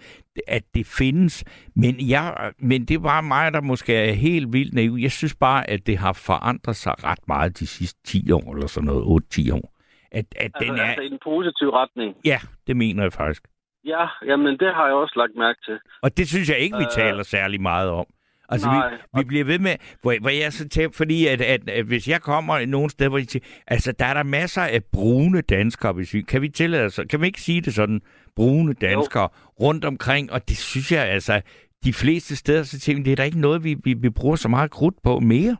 [0.47, 1.43] at det findes.
[1.75, 4.97] Men, jeg, men det bare mig, der måske er helt vildt naiv.
[4.99, 8.67] Jeg synes bare, at det har forandret sig ret meget de sidste 10 år, eller
[8.67, 9.73] sådan noget, 8-10 år.
[10.11, 10.83] At, at Altså, den er...
[10.83, 12.15] altså i en positiv retning.
[12.25, 13.43] Ja, det mener jeg faktisk.
[13.85, 15.79] Ja, jamen det har jeg også lagt mærke til.
[16.01, 18.05] Og det synes jeg ikke, vi Øh, taler særlig meget om.
[18.49, 21.69] Altså, nej, vi, vi bliver ved med, hvor, hvor jeg så tænker, fordi at, at,
[21.69, 24.83] at, hvis jeg kommer nogen steder, hvor jeg siger, altså, der er der masser af
[24.83, 28.01] brune danskere, hvis vi, kan vi tillade os, kan vi ikke sige det sådan,
[28.35, 29.29] brune danskere jo.
[29.59, 31.41] rundt omkring, og det synes jeg, altså,
[31.83, 34.47] de fleste steder, så tænker det er der ikke noget, vi, vi, vi bruger så
[34.47, 35.57] meget krudt på mere.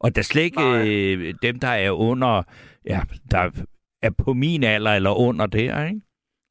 [0.00, 2.42] Og der er slet ikke øh, dem, der er under,
[2.86, 3.00] ja,
[3.30, 3.50] der
[4.02, 6.00] er på min alder eller under der, ikke?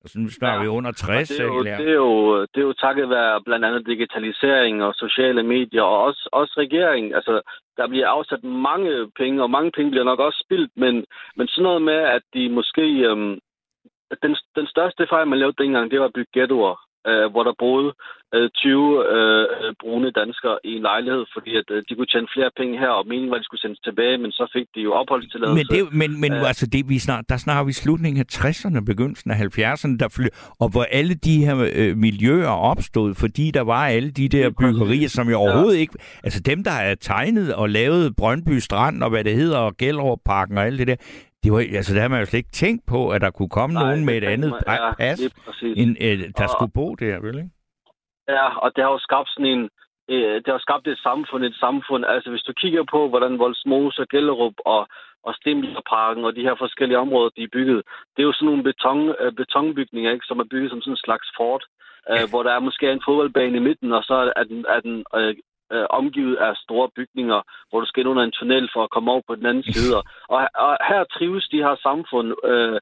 [0.07, 0.63] Altså, nu snakker ja.
[0.63, 3.65] vi under 60, det, er jo, det, er jo, det er jo takket være blandt
[3.65, 7.15] andet digitalisering og sociale medier, og også, også regering.
[7.15, 7.41] Altså,
[7.77, 11.05] der bliver afsat mange penge, og mange penge bliver nok også spildt, men,
[11.37, 12.85] men sådan noget med, at de måske...
[13.09, 13.39] Øhm,
[14.23, 16.75] den, den største fejl, man lavede dengang, det var at bygge ghettoer,
[17.09, 17.93] øh, hvor der boede
[18.33, 22.51] øh, 20 øh, brune danskere i en lejlighed, fordi at, øh, de kunne tjene flere
[22.57, 24.91] penge her, og meningen var, at de skulle sendes tilbage, men så fik de jo
[24.93, 25.57] opholdstilladelse.
[25.59, 26.47] Men, det, men, men Øh.
[26.51, 30.27] altså det, vi snart, der snakker vi slutningen af 60'erne, begyndelsen af 70'erne, der fly,
[30.59, 35.09] og hvor alle de her øh, miljøer opstod, fordi der var alle de der byggerier,
[35.09, 35.93] som jo overhovedet ikke...
[36.23, 40.57] Altså dem, der er tegnet og lavet Brøndby Strand, og hvad det hedder, og Gellerup-parken
[40.57, 40.95] og alt det der,
[41.47, 43.73] det var, altså, der har man jo slet ikke tænkt på, at der kunne komme
[43.73, 45.19] Nej, nogen med et andet man- ja, pas,
[45.81, 47.49] end, øh, der Og- skulle bo der, vel ikke?
[48.37, 49.63] Ja, og det har jo skabt sådan en...
[50.13, 52.05] Øh, det har skabt et samfund, et samfund.
[52.05, 54.81] Altså, hvis du kigger på, hvordan Voldsmose og Gellerup og,
[55.27, 57.81] og Stenbilparken og de her forskellige områder, de er bygget,
[58.13, 61.05] det er jo sådan nogle beton, øh, betonbygninger, ikke, som er bygget som sådan en
[61.05, 61.63] slags fort,
[62.11, 64.95] øh, hvor der er måske en fodboldbane i midten, og så er den, er den
[65.19, 65.35] øh,
[65.73, 69.11] øh, omgivet af store bygninger, hvor du skal ind under en tunnel for at komme
[69.11, 69.95] over på den anden side.
[69.97, 70.03] Og,
[70.55, 72.79] og her trives de her samfund, øh,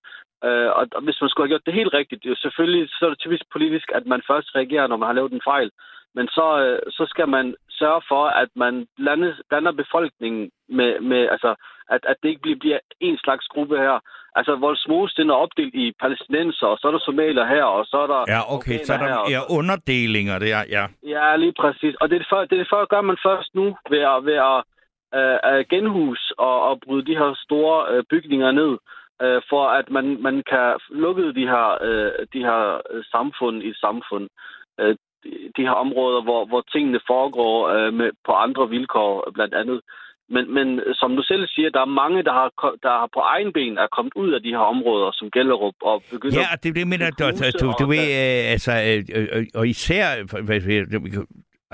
[0.47, 3.05] Øh, og hvis man skulle have gjort det helt rigtigt, det er jo selvfølgelig så
[3.05, 5.71] er det typisk politisk, at man først reagerer, når man har lavet en fejl.
[6.15, 11.21] Men så, øh, så skal man sørge for, at man lander, lander befolkningen med, med
[11.35, 11.55] altså,
[11.89, 13.99] at, at det ikke bliver, bliver en slags gruppe her.
[14.37, 17.97] Altså, Voldsmose, den er opdelt i palæstinenser, og så er der somalier her, og så
[17.97, 18.21] er der...
[18.27, 20.85] Ja, okay, så er afghanere her, der og ja, underdelinger der, ja.
[21.03, 21.95] Ja, lige præcis.
[21.95, 24.25] Og det er det, for, det, er det for, gør man først nu ved at,
[24.25, 24.59] ved at
[25.19, 28.77] øh, genhus og, og bryde de her store øh, bygninger ned,
[29.21, 33.73] øh, for at man, man kan lukke de her, øh, de her øh, samfund i
[33.73, 34.29] samfund.
[34.79, 39.53] Øh, de, de her områder, hvor, hvor tingene foregår øh, med, på andre vilkår, blandt
[39.53, 39.81] andet.
[40.29, 42.49] Men, men som du selv siger, der er mange, der har,
[42.83, 46.03] der har på egen ben er kommet ud af de her områder, som Gellerup, og
[46.11, 47.25] begyndt Ja, og det er det, mener, du,
[47.61, 49.03] du, du, ved, øh, altså, øh,
[49.35, 50.05] øh, og især,
[50.41, 51.25] hvad-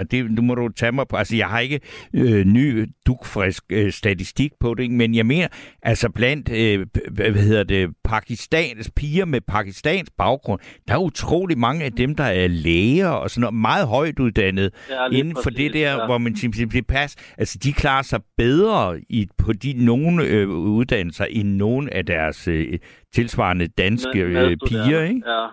[0.01, 1.15] og det nu må du tage mig på.
[1.17, 1.79] Altså, jeg har ikke
[2.13, 5.47] øh, ny, dukfrisk øh, statistik på det, men jeg mener,
[5.81, 11.83] altså blandt, øh, hvad hedder det, Pakistans piger med Pakistans baggrund, der er utrolig mange
[11.85, 15.71] af dem, der er læger og sådan noget, meget højt uddannet Ja, inden for det
[15.71, 16.05] præcis, der, ja.
[16.05, 21.25] hvor man det pas, altså de klarer sig bedre i, på de nogle øh, uddannelser
[21.25, 22.79] end nogle af deres øh,
[23.13, 25.21] tilsvarende danske Med- øh, piger, ikke?
[25.25, 25.47] Ja.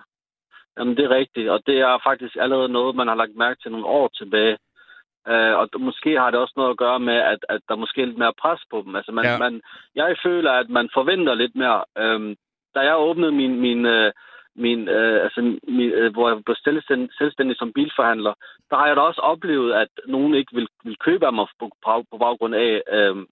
[0.78, 3.70] Jamen, det er rigtigt, og det er faktisk allerede noget, man har lagt mærke til
[3.70, 4.58] nogle år tilbage.
[5.30, 8.06] Uh, og måske har det også noget at gøre med, at, at der måske er
[8.06, 8.96] lidt mere pres på dem.
[8.96, 9.38] Altså, man, Ja.
[9.38, 9.60] man,
[9.94, 11.84] jeg føler, at man forventer lidt mere.
[12.02, 12.36] Um,
[12.74, 14.10] da jeg åbnede min, min, uh,
[14.56, 18.34] min, uh, altså, min uh, hvor jeg blev selvstændig, selvstændig som bilforhandler,
[18.70, 21.70] der har jeg da også oplevet, at nogen ikke vil, vil købe af mig på,
[22.10, 23.26] på, baggrund af, um,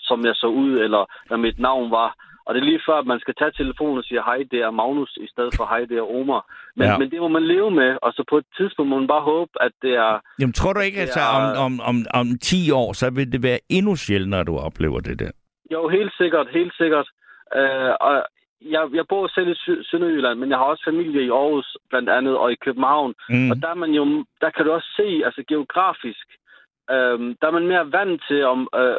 [0.00, 2.14] som jeg så ud, eller hvad mit navn var.
[2.48, 4.70] Og det er lige før, at man skal tage telefonen og sige, hej, det er
[4.70, 6.42] Magnus, i stedet for, hej, det er Omar.
[6.76, 6.98] Men, Ja.
[6.98, 9.50] men det må man leve med, og så på et tidspunkt må man bare håbe,
[9.60, 10.12] at det er...
[10.40, 13.32] Jamen, tror du ikke, Det altså, er- om, om, om, om 10 år, så vil
[13.32, 15.30] det være endnu sjældnere, at du oplever det der?
[15.72, 17.08] Jo, helt sikkert, helt sikkert.
[17.56, 18.14] Øh, og
[18.74, 22.08] jeg, jeg bor selv i Sy- Sønderjylland, men jeg har også familie i Aarhus, blandt
[22.10, 23.14] andet, og i København.
[23.28, 23.50] Mm.
[23.50, 26.26] Og der, er man jo, der kan du også se, altså geografisk,
[26.94, 28.96] øhm, der er man mere vant til, om øh,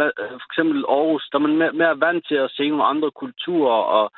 [0.00, 3.10] øh, for eksempel Aarhus, der er man mere, mere vant til at se nogle andre
[3.10, 4.10] kulturer og,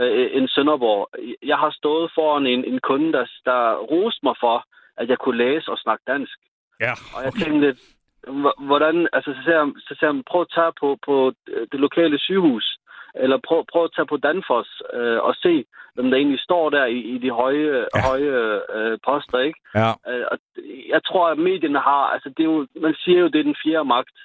[0.00, 1.08] øh, end Sønderborg.
[1.42, 4.64] Jeg har stået foran en, en kunde, der, der roste mig for,
[4.96, 6.38] at jeg kunne læse og snakke dansk.
[6.80, 7.76] Ja, Og jeg tænkte
[8.58, 11.32] hvordan, altså så ser, jeg, så ser jeg, prøv at tage på, på
[11.72, 12.77] det lokale sygehus,
[13.18, 15.64] eller prøv, prøv at tage på Danfoss øh, og se,
[15.94, 18.00] hvem der egentlig står der i, i de høje, Ja.
[18.08, 19.60] høje øh, poster, ikke?
[19.74, 19.90] ja.
[20.10, 20.38] Øh, og
[20.94, 23.60] jeg tror, at medierne har, altså det er jo, man siger jo, det er den
[23.64, 24.16] fjerde magt,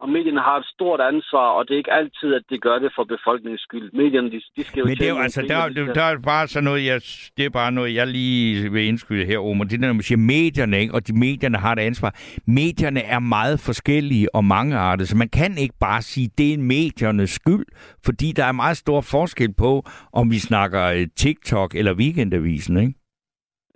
[0.00, 2.92] og medierne har et stort ansvar, og det er ikke altid, at de gør det
[2.96, 3.92] for befolkningens skyld.
[3.92, 6.48] Medierne, de, de skal jo Men det er jo, altså, der, der, der er bare
[6.48, 7.00] sådan noget, jeg,
[7.36, 9.64] det er bare noget, jeg lige vil indskyde her, Omar.
[9.64, 10.94] Det er, når man siger medierne, ikke?
[10.94, 12.14] og de medierne har et ansvar.
[12.46, 17.30] Medierne er meget forskellige og mangeartede, så man kan ikke bare sige, det er mediernes
[17.30, 17.66] skyld,
[18.04, 22.94] fordi der er meget stor forskel på, om vi snakker øh, TikTok eller Weekendavisen, ikke?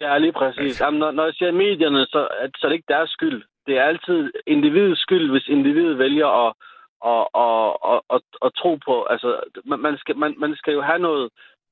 [0.01, 0.81] Ja, lige præcis.
[0.81, 3.43] Jamen, når, når jeg siger medierne, så, så er det ikke deres skyld.
[3.67, 6.53] Det er altid individets skyld, hvis individet vælger at,
[7.13, 9.05] at, at, at, at, at tro på.
[9.05, 11.31] Altså, man, man, skal, man, man skal jo have noget,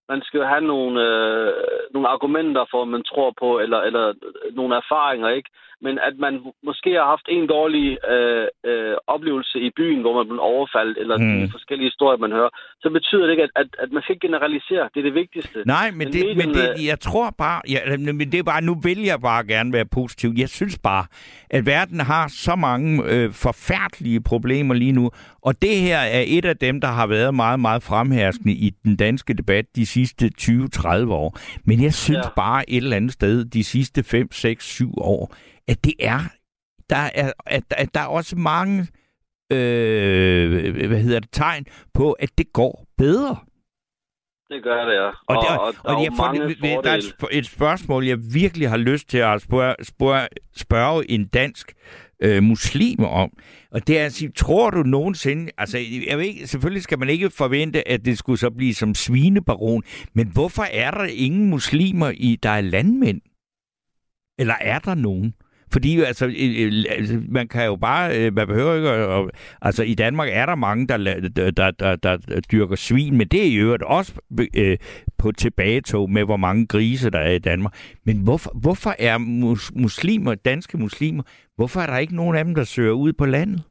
[0.09, 1.53] man skal jo have nogle, øh,
[1.95, 4.15] nogle argumenter for, at man tror på, eller, eller
[4.53, 5.51] nogle erfaringer, ikke?
[5.87, 6.35] Men at man
[6.69, 11.17] måske har haft en dårlig øh, øh, oplevelse i byen, hvor man blev overfaldet, eller
[11.19, 11.41] Mm.
[11.41, 12.53] de forskellige historier, man hører,
[12.83, 14.85] så betyder det ikke, at, at, at man skal ikke generalisere.
[14.95, 15.59] Det er det vigtigste.
[15.67, 18.63] Nej, men, Men det, men medierne- det, jeg tror bare, ja, men det er bare,
[18.63, 20.31] nu vil jeg bare gerne være positiv.
[20.37, 21.05] Jeg synes bare,
[21.51, 25.11] at verden har så mange øh, forfærdelige problemer lige nu,
[25.43, 28.97] og det her er et af dem, der har været meget, meget fremherskende i den
[28.97, 31.39] danske debat de sidste 20-30 år.
[31.65, 32.19] Men jeg synes.
[32.25, 32.31] Ja.
[32.37, 35.35] bare et eller andet sted de sidste 5, 6, 7 år,
[35.69, 36.21] at det er,
[36.91, 38.87] der er, at, at der er også mange
[39.53, 43.37] øh, hvad hedder det, tegn på, at det går bedre.
[44.51, 45.07] Det gør det, ja.
[45.07, 47.29] Og, og, og, og, der er og jo jeg får, det, der er et, sp-
[47.39, 51.73] et spørgsmål, jeg virkelig har lyst til at spørge, spørge, spørge en dansk
[52.23, 53.31] øh, muslim om.
[53.71, 55.79] Og det er at sige, tror du nogensinde, altså
[56.09, 59.83] jeg ved ikke, selvfølgelig skal man ikke forvente, at det skulle så blive som svinebaron,
[60.15, 63.21] men hvorfor er der ingen muslimer, i der er landmænd?
[64.39, 65.35] Eller er der nogen?
[65.73, 66.25] Fordi altså,
[66.99, 69.31] altså, man kan jo bare, øh, man behøver ikke, at,
[69.63, 70.97] altså i Danmark er der mange, der,
[71.37, 74.21] der, der, der, der dyrker svin, men det er i øvrigt også
[74.57, 74.79] øh,
[75.19, 77.75] på tilbagetog med, hvor mange grise der er i Danmark.
[78.07, 81.23] Men hvorfor, hvorfor er mus, muslimer, danske muslimer,
[81.57, 83.63] hvorfor er der ikke nogen af dem, der søger ud på landet?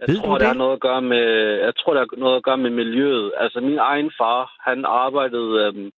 [0.00, 0.46] Jeg Ved tror, det det?
[0.48, 1.24] har noget at gøre med,
[1.66, 3.32] jeg tror, det har noget at gøre med miljøet.
[3.36, 5.90] Altså, min egen far, han arbejdede, øhm,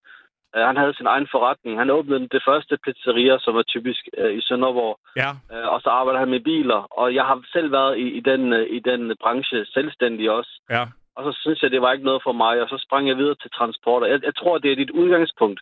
[0.56, 1.78] øh, han havde sin egen forretning.
[1.78, 4.98] Han åbnede det første pizzeria, som er typisk øh, i Sønderborg.
[5.16, 5.31] Ja.
[5.52, 6.81] Øh, og så arbejder han med biler.
[7.01, 10.52] Og jeg har selv været i, i, den, øh, i den branche selvstændig også.
[10.70, 10.85] Ja.
[11.16, 13.35] Og så synes jeg, det var ikke noget for mig, og så sprang jeg videre
[13.43, 14.06] til transporter.
[14.06, 15.60] Jeg, jeg tror, det er dit udgangspunkt.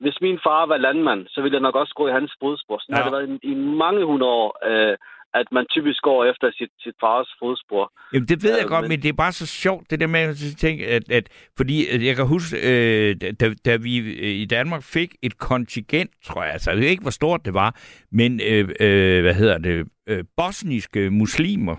[0.00, 2.78] Hvis min far var landmand, så ville jeg nok også gå i hans fodspor.
[2.78, 3.02] Sådan Ja.
[3.02, 4.96] har det været i, i mange hundrede år, øh,
[5.34, 7.92] at man typisk går efter sit, sit fars fodspor.
[8.12, 10.06] Jamen, det ved jeg Øh, godt, men- men det er bare så sjovt, det der
[10.06, 14.44] med at tænke, at, at fordi jeg kan huske, øh, da, da vi øh, i
[14.44, 17.76] Danmark fik et kontingent, tror jeg, altså jeg ved ikke, hvor stort det var,
[18.12, 21.76] men øh, øh, hvad hedder det, øh, bosniske muslimer,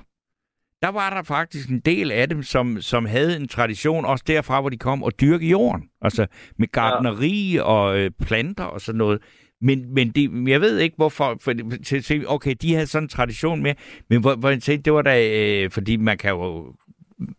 [0.81, 4.61] der var der faktisk en del af dem, som, som havde en tradition, også derfra,
[4.61, 5.89] hvor de kom, og dyrke jorden.
[6.01, 6.27] Altså
[6.57, 9.21] med gardneri og øh, planter og sådan noget.
[9.61, 11.37] Men, men det, jeg ved ikke, hvorfor.
[11.43, 11.53] For,
[11.83, 13.73] til, til, okay, de havde sådan en tradition med,
[14.09, 16.73] men hvor, hvor jeg tænkte, det var da, øh, fordi man kan jo
[17.19, 17.35] mm,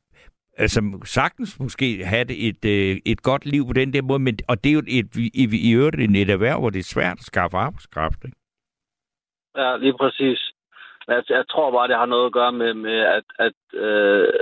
[0.59, 4.64] altså sagtens måske have et, øh, et godt liv på den der måde, men, og
[4.64, 7.24] det er jo et, i, i øvrigt et, et erhverv, hvor det er svært at
[7.24, 8.24] skaffe arbejdskraft.
[8.24, 8.36] Ikke?
[9.56, 10.51] Ja, lige præcis.
[11.09, 14.32] Jeg, jeg tror bare, det har noget at gøre med, med at, at øh,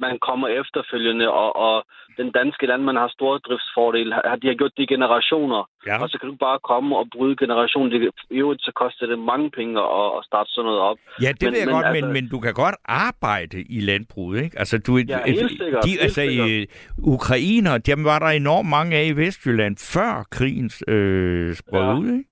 [0.00, 1.84] man kommer efterfølgende, og, og
[2.16, 4.14] den danske landmand har store driftsfordele.
[4.14, 6.02] Har- De har gjort det i generationer, Ja.
[6.02, 7.92] og så kan du bare komme og bryde generationen.
[7.92, 10.98] Det, I øvrigt så koster det mange penge at, at starte sådan noget op.
[11.22, 13.58] Ja, det Men- men, ved jeg men godt, altså- men, men du kan godt arbejde
[13.76, 14.58] i landbruget, ikke?
[14.58, 16.66] Altså, du, Ja, helt sikkert, De, altså, øh,
[17.14, 21.98] ukrainer, dem var der enormt mange af i Vestjylland, før krigen øh, sprød Ja.
[21.98, 22.24] ud, ikke?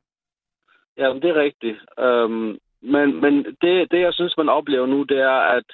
[0.98, 1.78] Ja, det er rigtigt.
[2.06, 2.58] Øhm,
[2.94, 5.64] men men det, det, jeg synes, man oplever nu, det er, at,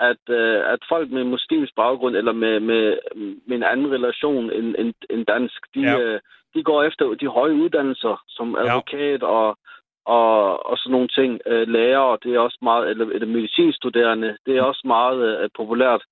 [0.00, 2.98] at, øh, at folk med muslimsk baggrund, eller med, med,
[3.46, 5.90] med en anden relation end, end, end dansk, de, Ja.
[5.90, 5.98] ja.
[6.00, 6.20] øh,
[6.54, 8.62] de går efter de høje uddannelser, som Ja.
[8.62, 9.58] advokat og,
[10.04, 11.40] og, og sådan nogle ting.
[11.46, 16.02] Øh, lærer, det er også meget, eller, eller medicinstuderende, det er også meget øh, populært.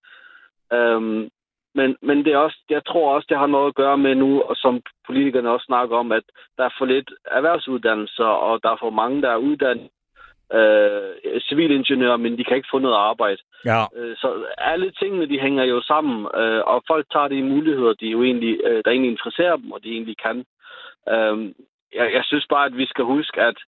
[0.72, 1.28] Øhm,
[1.74, 4.42] men, men det er også, jeg tror også, det har noget at gøre med nu,
[4.42, 6.22] og som politikerne også snakker om, at
[6.58, 9.88] der er for lidt erhvervsuddannelser, og der er for mange, der er uddannet
[10.52, 13.38] øh, civilingeniører, men de kan ikke få noget arbejde.
[13.64, 13.82] Ja.
[13.96, 18.06] Øh, så alle tingene, de hænger jo sammen, øh, og folk tager de muligheder, de
[18.06, 20.44] jo egentlig, øh, der egentlig interesserer dem, og de egentlig kan.
[21.12, 21.54] Øh,
[21.94, 23.58] jeg, jeg synes bare, at vi skal huske, at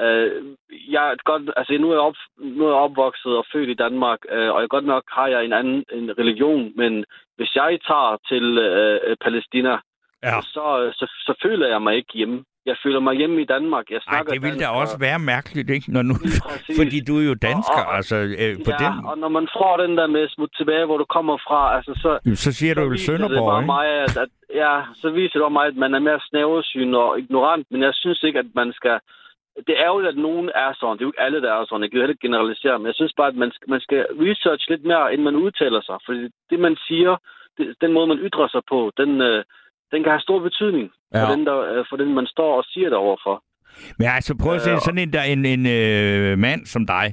[0.00, 0.42] øh,
[0.88, 3.74] jeg er godt, altså nu er jeg, op, nu er jeg opvokset og født i
[3.84, 7.04] Danmark, øh, og jeg godt nok har jeg en anden en religion, men
[7.36, 9.78] hvis jeg tager til øh, Palæstina,
[10.24, 10.40] Ja.
[10.40, 12.44] så, så, så føler jeg mig ikke hjemme.
[12.66, 13.84] Jeg føler mig hjemme i Danmark.
[13.90, 15.86] Jeg Ej, snakker det ville da dansk, også og- være mærkeligt, ikke?
[15.92, 18.92] Når nu, Lige fordi du er jo dansker, Og- og- altså øh, på ja, den...
[19.10, 22.10] og når man får den der med smut tilbage, hvor du kommer fra, altså så,
[22.24, 23.66] Jamen, Så siger du det Sønderborg, ikke?
[23.74, 24.28] mig, at, at,
[24.62, 28.22] ja, så viser det mig, at man er mere snæversyn og ignorant, men jeg synes
[28.22, 28.98] ikke, at man skal...
[29.68, 30.94] Det er jo, at nogen er sådan.
[30.96, 31.82] Det er jo ikke alle, der er sådan.
[31.82, 34.00] Jeg kan jo heller ikke generalisere, men jeg synes bare, at man skal, man skal
[34.26, 35.96] research lidt mere, inden man udtaler sig.
[36.06, 37.12] Fordi det, man siger,
[37.58, 39.44] det, den måde, man ytrer sig på, den, øh,
[39.94, 41.32] den kan have stor betydning for, Ja.
[41.34, 43.36] den, der, øh, for den, man står og siger det overfor.
[43.98, 47.06] Men altså, prøv at se, Øh, sådan en, der, en, en øh, mand som dig,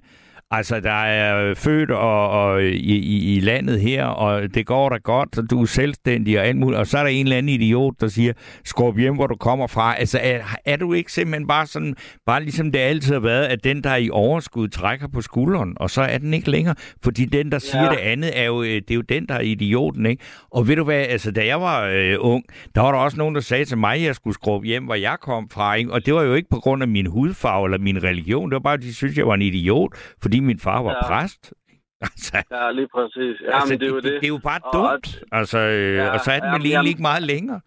[0.51, 4.97] altså, der er født og, og i, i, i landet her, og det går da
[5.03, 7.49] godt, og du er selvstændig og alt muligt, og så er der en eller anden
[7.49, 8.33] idiot, der siger,
[8.65, 9.95] skub hjem, hvor du kommer fra.
[9.99, 11.95] Altså, er, er du ikke simpelthen bare sådan,
[12.25, 15.73] bare ligesom det altid har været, at den, der er i overskud, trækker på skulderen,
[15.75, 17.89] og så er den ikke længere, fordi den, der siger Ja.
[17.89, 20.23] det andet, er jo, øh, det er jo den, der er idioten, ikke?
[20.51, 22.43] Og ved du hvad, altså, da jeg var øh, ung,
[22.75, 24.95] der var der også nogen, der sagde til mig, at jeg skulle skrubbe hjem, hvor
[24.95, 25.91] jeg kom fra, ikke?
[25.93, 28.59] Og det var jo ikke på grund af min hudfarve eller min religion, det var
[28.59, 29.91] bare, at de synes, jeg var en idiot,
[30.21, 31.07] fordi min far var Ja.
[31.07, 31.43] præst.
[32.07, 33.35] Altså, Ja, lige præcis.
[33.41, 34.13] Ja, altså det er jo det.
[34.21, 35.07] det er jo bare Og- dumt.
[35.39, 37.59] Altså, øh, Ja, og så er den ja, vel egentlig jamen- ikke meget længere.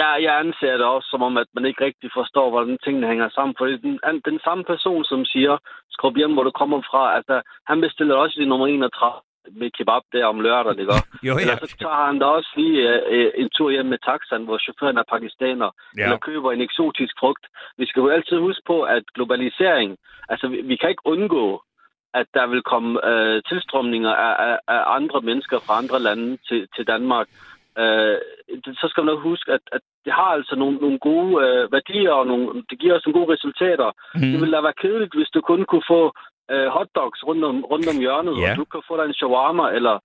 [0.00, 3.28] jeg, jeg anser det også som om, at man ikke rigtig forstår, hvordan tingene hænger
[3.36, 3.54] sammen.
[3.58, 3.94] For den,
[4.30, 5.54] den samme person, som siger,
[5.90, 7.36] skrub hjem, hvor du kommer fra, altså,
[7.70, 9.20] han bestiller også i nummer 31
[9.60, 10.92] med kebab der om lørdagen, ikke?
[11.28, 11.40] Jo, ja.
[11.40, 12.78] Eller så tager han da også lige
[13.14, 16.02] øh, en tur hjem med taxaen, hvor chaufføren er pakistaner, Ja.
[16.04, 17.44] eller køber en eksotisk frugt.
[17.78, 19.96] Vi skal jo altid huske på, at globalisering,
[20.28, 21.62] altså vi, vi kan ikke undgå,
[22.14, 26.68] at der vil komme øh, tilstrømninger af, af, af andre mennesker fra andre lande til,
[26.76, 27.28] til Danmark.
[27.78, 28.18] Øh,
[28.80, 32.12] så skal man nok huske, at, at det har altså nogle, nogle gode øh, værdier,
[32.12, 33.88] og nogle, det giver os nogle gode resultater.
[34.14, 34.20] Mm.
[34.20, 36.02] Det ville da være kedeligt, hvis du kun kunne få
[36.52, 38.50] øh, hotdogs rundt om, rundt om hjørnet, Ja.
[38.50, 39.96] og du kan få dig en shawarma, eller,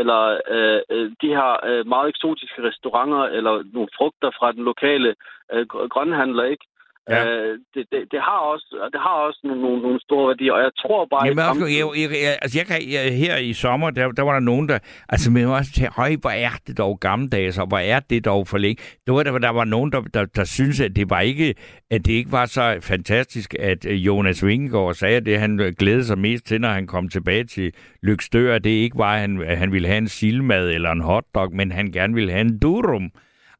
[0.00, 0.20] eller
[0.54, 5.14] øh, øh, de her øh, meget eksotiske restauranter, eller nogle frugter fra den lokale
[5.52, 6.64] øh, gr- grønhandler, ikke?
[7.10, 7.24] Ja.
[7.24, 10.62] Øh, det, det, det, har også, det har også nogle, nogle, nogle store værdier, og
[10.66, 11.26] jeg tror bare...
[11.26, 14.32] Jamen, også, jeg, jeg, jeg, altså, jeg kan, jeg, her i sommer, der, der var
[14.32, 14.78] der nogen, der...
[15.08, 18.48] Altså, men også til, høj, hvor er det dog gammeldags, og hvor er det dog
[18.48, 18.82] for længe.
[19.06, 21.54] Der var, der, der var nogen, der, der, der synes at det var ikke,
[21.90, 25.72] at det ikke var så fantastisk, at øh, Jonas Vingegaard sagde, at det han øh,
[25.78, 27.72] glædede sig mest til, når han kom tilbage til
[28.02, 31.54] Lykstør, det ikke var, at han, at han ville have en silmad eller en hotdog,
[31.54, 33.10] men han gerne ville have en durum.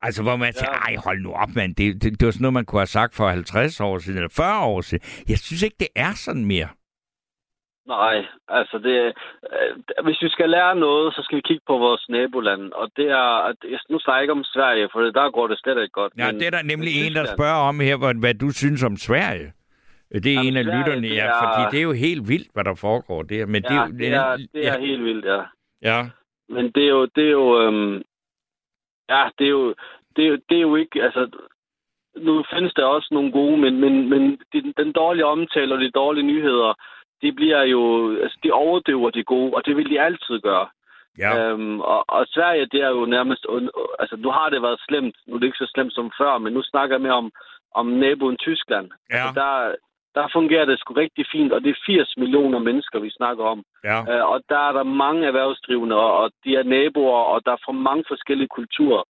[0.03, 1.75] Altså, hvor man siger, ej, hold nu op, mand.
[1.75, 4.35] Det, det, det var sådan noget, man kunne have sagt for 50 år siden, eller
[4.37, 5.05] 40 år siden.
[5.29, 6.69] Jeg synes ikke, det er sådan mere.
[7.87, 8.17] Nej,
[8.49, 8.97] altså det,
[9.53, 12.73] øh, hvis vi skal lære noget, så skal vi kigge på vores naboland.
[12.73, 13.53] Og det er,
[13.93, 16.13] nu snakker jeg ikke om Sverige, for der går det slet ikke godt.
[16.19, 18.83] Ja, men- det er der nemlig en, der spørger om her, hvad, hvad du synes
[18.85, 19.53] om Sverige.
[20.13, 22.29] Det er Jamen, en af Sverige, lytterne, det ja, er- fordi det er jo helt
[22.29, 23.47] vildt, hvad der foregår der.
[23.47, 25.41] Men det, Ja, er jo, det er, det er ja, helt vildt, ja.
[25.83, 26.09] ja.
[26.49, 28.03] Men det er jo, det er jo, øhm,
[29.11, 29.75] ja, det er jo,
[30.17, 31.23] det er, jo- det er jo ikke, altså,
[32.17, 34.23] nu findes der også nogle gode, men, men, men
[34.53, 36.75] den, den dårlige omtale og de dårlige nyheder,
[37.23, 37.83] de bliver jo,
[38.23, 40.69] altså, de overdøver de gode, og det vil de altid gøre.
[41.19, 41.31] ja.
[41.51, 43.47] Øhm, og, og Sverige, det er jo nærmest...
[43.99, 45.17] Altså, nu har det været slemt.
[45.27, 47.31] Nu er det ikke så slemt som før, men nu snakker jeg mere om,
[47.75, 48.91] om naboen Tyskland.
[49.11, 49.17] Ja.
[49.17, 49.75] Altså, der,
[50.15, 53.65] der fungerer det sgu rigtig fint, og det er 80 millioner mennesker, vi snakker om.
[53.85, 53.99] ja.
[54.11, 57.73] Øh, og der er der mange erhvervsdrivende, og, de er naboer, og der er fra
[57.73, 59.03] mange forskellige kulturer.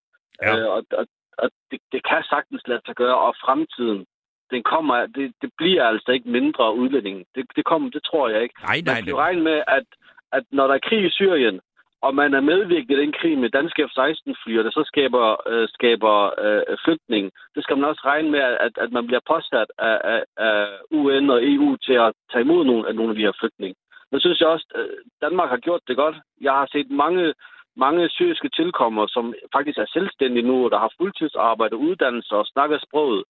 [0.42, 0.56] Ja.
[0.56, 1.06] Øh, og og,
[1.38, 4.06] og det, det kan sagtens lade sig gøre, og fremtiden,
[4.50, 7.24] den kommer, det, det bliver altså ikke mindre udlænding.
[7.34, 8.54] Det, det, kommer, det tror jeg ikke.
[8.62, 9.86] Nej, Man nej, kan jo det, regne med, at,
[10.32, 11.60] at når der er krig i Syrien,
[12.02, 15.68] og man er medvirket i den krig med danske F-16-fly, og det så skaber, øh,
[15.68, 17.24] skaber øh, flygtning,
[17.54, 21.30] det skal man også regne med, at, at man bliver påsat af, af, af UN
[21.30, 23.76] og EU til at tage imod nogle af nogle af de her flygtninge.
[24.10, 24.86] Men synes jeg også, at
[25.24, 26.16] Danmark har gjort det godt.
[26.40, 27.34] Jeg har set mange,
[27.76, 32.78] mange syriske tilkommere, som faktisk er selvstændige nu, og der har fuldtidsarbejde, uddannelse og snakker
[32.78, 33.24] sproget.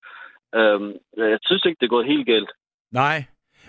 [0.55, 2.51] Øhm, jeg synes ikke, det er gået helt galt.
[2.93, 3.19] nej.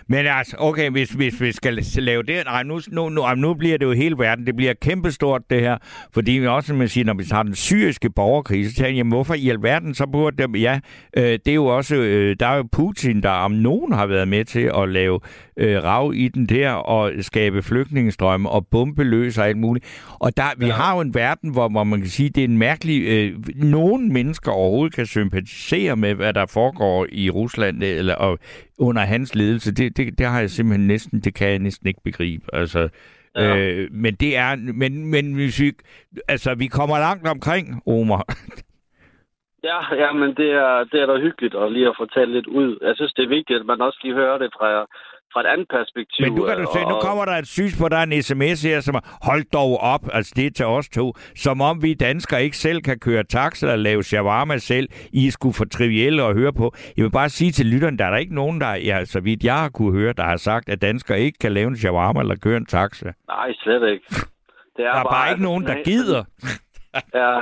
[0.08, 2.42] Men altså, okay, hvis, hvis vi skal lave det...
[2.44, 4.46] Nej, nu, nu, nu, nu bliver det jo hele verden.
[4.46, 5.78] Det bliver kæmpestort, det her.
[6.12, 9.34] Fordi vi også, man siger, når vi tager den syriske borgerkrig, så tænker jeg, hvorfor
[9.34, 10.56] i alverden så burde dem...
[10.56, 10.80] Ja,
[11.16, 11.96] øh, det er jo også...
[11.96, 15.20] Øh, der er jo Putin, der om nogen har været med til at lave
[15.56, 19.84] øh, rav i den der, og skabe flygtningestrømme, og bombe løs og alt muligt.
[20.18, 22.58] Og der, vi har jo en verden, hvor, hvor man kan sige, det er en
[22.58, 23.02] mærkelig...
[23.06, 28.38] Øh, nogen mennesker overhovedet kan sympatisere med, hvad der foregår i Rusland, eller og,
[28.88, 32.00] under hans ledelse, det, det, det har jeg simpelthen næsten, det kan jeg næsten ikke
[32.04, 32.44] begribe.
[32.52, 32.88] Altså,
[33.36, 33.56] Ja.
[33.56, 35.72] øh, men det er, men, men hvis vi,
[36.28, 38.24] altså, vi kommer langt omkring, Omar.
[39.70, 42.78] Ja, ja, men det er, det er da hyggeligt at lige at fortælle lidt ud.
[42.82, 44.68] Jeg synes, det er vigtigt, at man også lige hører det fra,
[45.32, 46.24] fra et andet perspektiv.
[46.26, 48.62] Men nu kan du se, nu og- kommer der et synspunkt, der er en sms
[48.62, 51.94] her, som er, hold dog op, altså det er til os to, som om vi
[51.94, 56.34] danskere ikke selv kan køre taxa eller lave shawarma selv, I skulle for trivielle at
[56.34, 56.74] høre på.
[56.96, 59.44] Jeg vil bare sige til lytteren, der er der ikke nogen, der, ja, så vidt
[59.44, 62.36] jeg har kunne høre, der har sagt, at danskere ikke kan lave en shawarma eller
[62.36, 63.12] køre en taxa.
[63.28, 64.04] Nej, slet ikke.
[64.76, 66.24] Det Der er bare ikke altså nogen, der gider.
[67.14, 67.40] Ja,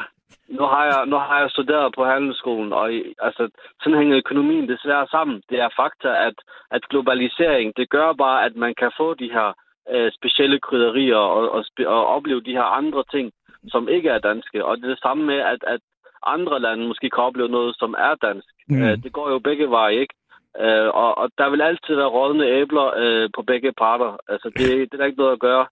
[0.58, 2.86] nu har jeg, nu har jeg studeret på handelsskolen, og
[3.26, 3.48] altså,
[3.82, 5.42] sådan hænger økonomien desværre sammen.
[5.50, 6.36] Det er fakta, at,
[6.70, 9.48] at globalisering, det gør bare, at man kan få de her
[9.94, 13.32] øh, specielle krydderier og, og, og opleve de her andre ting,
[13.68, 14.64] som ikke er danske.
[14.64, 15.80] Og det er det samme med, at, at
[16.26, 18.48] andre lande måske kan opleve noget, som er dansk.
[18.68, 18.82] Mm.
[18.82, 20.14] Øh, det går jo begge veje, ikke?
[20.60, 24.16] Øh, og, og der vil altid være rådne æbler øh, på begge parter.
[24.28, 25.66] Altså, det, det er der ikke noget at gøre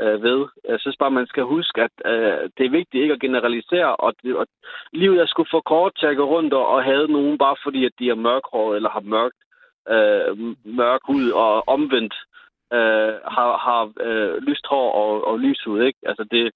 [0.00, 0.46] øh, ved.
[0.68, 4.14] Jeg synes bare, man skal huske, at øh, det er vigtigt ikke at generalisere, og,
[4.22, 4.46] det, og
[4.92, 7.84] livet er sgu for kort til at gå rundt og, og have nogen, bare fordi
[7.84, 9.40] at de er mørkhåret eller har mørkt,
[9.94, 10.32] øh,
[10.64, 12.14] mørk hud og omvendt
[12.72, 15.98] øh, har, har øh, lyst hår og, og lys hud, ikke?
[16.06, 16.52] Altså, det,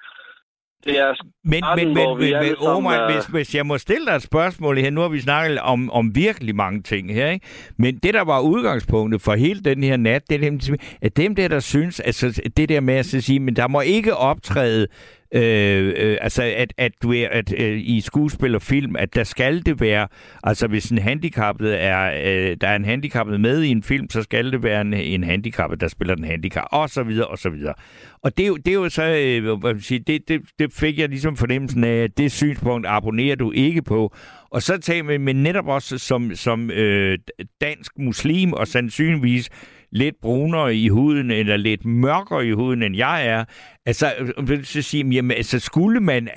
[0.84, 1.14] det er
[1.44, 4.22] Men, starten, men, men, men, men Omar, er- hvis, hvis jeg må stille dig et
[4.22, 7.46] spørgsmål her, nu har vi snakket om, om virkelig mange ting her, ikke?
[7.78, 10.60] men det, der var udgangspunktet for hele den her nat, det er dem,
[11.02, 14.16] at dem der, der synes, altså det der med at sige, men der må ikke
[14.16, 14.86] optræde
[15.34, 19.24] Øh, øh, altså at, at, du er, at øh, i skuespil og film, at der
[19.24, 20.08] skal det være,
[20.42, 24.22] altså hvis en handicappet er, øh, der er en handicappet med i en film, så
[24.22, 27.50] skal det være en, en handicappet, der spiller den handicap, og så videre, og så
[27.50, 27.74] videre.
[28.22, 30.72] Og det, er jo- det er jo så, øh, hvad man siger, det, det, det
[30.72, 34.14] fik jeg ligesom fornemmelsen af, at det synspunkt abonnerer du ikke på.
[34.50, 37.18] Og så tager vi med netop også som, som øh,
[37.60, 39.48] dansk muslim, og sandsynligvis
[39.92, 43.44] lidt brunere i huden, eller lidt mørkere i huden, end jeg er.
[43.86, 46.28] Altså, øh, vil så sige, jamen, altså, skulle man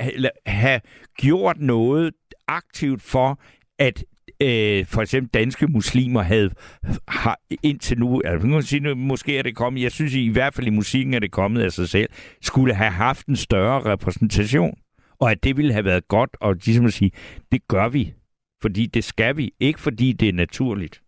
[0.45, 0.81] have
[1.17, 2.13] gjort noget
[2.47, 3.39] aktivt for,
[3.79, 4.03] at
[4.41, 6.51] øh, for eksempel danske muslimer havde
[7.07, 10.29] har indtil nu, altså, nu kan sige, nu, måske er det kommet, jeg synes i
[10.29, 12.09] hvert fald i musikken er det kommet af sig selv,
[12.41, 14.77] skulle have haft en større repræsentation,
[15.19, 17.11] og at det ville have været godt, og ligesom at sige,
[17.51, 18.13] det gør vi,
[18.61, 21.01] fordi det skal vi, ikke fordi det er naturligt.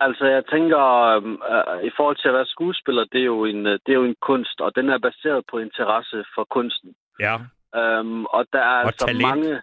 [0.00, 0.82] Altså, jeg tænker,
[1.14, 4.00] øhm, øh, i forhold til at være skuespiller, det er, jo en, øh, det er
[4.02, 6.94] jo en kunst, og den er baseret på interesse for kunsten.
[7.20, 7.34] Ja.
[7.76, 9.28] Øhm, og der er Og altså talent.
[9.28, 9.62] mange...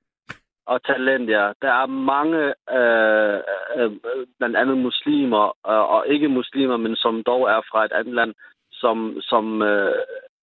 [0.73, 1.51] Og talent, ja.
[1.61, 2.41] Der er mange,
[2.79, 3.39] øh,
[3.77, 3.91] øh,
[4.37, 8.33] blandt andet muslimer, øh, og ikke muslimer, men som dog er fra et andet land,
[8.71, 9.95] som, som, øh,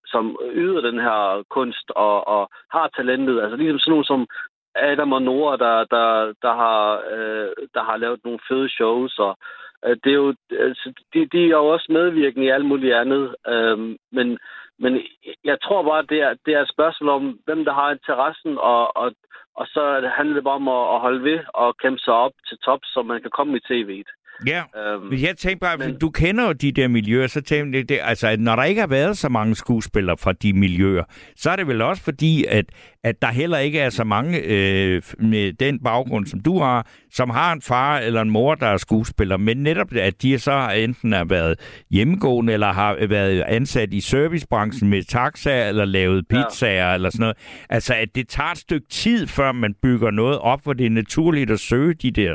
[0.05, 3.41] som yder den her kunst og, og har talentet.
[3.41, 4.27] Altså ligesom sådan nogle som
[4.75, 9.29] Adam og Nora, der, der, der, har, øh, der har lavet nogle fede shows, og
[9.29, 12.93] øh, Øh, det er jo, altså, de, de er jo også medvirkende i alt muligt
[12.93, 13.35] andet.
[13.47, 14.39] Øhm, men,
[14.79, 15.01] men
[15.43, 18.97] jeg tror bare, det er, det er et spørgsmål om, hvem der har interessen, og,
[18.97, 19.11] og,
[19.55, 22.57] og så handler det bare om at, at holde ved og kæmpe sig op til
[22.57, 24.09] top, så man kan komme i tv'et.
[24.47, 24.63] Ja,
[24.93, 27.89] Øhm, men jeg tænker bare, men- du kender jo de der miljøer, så tænker jeg,
[27.89, 31.03] det, altså, at når der ikke har været så mange skuespillere fra de miljøer,
[31.35, 32.65] så er det vel også fordi, at,
[33.03, 37.29] at der heller ikke er så mange øh, med den baggrund, som du har, som
[37.29, 41.11] har en far eller en mor, der er skuespiller, men netop, at de så enten
[41.13, 41.59] har været
[41.91, 46.43] hjemmegående, eller har været ansat i servicebranchen med taxa, eller lavet Ja.
[46.49, 47.37] pizzaer, eller sådan noget.
[47.69, 50.89] Altså, at det tager et stykke tid, før man bygger noget op, hvor det er
[50.89, 52.33] naturligt at søge de der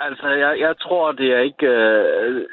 [0.00, 1.66] Altså, jeg, jeg tror, det er ikke...
[1.66, 2.46] Øh,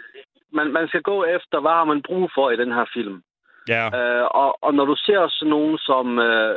[0.54, 3.24] man, man skal gå efter, hvad har man brug for i den her film.
[3.68, 3.86] Ja.
[3.98, 6.56] Øh, og, og når du ser sådan nogle, som, øh,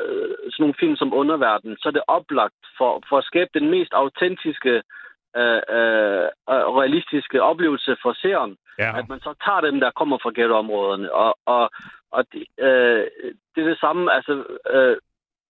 [0.53, 3.93] sådan nogle film som Underverden, så er det oplagt for, for at skabe den mest
[3.93, 4.83] autentiske
[5.37, 6.27] øh, øh,
[6.81, 8.57] realistiske oplevelse for seeren.
[8.79, 8.99] Ja.
[8.99, 11.13] At man så tager dem, der kommer fra ghettoområderne.
[11.13, 11.71] Og, og,
[12.13, 13.07] og det, øh,
[13.55, 14.97] det er det samme, altså øh,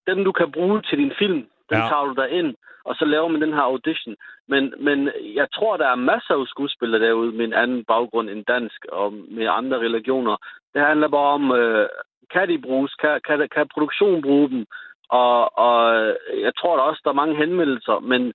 [0.06, 1.88] dem du kan bruge til din film, den Ja.
[1.88, 2.54] tager du der ind,
[2.84, 4.16] og så laver man den her audition.
[4.48, 8.44] Men, men jeg tror, der er masser af skuespillere derude med en anden baggrund end
[8.44, 10.36] dansk, og med andre religioner.
[10.74, 11.88] Det handler bare om, øh,
[12.32, 12.94] kan de bruges?
[12.94, 14.66] Kan, kan, kan produktion bruge dem?
[15.08, 16.06] Og, og
[16.46, 18.32] jeg tror der også, der er mange henvendelser, men,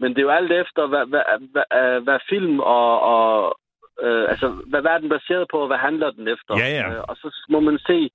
[0.00, 1.22] men det er jo alt efter, hvad, hvad,
[1.52, 3.58] hvad, hvad film og, og
[4.02, 6.52] øh, altså, hvad, hvad er den baseret på, og hvad handler den efter?
[6.58, 6.92] Ja, ja.
[6.92, 8.10] Øh, og så må man se,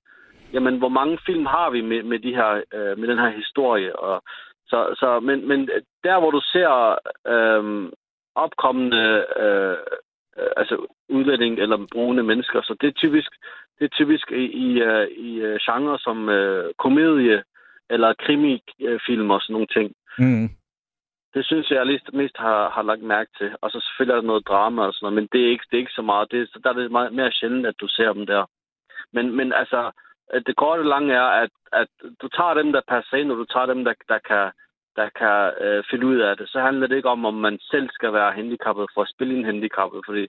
[0.54, 4.00] jamen, hvor mange film har vi med, med, de her, øh, med den her historie?
[4.00, 4.24] Og,
[4.68, 5.70] så, så, men, men
[6.04, 6.70] der, hvor du ser
[7.34, 7.92] øh,
[8.36, 9.78] opkommende øh,
[10.58, 13.32] altså udlænding eller brune mennesker, så det er typisk,
[13.80, 17.44] det er typisk i, i, øh, i øh, genre som øh, komedie
[17.90, 19.92] eller krimifilm og sådan nogle ting.
[20.20, 20.50] Mm.
[21.34, 23.50] Det synes jeg, mest, mest har, har lagt mærke til.
[23.62, 25.76] Og så selvfølgelig er der noget drama og sådan noget, men det er ikke, det
[25.78, 26.32] er ikke så meget.
[26.32, 28.46] Det, er- der er det meget mere sjældent, at du ser dem der.
[29.14, 29.92] Men, men altså,
[30.48, 31.88] det korte og lange er, at, at
[32.22, 34.46] du tager dem, der passer ind, og du tager dem, der, der kan,
[35.00, 36.50] der kan øh, finde ud af det.
[36.50, 39.46] Så handler det ikke om, om man selv skal være handicappet for at spille en
[39.46, 40.28] handicappet, fordi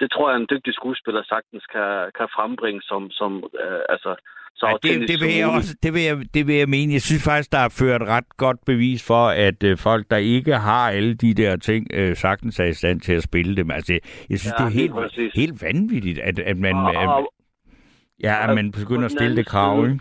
[0.00, 3.32] det tror jeg, en dygtig skuespiller sagtens kan, kan frembringe som, som
[3.64, 4.14] øh, altså,
[4.60, 6.92] så Ja, det, det, vil jeg også, det, vil jeg, det vil jeg mene.
[6.92, 10.54] Jeg synes faktisk, der er ført ret godt bevis for, at øh, folk, der ikke
[10.54, 13.70] har alle de der ting, øh, sagtens er i stand til at spille dem.
[13.70, 13.92] Altså,
[14.30, 17.32] jeg synes, Ja, det er helt, helt vanvittigt, at, at man, Og- og-
[18.22, 19.84] ja, og på begynder at stille det krav.
[19.84, 20.00] Ikke?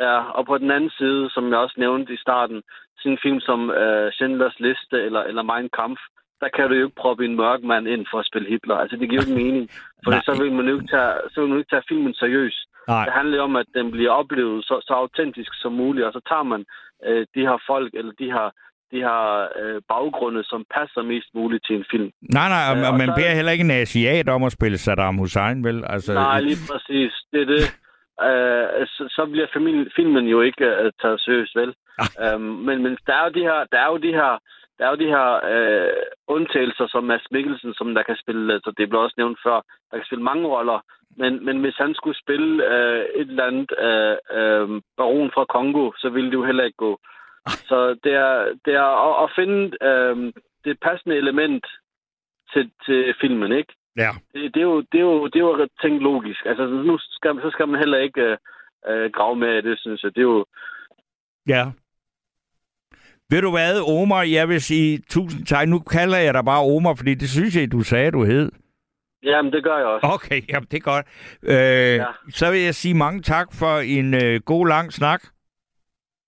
[0.00, 2.62] Ja, og på den anden side, som jeg også nævnte i starten,
[2.98, 6.00] sådan en film som øh, Schindlers Liste eller, eller Mein Kampf,
[6.40, 8.76] der kan du jo ikke proppe en mørk mand ind for at spille Hitler.
[8.76, 9.66] Altså, det giver jo ikke mening.
[10.04, 12.62] For så vil man jo ikke tage, så vil man jo ikke tage filmen seriøst.
[12.88, 13.04] Nej.
[13.04, 16.42] Det handler om, at den bliver oplevet så, så autentisk som muligt, og så tager
[16.52, 16.64] man
[17.06, 18.46] øh, de her folk, eller de her,
[18.94, 19.22] de her
[19.60, 22.10] øh, baggrunde, som passer mest muligt til en film.
[22.38, 24.78] Nej, nej, og, Øh, og man så- beder heller ikke en asiat om at spille
[24.78, 25.78] Saddam Hussein, vel?
[25.94, 27.12] Altså, Nej, lige præcis.
[27.32, 27.64] Det er det.
[28.28, 31.74] Øh, så, så bliver familien, filmen jo ikke uh, taget seriøst, vel?
[32.34, 34.32] Um, men, men der er jo de her, der er jo de her,
[34.78, 38.72] der er jo de her øh, undtagelser, som Mads Mikkelsen, som der kan spille, så
[38.78, 39.58] det blev også nævnt før,
[39.90, 40.80] der kan spille mange roller.
[41.16, 44.68] Men, men hvis han skulle spille øh, et eller andet øh, øh,
[44.98, 46.92] baron fra Kongo, så ville det jo heller ikke gå.
[47.68, 50.32] Så det er, det er at, at finde øh,
[50.64, 51.66] det passende element
[52.52, 53.72] til, til filmen, ikke?
[53.96, 54.10] Ja.
[54.32, 56.40] Det, det, er jo, det, er jo, det er jo tænkt logisk.
[56.46, 58.36] Altså, nu skal, så skal man heller ikke øh,
[58.88, 60.14] øh, grave med det, synes jeg.
[60.14, 60.44] Det er jo...
[61.48, 61.64] Ja.
[63.30, 65.68] Ved du hvad, Omar, jeg vil sige tusind tak.
[65.68, 68.52] Nu kalder jeg dig bare Omar, fordi det synes jeg, du sagde, du hed.
[69.22, 70.06] Jamen, det gør jeg også.
[70.14, 71.06] Okay, jamen det er godt.
[71.42, 72.06] Øh, ja.
[72.28, 75.22] Så vil jeg sige mange tak for en øh, god lang snak.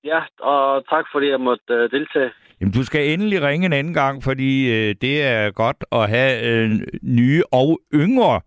[0.06, 2.30] Ja, og tak fordi jeg måtte øh, deltage.
[2.60, 6.32] Jamen, du skal endelig ringe en anden gang, fordi øh, det er godt at have
[6.50, 6.70] øh,
[7.02, 8.40] nye og yngre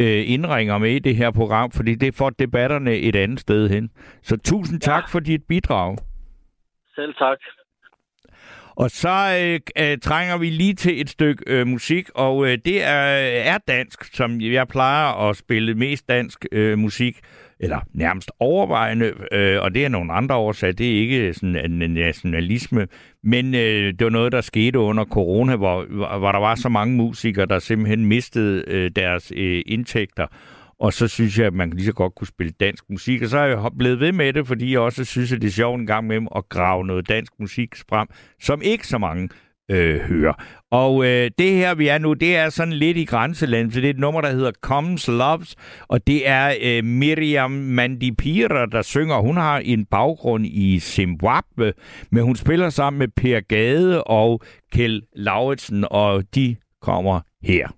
[0.00, 3.90] øh, indringer med i det her program, fordi det får debatterne et andet sted hen.
[4.22, 5.96] Så tusind tak for dit bidrag.
[6.94, 7.38] Selv tak.
[8.76, 12.84] Og så øh, øh, trænger vi lige til et stykke øh, musik, og øh, det
[12.84, 13.00] er,
[13.52, 17.18] er dansk, som jeg plejer at spille mest dansk øh, musik,
[17.60, 21.90] eller nærmest overvejende, øh, og det er nogle andre årsager, det er ikke sådan en
[21.90, 22.86] nationalisme,
[23.24, 25.84] men øh, det var noget, der skete under corona, hvor,
[26.18, 30.26] hvor der var så mange musikere, der simpelthen mistede øh, deres øh, indtægter,
[30.80, 33.22] og så synes jeg, at man lige så godt kunne spille dansk musik.
[33.22, 35.52] Og så er jeg blevet ved med det, fordi jeg også synes, at det er
[35.52, 38.08] sjovt en gang med at grave noget dansk musik frem,
[38.40, 39.28] som ikke så mange
[39.70, 40.32] øh, hører.
[40.70, 43.86] Og øh, det her, vi er nu, det er sådan lidt i grænseland, så det
[43.86, 45.56] er et nummer, der hedder Comes Loves,
[45.88, 49.18] og det er øh, Miriam Mandipira, der synger.
[49.18, 51.72] Hun har en baggrund i Zimbabwe,
[52.10, 54.40] men hun spiller sammen med Per Gade og
[54.72, 57.68] Kjell Lauritsen, og de kommer her.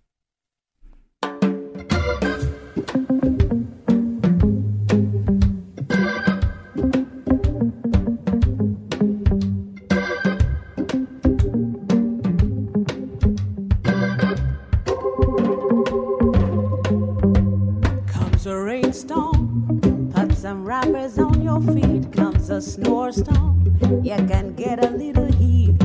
[20.70, 22.12] Wrappers on your feet.
[22.12, 25.76] Comes a snowstorm, you can get a little heat.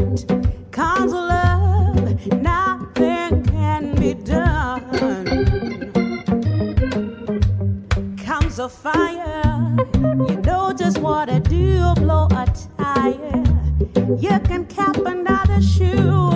[0.71, 4.85] Comes love, nothing can be done.
[8.27, 9.75] Comes a fire,
[10.29, 11.95] you know just what to do.
[11.95, 12.45] Blow a
[12.77, 13.43] tire,
[14.19, 16.34] you can cap another shoe.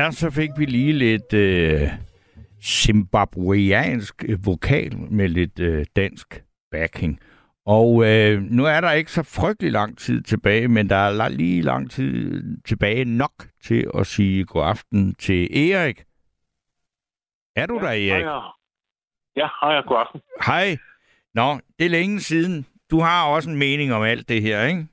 [0.00, 1.88] Ja, så fik vi lige lidt øh,
[2.62, 7.20] zimbabweansk øh, vokal med lidt øh, dansk backing.
[7.66, 11.62] Og øh, nu er der ikke så frygtelig lang tid tilbage, men der er lige
[11.62, 13.32] lang tid tilbage nok
[13.62, 16.04] til at sige god aften til Erik.
[17.56, 18.10] Er du der, Erik?
[18.10, 18.22] Hej,
[19.36, 20.20] ja, hej, god aften.
[20.46, 20.76] Hej.
[21.34, 22.66] Nå, det er længe siden.
[22.90, 24.86] Du har også en mening om alt det her, ikke?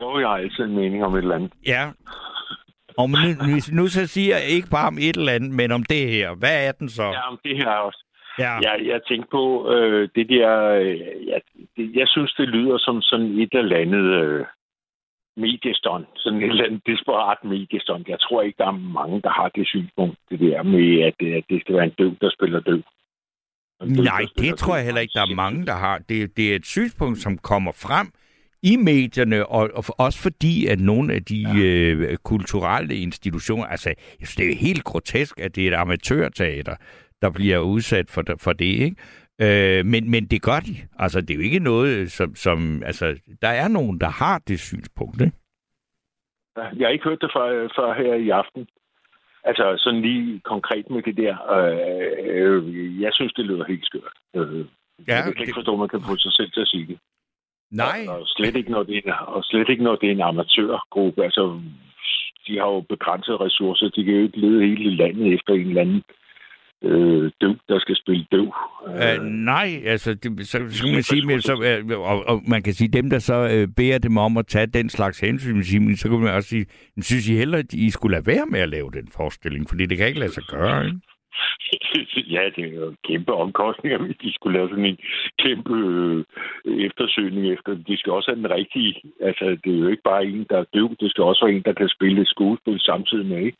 [0.00, 1.52] Jo, jeg har altid en mening om et eller andet.
[1.66, 1.90] Ja.
[3.00, 5.72] Og nu, hvis vi nu så siger jeg ikke bare om et eller andet, men
[5.72, 6.34] om det her.
[6.34, 7.02] Hvad er den så?
[7.02, 8.04] Ja, om det her også.
[8.38, 8.52] Ja.
[8.66, 10.50] Jeg, jeg tænkte på øh, det der...
[10.80, 11.40] Øh, jeg,
[11.76, 14.46] det, jeg synes, det lyder som sådan et eller andet øh,
[15.36, 16.06] mediestånd.
[16.16, 18.04] Sådan et eller andet desperat mediestånd.
[18.08, 21.36] Jeg tror ikke, der er mange, der har det synspunkt, det der med, at, øh,
[21.36, 22.82] at det skal være en døv, der spiller døv.
[23.82, 25.98] En døv, Nej, det tror jeg heller ikke, der er mange, der har.
[25.98, 28.08] Det, det er et synspunkt, som kommer frem
[28.62, 31.64] i medierne, og, og også fordi, at nogle af de ja.
[31.64, 36.76] øh, kulturelle institutioner, altså, synes, det er helt grotesk, at det er et amatørteater,
[37.22, 38.96] der bliver udsat for, for det, ikke?
[39.40, 40.76] Øh, men, men det gør de.
[40.98, 42.82] Altså, det er jo ikke noget, som, som...
[42.86, 45.36] Altså, der er nogen, der har det synspunkt, ikke?
[46.56, 48.68] Jeg har ikke hørt det før, før her i aften.
[49.44, 51.34] Altså sådan lige konkret med det der.
[51.56, 54.16] Øh, øh, jeg synes, det lyder helt skørt.
[54.36, 54.64] Øh,
[55.08, 56.86] Ja, jeg kan det- ikke forstå, at man kan få sig selv til at sige
[56.86, 56.98] det.
[57.70, 58.04] Nej.
[58.08, 60.20] Og, og, slet ikke, når det er en, og slet ikke, når det er en
[60.20, 61.24] amatørgruppe.
[61.24, 61.60] Altså,
[62.46, 63.88] de har jo begrænsede ressourcer.
[63.88, 66.02] De kan jo ikke lede hele landet efter en eller anden
[66.82, 68.54] øh, døv, der skal spille døv.
[68.88, 72.72] Øh, nej, altså, det, så, kan man sige, men så, øh, og, og, man kan
[72.72, 76.08] sige, dem, der så øh, beder dem om at tage den slags hensyn, men så
[76.08, 76.66] kan man også sige,
[77.00, 79.98] synes I heller, at I skulle lade være med at lave den forestilling, fordi det
[79.98, 80.98] kan ikke lade sig gøre, ikke?
[82.34, 84.98] ja, det er jo kæmpe omkostninger, hvis de skulle lave sådan en
[85.44, 86.24] kæmpe øh,
[86.86, 87.70] eftersøgning efter.
[87.88, 89.02] De skal også have den rigtige.
[89.28, 90.88] Altså, det er jo ikke bare en, der er døv.
[91.00, 93.58] Det skal også være en, der kan spille skuespil samtidig med, ikke?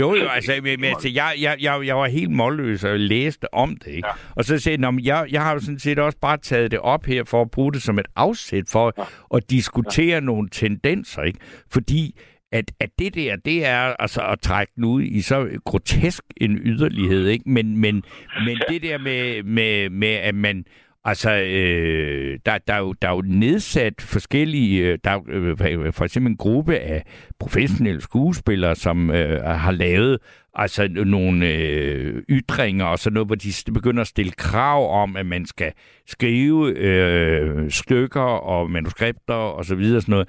[0.00, 3.76] Jo, jo, altså, men, altså jeg, jeg, jeg, jeg var helt målløs og læste om
[3.76, 4.08] det, ikke?
[4.08, 4.32] Ja.
[4.36, 7.04] Og så sagde jeg, jeg, jeg har jo sådan set også bare taget det op
[7.04, 9.02] her for at bruge det som et afsæt for ja.
[9.36, 10.20] at diskutere ja.
[10.20, 11.38] nogle tendenser, ikke?
[11.72, 12.14] Fordi
[12.52, 16.56] at, at det der, det er altså at trække den ud i så grotesk en
[16.56, 17.50] yderlighed, ikke?
[17.50, 18.02] Men, men,
[18.44, 20.64] men det der med, med, med at man...
[21.08, 24.86] Altså, øh, der, der, er jo, der er jo nedsat forskellige...
[24.86, 27.02] øh, Der er, øh, for eksempel en gruppe af
[27.38, 30.18] professionelle skuespillere, som øh, har lavet
[30.54, 35.26] altså nogle øh, ytringer og sådan noget, hvor de begynder at stille krav om, at
[35.26, 35.72] man skal
[36.06, 40.28] skrive øh, stykker og manuskripter og så videre sådan noget,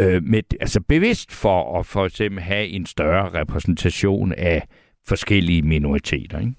[0.00, 4.62] øh, med, altså bevidst for at for eksempel have en større repræsentation af
[5.08, 6.54] forskellige minoriteter, ikke?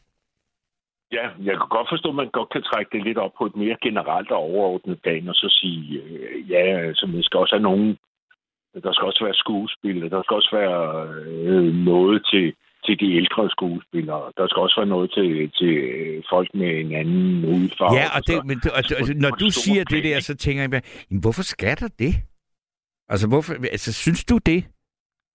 [1.11, 3.55] Ja, jeg kan godt forstå, at man godt kan trække det lidt op på et
[3.55, 7.63] mere generelt og overordnet plan, og så sige, øh, ja, altså, der skal også have
[7.63, 7.97] nogen,
[8.83, 12.53] der skal også være skuespil, der skal også være øh, noget til,
[12.85, 14.31] til de ældre skuespillere.
[14.37, 15.73] Der skal også være noget til, til
[16.29, 17.93] folk med en anden udfart.
[17.95, 20.81] Ja, og, det, men, og, og, når du siger det der, så tænker jeg,
[21.21, 22.13] hvorfor skal der det?
[23.09, 24.65] Altså, hvorfor, altså, synes du det?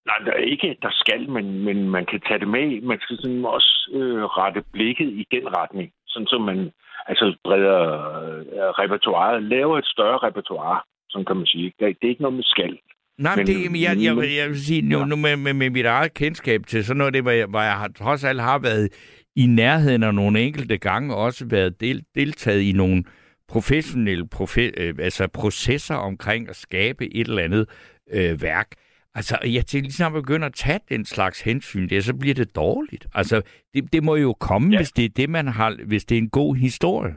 [0.07, 2.81] Nej, der er ikke, der skal, men, men man kan tage det med.
[2.83, 6.71] Man skal sådan også øh, rette blikket i den retning, sådan som man
[7.07, 7.81] altså breder
[8.23, 11.73] øh, repertoireet, laver et større repertoire, som kan man sige.
[11.79, 12.79] Det, det er ikke noget med skal.
[13.19, 15.87] Nej, men det, jeg, jeg, jeg, jeg vil sige, nu, nu med, med, med mit
[15.87, 18.89] eget kendskab til sådan noget, det, hvor jeg, hvor jeg har, trods alt har været
[19.37, 23.05] i nærheden af nogle enkelte gange, også været del, deltaget i nogle
[23.49, 27.69] professionelle profe, øh, altså processer omkring at skabe et eller andet
[28.13, 28.69] øh, værk.
[29.15, 32.57] Altså, jeg tænker, ligesom man begynder at tage den slags hensyn, det, så bliver det
[32.57, 33.07] dårligt.
[33.15, 33.43] Altså,
[33.75, 34.79] det, det må jo komme, ja.
[34.79, 37.15] hvis det er det, man har, hvis det er en god historie.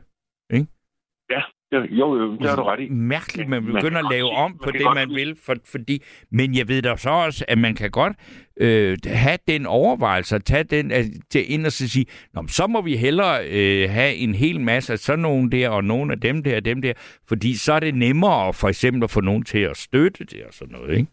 [1.72, 2.90] Jo, jo, det har du ret i.
[2.90, 5.36] Mærkeligt, man begynder at lave om på det, man vil.
[5.46, 8.14] For, fordi, men jeg ved da så også, at man kan godt
[8.58, 12.68] øh, have den overvejelse, at tage den at, til ind og så sige, Nå, så
[12.68, 16.20] må vi hellere øh, have en hel masse af sådan nogen der, og nogle af
[16.20, 16.94] dem der, og dem der,
[17.28, 20.54] fordi så er det nemmere for eksempel at få nogen til at støtte det og
[20.54, 21.12] sådan noget, ikke?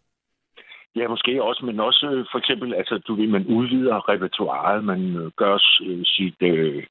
[0.97, 5.17] Ja, måske også, men også øh, for eksempel, altså, du ved, man udvider repertoireet, man
[5.17, 6.83] øh, gør øh, sit, øh,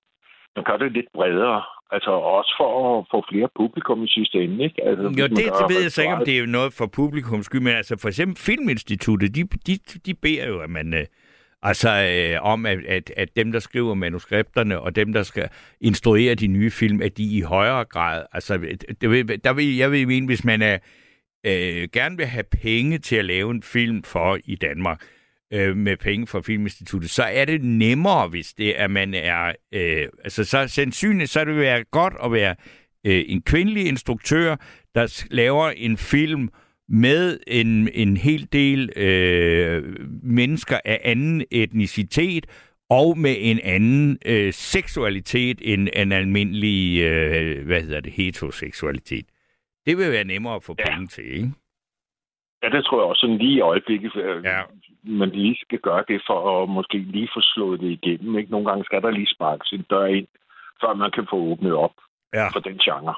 [0.56, 1.64] man gør det lidt bredere,
[1.95, 4.84] altså også for at få flere publikum i sidste ende, ikke?
[4.84, 7.61] Altså, jo, det, det ved jeg så ikke, om det er noget for publikums skyld,
[7.61, 10.94] men altså for eksempel Filminstituttet, de, de, de beder jo, at man...
[10.94, 11.06] Øh,
[11.65, 15.49] Altså øh, om, at, at, at dem, der skriver manuskripterne, og dem, der skal
[15.82, 18.24] instruere de nye film, at de i højere grad...
[18.34, 18.57] Altså,
[19.02, 20.78] det vil, der vil, jeg vil mene, hvis man er,
[21.45, 25.02] øh, gerne vil have penge til at lave en film for i Danmark,
[25.54, 29.54] øh, med penge fra Filminstituttet, så er det nemmere, hvis det er, at man er...
[29.74, 32.56] Øh, altså, så sandsynligt, så det vil være godt at være
[33.06, 34.56] øh, en kvindelig instruktør,
[34.96, 36.50] der laver en film
[36.90, 42.46] med en, en hel del øh, mennesker af anden etnicitet,
[42.90, 49.26] og med en anden øh, seksualitet end en almindelig, øh, hvad hedder det, heteroseksualitet.
[49.86, 50.92] Det vil være nemmere at få ja.
[50.92, 51.52] penge til, ikke?
[52.64, 54.15] Ja, det tror jeg også sådan lige i øjeblikket.
[54.15, 54.61] Øh, ja.
[55.03, 58.38] Man lige skal gøre det for at måske lige få slået det igennem.
[58.38, 58.52] Ikke?
[58.52, 60.27] Nogle gange skal der lige sparkes en dør ind,
[60.81, 61.95] før man kan få åbnet op
[62.34, 62.48] ja.
[62.48, 63.15] for den genre.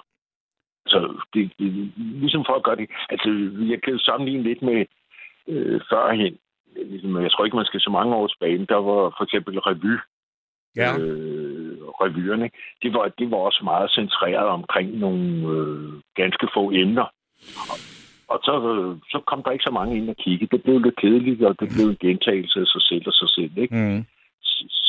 [0.87, 2.89] Så det, det, ligesom for at gøre det.
[3.09, 3.29] Altså,
[3.71, 4.85] jeg kan sammenligne lidt med
[5.47, 6.37] øh, førhen.
[6.75, 8.65] Ligesom, jeg tror ikke, man skal så mange år tilbage.
[8.65, 9.97] Der var for eksempel revy.
[10.75, 10.97] Ja.
[10.97, 12.49] Øh, revyerne.
[12.81, 17.05] Det var, det var også meget centreret omkring nogle øh, ganske få emner.
[18.27, 18.53] Og så,
[19.11, 20.47] så kom der ikke så mange ind og kigge.
[20.51, 23.57] Det blev lidt kedeligt, og det blev en gentagelse af sig selv og sig selv.
[23.57, 23.75] Ikke?
[23.75, 24.05] Mm.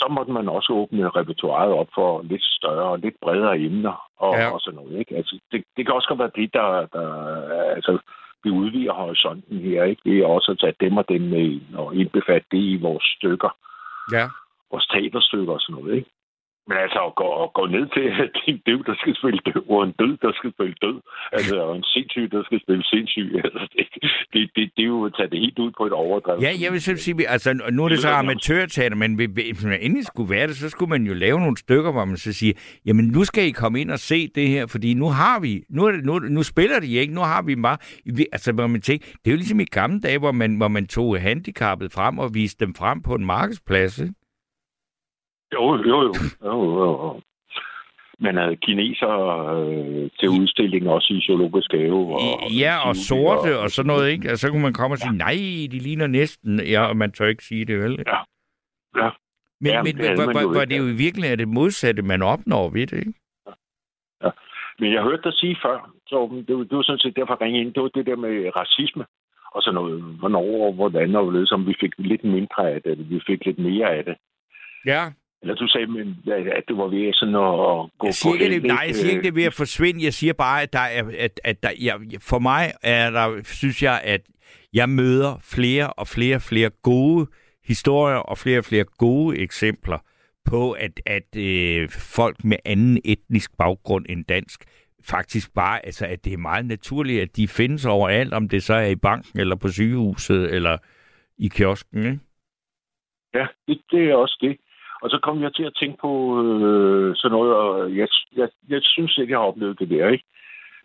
[0.00, 4.34] Så måtte man også åbne repertoireet op for lidt større og lidt bredere emner og,
[4.34, 4.50] ja.
[4.50, 4.98] og sådan noget.
[4.98, 5.16] Ikke?
[5.16, 7.06] Altså, det, det kan også godt være det, der, der
[7.76, 7.98] altså,
[8.44, 9.84] vi udvider horisonten her.
[9.84, 10.02] Ikke?
[10.04, 13.56] Det er også at tage dem og dem med og indbefatte det i vores stykker.
[14.12, 14.28] Ja.
[14.70, 15.94] Vores teaterstykker og sådan noget.
[15.96, 16.10] Ikke?
[16.68, 19.62] Men altså at gå, at gå ned til, er en døv, der skal spille døv,
[19.74, 20.98] og en død, der skal spille død,
[21.32, 23.86] altså, og en sindssyg, der skal spille sindssyg, altså, det,
[24.32, 26.43] det, det, det er jo at tage det helt ud på et overdrevet.
[26.43, 30.06] Ja, jeg vil selv sige, altså, nu er det så amatørteater, men hvis man endelig
[30.06, 32.55] skulle være det, så skulle man jo lave nogle stykker, hvor man så siger,
[32.86, 35.84] jamen nu skal I komme ind og se det her, fordi nu har vi, nu,
[35.84, 37.78] er det, nu, nu spiller de ikke, nu har vi bare,
[38.32, 40.86] altså, hvor man tænker, det er jo ligesom i gamle dage, hvor man, hvor man
[40.86, 44.14] tog handicappet frem og viste dem frem på en markedsplads, ikke?
[45.55, 46.12] Jo, jo, jo.
[46.44, 47.20] jo, jo, jo.
[48.18, 49.12] Man havde kineser
[49.56, 52.14] øh, til udstilling også i zoologisk have.
[52.14, 52.20] Og,
[52.59, 54.32] Ja, og sorte og sådan noget, ikke?
[54.32, 55.36] Og så kunne man komme og sige, nej,
[55.73, 56.60] de ligner næsten.
[56.60, 58.05] Ja, og man tør ikke sige det, vel?
[58.06, 58.18] Ja.
[59.02, 59.10] Ja.
[59.60, 60.05] Men, Ja, men det
[60.43, 60.74] jo hvor ikke.
[60.74, 63.12] det jo i virkeligheden er det modsatte, man opnår ved det, ikke?
[64.78, 67.60] Men jeg hørte dig sige før, så det, var- det var sådan set derfor, jeg
[67.60, 69.05] ind, det var det der med racisme
[69.55, 70.02] og sådan noget.
[70.02, 73.59] Hvornår og hvordan og hvorledes, om vi fik lidt mindre af det, vi fik lidt
[73.59, 74.16] mere af det.
[74.86, 75.02] Ja.
[75.47, 78.62] Eller du sagde, men, at det var ved sådan at gå Jeg siger, på det,
[78.62, 80.05] nej, jeg siger ikke, det er ved at forsvinde.
[80.05, 83.82] Jeg siger bare, at, der er, at, at der, jeg, for mig er der, synes
[83.82, 84.20] jeg, at
[84.74, 87.27] jeg møder flere og flere og flere gode
[87.64, 89.98] historier og flere og flere gode eksempler
[90.44, 94.64] på, at, at øh, folk med anden etnisk baggrund end dansk
[95.09, 98.74] faktisk bare, altså at det er meget naturligt, at de findes overalt, om det så
[98.74, 100.78] er i banken, eller på sygehuset, eller
[101.39, 102.18] i kiosken, ikke?
[103.35, 104.56] Ja, det, det er også det.
[105.02, 108.81] Og så kom jeg til at tænke på øh, sådan noget, og jeg, jeg, jeg
[108.82, 110.24] synes ikke, jeg har oplevet det der, ikke?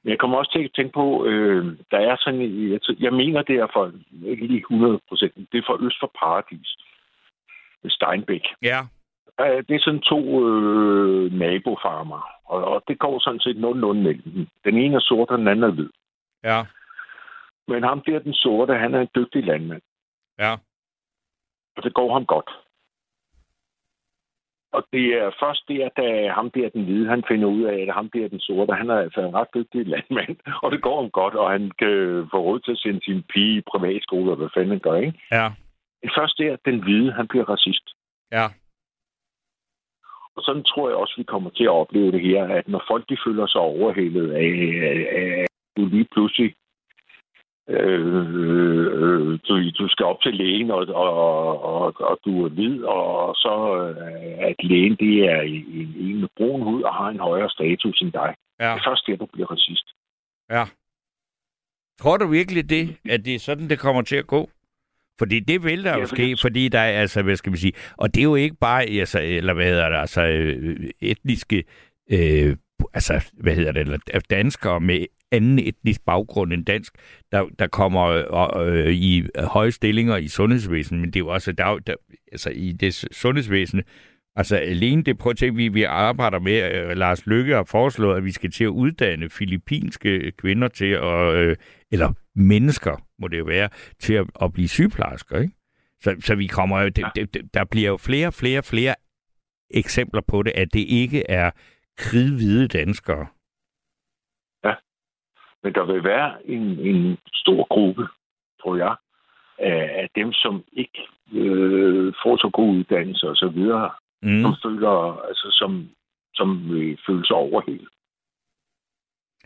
[0.04, 3.42] Men jeg kommer også til at tænke på, øh, der er sådan, jeg, jeg mener,
[3.42, 3.92] det er for,
[4.26, 6.78] ikke lige 100 procent, det er for øst for Paradis.
[7.90, 8.46] Steinbæk.
[8.62, 8.80] Ja.
[9.68, 14.48] Det er sådan to øh, nabofarmer, og, og det går sådan set nogenlunde mellem dem.
[14.66, 15.90] Den ene er sort, og den anden er hvid.
[16.44, 16.66] Ja.
[17.68, 19.82] Men ham der, den sorte, han er en dygtig landmand.
[20.40, 20.54] Ja.
[21.78, 22.50] Og det går ham godt.
[24.74, 27.94] Og det er først der, da ham der, den hvide, han finder ud af, at
[27.94, 30.38] ham der, den sorte, han er altså en ret dygtig landmand.
[30.64, 33.58] Og det går ham godt, og han kan få råd til at sende sin pige
[33.58, 35.20] i privatskole, og hvad fanden han gør, ikke?
[35.32, 35.48] Ja.
[36.02, 37.86] Det er først der, den hvide, han bliver racist.
[38.32, 38.46] Ja.
[40.36, 43.10] Og sådan tror jeg også, vi kommer til at opleve det her, at når folk
[43.10, 44.52] de føler sig overhældet af,
[44.90, 46.56] af, af at du lige pludselig
[47.80, 48.26] øh,
[49.02, 53.36] øh, du, du skal op til lægen, og, og, og, og du er hvid, og
[53.36, 57.50] så øh, at lægen det er en, en med brun hud og har en højere
[57.50, 58.36] status end dig.
[58.60, 58.66] Ja.
[58.66, 59.88] Det er først der, du bliver racist.
[60.50, 60.64] Ja.
[62.00, 64.50] Tror du virkelig det, at det er sådan, det kommer til at gå?
[65.20, 67.74] Fordi det vil der Ja, jo ske, fordi der er, altså, hvad skal man sige,
[67.98, 71.64] og det er jo ikke bare, altså, eller hvad hedder det, altså, øh, etniske,
[72.12, 72.56] øh,
[72.94, 73.98] altså, hvad hedder det, eller
[74.30, 76.94] danskere med anden etnisk baggrund end dansk,
[77.32, 81.52] der, der kommer øh, øh, i høje stillinger i sundhedsvæsenet, men det er jo også,
[81.52, 81.96] der, er der,
[82.32, 83.82] altså, i det sundhedsvæsen,
[84.36, 88.18] Altså alene det, prøv at tænke, vi, vi arbejder med, øh, Lars Lykke har foreslået,
[88.18, 91.56] at vi skal til at uddanne filippinske kvinder til at, øh,
[91.92, 95.54] eller mennesker, må det jo være, til at, at blive sygeplejersker, ikke?
[96.04, 98.96] Så, så vi kommer jo, det, det, der bliver jo flere flere flere
[99.70, 101.52] eksempler på det, at det ikke er
[101.98, 103.28] kridhvide danskere.
[105.64, 108.08] Men der vil være en, en stor gruppe,
[108.62, 108.96] tror jeg,
[110.02, 111.02] af, dem, som ikke
[111.34, 113.92] øh, får så god uddannelse og så videre,
[114.24, 114.42] Mm.
[114.42, 115.90] som føler, altså som,
[116.34, 117.88] som øh, føler sig overhældet.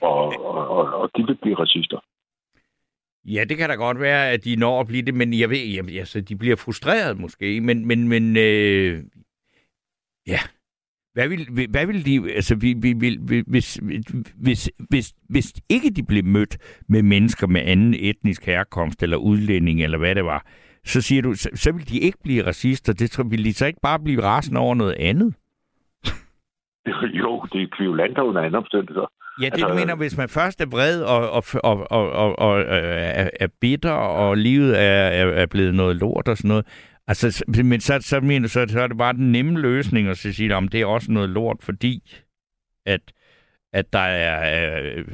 [0.02, 2.00] Og, og, og, og de vil blive racister.
[3.26, 5.66] Ja, det kan da godt være, at de når at blive det, men jeg ved,
[5.76, 9.04] jamen, altså, de bliver frustreret måske, men, men, men øh,
[10.28, 10.40] ja,
[11.16, 13.80] hvad vil, hvad vil de, altså, vi, vi, vi, vi- hvis,
[14.36, 16.58] hvis, hvis, hvis ikke de blev mødt
[16.90, 20.46] med mennesker med anden etnisk herkomst, eller udlænding, eller hvad det var,
[20.86, 23.66] så siger du, så, så vil de ikke blive racister, det tror, vil de så
[23.66, 25.34] ikke bare blive rasende over noget andet?
[27.22, 29.08] Jo, det er kvivolanter under andre omstændigheder.
[29.42, 32.40] Ja, det altså, du mener, hvis man først er vred og, og, og, og, og,
[32.40, 32.68] og øh,
[33.22, 36.66] er, er bitter, og livet er, er, er blevet noget lort og sådan noget.
[37.08, 40.34] Altså, men så, så mener så, så er det bare den nemme løsning at så
[40.34, 42.20] sige, om det er også noget lort, fordi
[42.86, 43.02] at,
[43.74, 44.38] at der er
[44.98, 45.06] øh,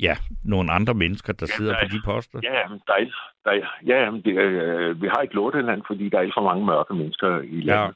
[0.00, 2.40] ja, nogle andre mennesker, der sidder der på er- de poster.
[2.42, 3.04] Ja, men der er,
[3.44, 6.42] der er, ja, men det, øh, vi har ikke lorteland, fordi der er alt for
[6.50, 7.82] mange mørke mennesker i landet.
[7.84, 7.88] Ja.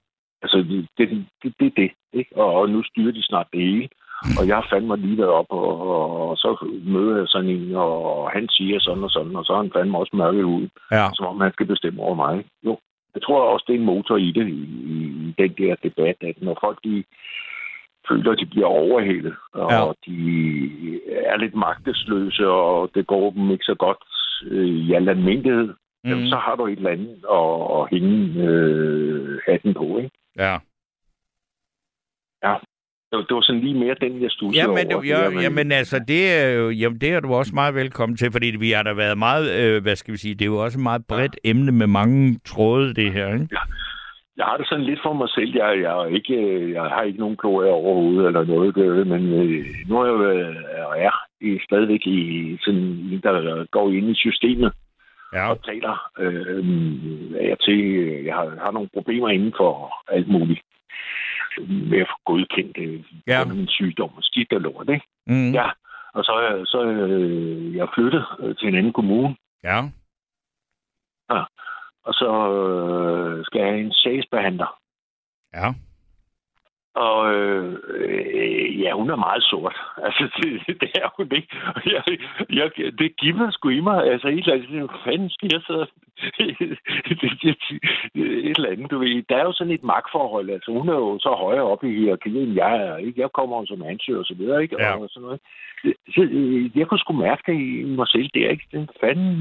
[0.42, 2.36] Altså, det, det, det, det er det, ikke?
[2.36, 3.88] Og, og nu styrer de snart det hele.
[4.40, 8.30] Og jeg har fandme lige op, og, og, og så møder jeg sådan en, og
[8.30, 11.08] han siger sådan og sådan, og så er han fandme også mørke ud, Ja.
[11.14, 12.44] som om han skal bestemme over mig.
[12.64, 12.78] Jo,
[13.16, 14.62] jeg tror også, det er en motor i det, i,
[14.94, 17.04] i, den der debat, at når folk de
[18.08, 19.86] føler, at de bliver overhældet, og Ja.
[19.86, 19.92] ja.
[20.06, 20.16] de
[21.32, 24.02] er lidt magtesløse, og det går dem ikke så godt
[24.50, 25.68] øh, i al almindelighed,
[26.04, 26.10] mm.
[26.10, 28.16] jamen, så har du et eller andet at, at hænge
[28.48, 30.10] øh, hatten på, ikke?
[30.38, 30.58] Ja.
[32.44, 32.54] Ja.
[33.10, 35.04] Det var, det var sådan lige mere den, jeg stussede Ja, men, over.
[35.04, 38.16] ja, der med- jamen altså, det er jo, jamen, det er du også meget velkommen
[38.16, 40.56] til, fordi vi har da været meget, øh, hvad skal vi sige, det er jo
[40.64, 43.48] også et meget bredt emne med mange tråde, det her, ikke?
[44.36, 45.52] Jeg har det sådan lidt for mig selv.
[45.56, 49.64] Jeg, jeg, ikke, øh, jeg har ikke nogen glorie overhovedet eller noget, det, men øh,
[49.88, 50.56] nu er jeg jo øh,
[50.96, 52.20] er i, stadigvæk i
[52.60, 54.72] sådan en, der går ind i systemet
[55.32, 55.50] ja.
[55.50, 56.64] og taler øh,
[57.52, 57.78] og til.
[58.24, 60.60] Jeg har, har nogle problemer inden for alt muligt.
[61.68, 63.38] Med at få godkendt øh, Ja.
[63.38, 63.44] ja.
[63.44, 65.06] min sygdom og skidt og lort, ikke?
[65.26, 65.52] Mm.
[65.52, 65.70] Ja,
[66.14, 69.80] og så, er jeg- så øh, jeg flyttet øh, til en anden kommune, Ja.
[72.04, 74.78] og så øh, skal jeg have en sagsbehandler.
[75.54, 75.74] Ja.
[76.94, 79.76] Og øh, øh, ja, hun er meget sort.
[80.06, 81.48] Altså, det, det er hun ikke.
[81.86, 82.02] Jeg,
[82.50, 84.04] jeg, det giver sgu i mig.
[84.12, 85.62] Altså, et eller andet, hvad fanden skal jeg
[88.48, 89.22] et eller andet, du ved.
[89.28, 90.50] Der er jo sådan et magtforhold.
[90.50, 92.96] Altså, hun er jo så højere oppe i hierarkiet, end jeg er.
[92.96, 93.20] Ikke?
[93.20, 94.76] Jeg kommer jo som ansøger og så videre, ikke?
[94.78, 94.96] Ja.
[94.96, 95.40] Og sådan noget.
[96.14, 98.28] Så, øh, jeg kunne sgu mærke det i mig selv.
[98.34, 99.34] Det er ikke den fanden.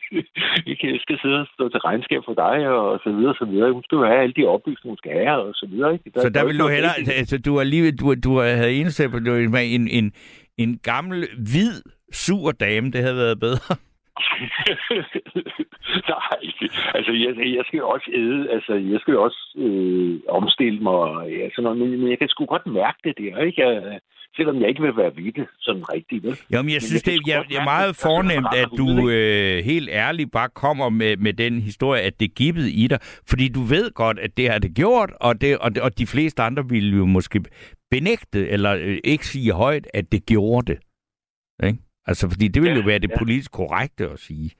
[0.70, 3.44] ikke, jeg skal sidde og stå til regnskab for dig, og så videre, og så
[3.44, 3.72] videre.
[3.72, 5.92] Hun skal jo have alle de oplysninger, hun skal have, og så videre.
[5.92, 6.10] Ikke?
[6.16, 6.96] Så der er vil du hellere...
[7.20, 7.92] Altså, du har lige...
[7.92, 10.12] Du, du havde eneste på du, en, en,
[10.58, 11.18] en gammel,
[11.52, 11.74] hvid,
[12.12, 12.90] sur dame.
[12.90, 13.76] Det havde været bedre.
[16.12, 16.40] Nej,
[16.94, 21.50] altså jeg, jeg skal også æde, altså jeg skal også øh, omstille mig, og ja,
[21.50, 23.62] sådan noget, men, men jeg kan sgu godt mærke det der, ikke?
[23.62, 24.00] Jeg,
[24.36, 26.36] selvom jeg ikke vil være ved det sådan rigtigt, vel?
[26.52, 29.64] Jo, men jeg synes, kan det jeg, det er meget er fornemt, at du øh,
[29.64, 32.98] helt ærligt bare kommer med, med den historie, at det gibbede i dig.
[33.28, 36.42] Fordi du ved godt, at det har det gjort, og, det, og, og de fleste
[36.42, 37.40] andre ville jo måske
[37.90, 40.78] benægte, eller øh, ikke sige højt, at det gjorde det.
[41.66, 41.78] Ikke?
[42.06, 43.18] Altså, fordi det ville Ja, jo være det ja.
[43.18, 44.50] politisk korrekte at sige.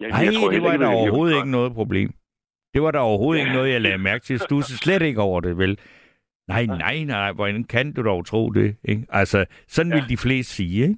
[0.00, 2.10] Jeg, Nej, tror det var ikke, da overhovedet ikke noget problem.
[2.74, 3.44] Det var der overhovedet Ja.
[3.46, 4.38] ikke noget, jeg lagde mærke til.
[4.38, 5.78] Du slet ikke over det, vel?
[6.48, 8.76] Nej, nej, nej, hvordan kan du dog tro det?
[8.84, 9.06] Ikke?
[9.08, 9.98] Altså, sådan Ja.
[10.00, 10.96] vil de fleste sige, ikke?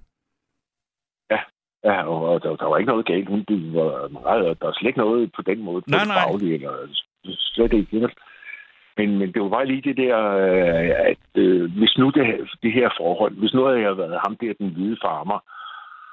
[1.84, 3.28] Ja, og, og der, der, var ikke noget galt.
[3.28, 5.82] Hun var meget, der er slet ikke noget på den måde.
[5.86, 6.22] Nej, nej.
[6.22, 6.72] Faglige, eller,
[7.24, 8.08] slet ikke.
[8.98, 12.24] Men, men det var bare lige det der, øh, at øh, hvis nu det,
[12.62, 15.38] det her forhold, hvis nu havde jeg været ham der, den hvide farmer,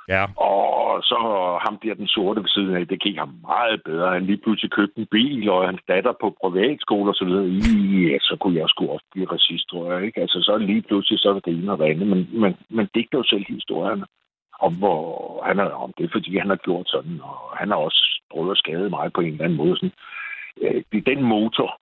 [0.10, 0.24] Ja.
[0.38, 1.18] og så
[1.66, 4.14] ham der, den sorte ved siden af, det gik ham meget bedre.
[4.14, 7.46] Han lige pludselig købte en bil, og hans datter på privatskole og så videre.
[8.12, 10.06] Ja, så kunne jeg sgu også blive racist, tror jeg.
[10.06, 10.22] Ikke?
[10.22, 12.08] Altså, så lige pludselig, så var det ene og det andet.
[12.08, 14.06] Men, men, men digter jo selv historierne
[14.60, 15.04] om, hvor
[15.46, 18.58] han er, om det fordi han har gjort sådan, og han har også prøvet at
[18.58, 19.76] skade mig på en eller anden måde.
[19.76, 19.92] Sådan.
[20.62, 21.80] Øh, Det er den motor,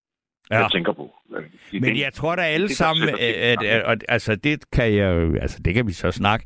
[0.52, 0.60] ja.
[0.61, 1.11] Jeg tænker på.
[1.38, 4.36] Øh, Men den- jeg tror da alle det, sammen, at, ting at, at, at, altså
[4.36, 6.45] det kan jeg jo- altså det kan vi så snakke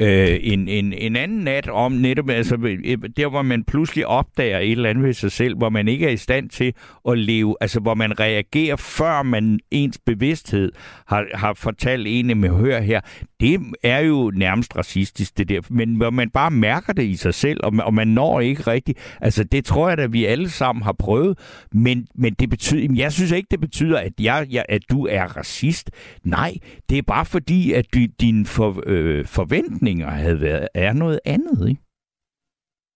[0.00, 4.58] øh, en, en, en anden nat om netop, altså øh, der hvor man pludselig opdager
[4.58, 6.74] et eller andet ved sig selv, hvor man ikke er i stand til
[7.08, 10.72] at leve, altså hvor man reagerer, før man ens bevidsthed
[11.06, 13.00] har, har fortalt en med hør her,
[13.42, 17.60] det er jo nærmest racistisk det der, men man bare mærker det i sig selv,
[17.64, 20.82] og man, og man når ikke rigtigt, altså det tror jeg da, vi alle sammen
[20.82, 21.38] har prøvet,
[21.72, 25.24] men, men det betyder, jeg synes ikke, det betyder, at, jeg, jeg, at du er
[25.36, 25.90] racist.
[26.24, 26.52] Nej,
[26.90, 31.68] det er bare fordi, at du, dine for, øh, forventninger havde været, er noget andet,
[31.68, 31.80] ikke?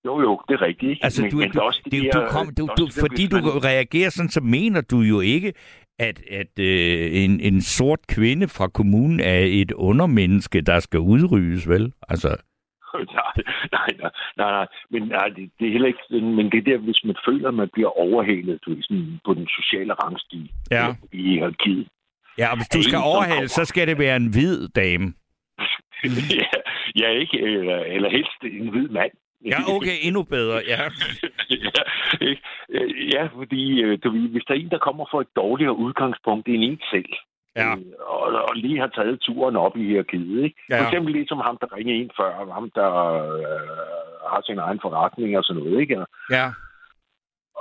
[0.06, 0.98] Jo, jo, det er rigtigt.
[1.02, 3.00] Altså, men, du, men du, også de det, der- du, kom, du, du, også det,
[3.00, 5.52] fordi du man- reagerer sådan, så mener du jo ikke,
[5.98, 11.68] at, at øh, en, en sort kvinde fra kommunen er et undermenneske, der skal udryddes,
[11.68, 11.92] vel?
[12.08, 12.28] Altså,
[13.18, 13.32] nej,
[13.72, 14.66] nej, nej, nej, nej.
[14.90, 17.54] Men nej, det, det er heller ikke men det er der, hvis man føler, at
[17.54, 20.86] man bliver overhalet du, sådan, på den sociale rangstige Ja.
[21.12, 21.88] i hierarkiet.
[22.38, 25.12] ja, og hvis du skal overhale, så skal det være en hvid dame.
[26.40, 26.50] ja,
[27.00, 29.12] ja, ikke, eller, eller helst en hvid mand.
[29.44, 30.80] Ja, okay, endnu bedre, ja.
[31.66, 31.82] ja,
[32.20, 32.42] ikke?
[33.14, 36.64] Ja, fordi øh, du, hvis der er en, der kommer fra et dårligere udgangspunkt end
[36.64, 37.12] en selv,
[37.56, 37.70] Ja.
[37.72, 40.56] øh, og, og lige har taget turen op i hierarkiet, ikke?
[40.70, 40.80] Ja.
[40.80, 43.76] For eksempel ligesom ham, der ringer ind før, og ham, der øh,
[44.30, 46.04] har sin egen forretning og sådan noget, ikke?
[46.30, 46.46] Ja,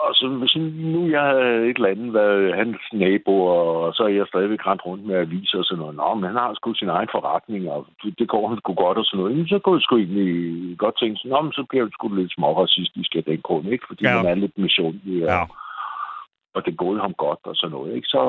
[0.03, 0.55] og så hvis
[0.93, 4.85] nu jeg havde et eller andet været hans nabo, og så er jeg stadigvæk rent
[4.85, 5.95] rundt med aviser og sådan noget.
[5.95, 7.87] Nå, men han har sgu sin egen forretning, og
[8.19, 9.37] det går han sgu godt og sådan noget.
[9.37, 10.31] Men så kunne jeg sgu egentlig
[10.77, 13.85] godt tænke sådan, Nå, men så bliver det sgu lidt småracistisk af den grund, ikke?
[13.87, 14.15] Fordi Ja.
[14.15, 15.39] man er lidt misundelig, og, ja.
[15.39, 15.45] ja.
[16.55, 18.07] Og det gået ham godt og sådan noget, ikke?
[18.07, 18.21] Så,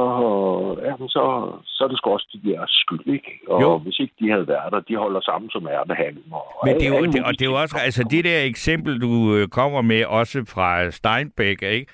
[0.87, 1.23] ja, så,
[1.65, 3.31] så er det sgu også de der skyld, ikke?
[3.49, 3.79] Og Jo.
[3.79, 6.23] hvis ikke de havde været der, de holder sammen som ærtehalm.
[6.33, 9.01] Og Men det er, jo, det, og det er jo også, altså det der eksempel,
[9.01, 11.87] du øh, kommer med, også fra Steinbeck, ikke?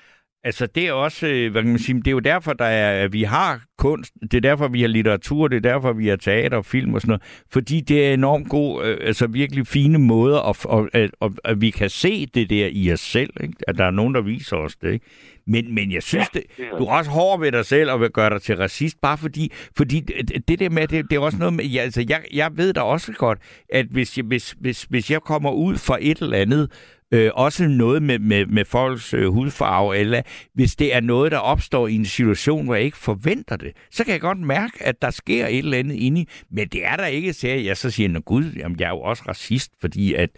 [0.45, 3.03] Altså det er også, øh, hvad kan man sige, det er jo derfor, der er,
[3.03, 6.15] at vi har kunst, det er derfor, vi har litteratur, det er derfor, vi har
[6.15, 7.21] teater og film og sådan noget,
[7.51, 11.61] fordi det er enormt god, øh, altså virkelig fine måder, at, og, at, og, at
[11.61, 13.53] vi kan se det der i os selv, ikke?
[13.67, 14.93] at der er nogen, der viser os det.
[14.93, 15.05] Ikke?
[15.47, 17.91] Men, men jeg synes, ja, det, det er du er også hård ved dig selv
[17.91, 21.15] og vil gøre dig til racist, bare fordi, fordi det, det der med, det, det
[21.15, 23.39] er også noget med, ja, altså jeg, jeg ved da også godt,
[23.69, 26.71] at hvis jeg, hvis, hvis, hvis jeg kommer ud fra et eller andet,
[27.13, 30.21] øh, også noget med, med, med folks øh, hudfarve, eller
[30.53, 34.03] hvis det er noget, der opstår i en situation, hvor jeg ikke forventer det, så
[34.03, 36.95] kan jeg godt mærke, at der sker et eller andet inde i, men det er
[36.95, 40.13] der ikke, så jeg så siger, at gud, jamen, jeg er jo også racist, fordi
[40.13, 40.29] at,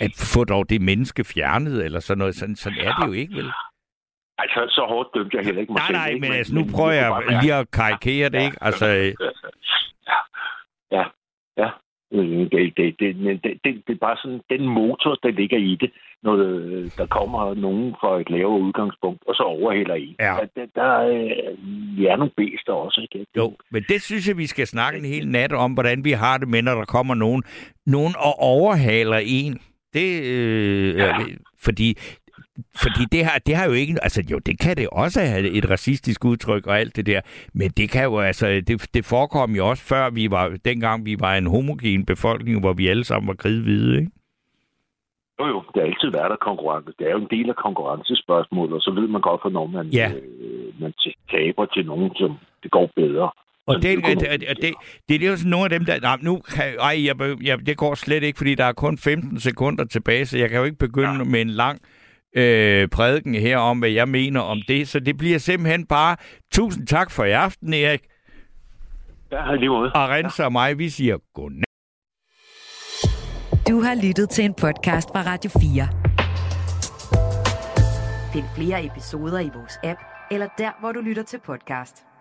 [0.00, 3.34] at få dog det menneske fjernet, eller sådan noget, sådan, sådan er det jo ikke,
[3.36, 3.50] vel?
[4.38, 5.96] Altså, så hårdt dømte jeg heller ikke mig Nej, selv.
[5.98, 6.20] nej, ikke?
[6.20, 8.56] men altså, nu prøver jeg lige at karikere det, ikke?
[8.60, 9.14] Altså, øh,
[10.92, 11.04] Ja,
[11.56, 11.68] ja.
[12.12, 15.58] Øh, Det, det, det, men det, det, det er bare sådan den motor, der ligger
[15.58, 15.90] i det,
[16.22, 20.16] når øh, der kommer nogen fra et lavere udgangspunkt, og så overhælder en.
[20.20, 20.34] Ja.
[20.40, 21.58] Der, der, der øh,
[21.96, 23.26] vi er nogle bæster også, ikke?
[23.36, 26.38] Jo, men det synes jeg, vi skal snakke en hel nat om, hvordan vi har
[26.38, 27.42] det med, når der kommer nogen,
[27.86, 29.60] nogen og overhaler en.
[29.94, 31.18] Det, øh, ja.
[31.62, 31.94] fordi,
[32.82, 33.98] fordi det har, det har jo ikke...
[34.02, 37.20] Altså jo, det kan det også have et racistisk udtryk og alt det der,
[37.54, 38.46] men det kan jo altså...
[38.46, 40.56] Det, det forekom jo også før vi var...
[40.64, 44.10] Dengang vi var en homogen befolkning, hvor vi alle sammen var kridhvide, ikke?
[45.40, 46.92] Jo, jo, det har altid været der konkurrence.
[46.98, 50.12] Det er jo en del af konkurrencespørgsmålet, og så ved man godt, hvornår man, Ja.
[50.14, 50.92] øh, man
[51.30, 52.30] taber til nogen, som
[52.62, 53.30] det går bedre.
[53.66, 54.74] Og det, det, det, det,
[55.08, 56.00] det er jo sådan nogle af dem, der...
[56.00, 59.40] Nej, nu kan, ej, jeg, jeg, det går slet ikke, fordi der er kun 15
[59.40, 61.24] sekunder tilbage, så jeg kan jo ikke begynde ja.
[61.24, 61.80] med en lang
[62.36, 64.88] øh, prædiken her om, hvad jeg mener om det.
[64.88, 66.16] Så det bliver simpelthen bare...
[66.52, 68.02] Tusind tak for i aften, Erik.
[69.32, 69.92] Ja, lige måde.
[69.92, 71.64] Og Rense og mig, vi siger godnat.
[73.68, 75.88] Du har lyttet til en podcast fra Radio 4.
[78.32, 80.00] Find flere episoder i vores app,
[80.30, 82.11] eller der, hvor du lytter til podcast.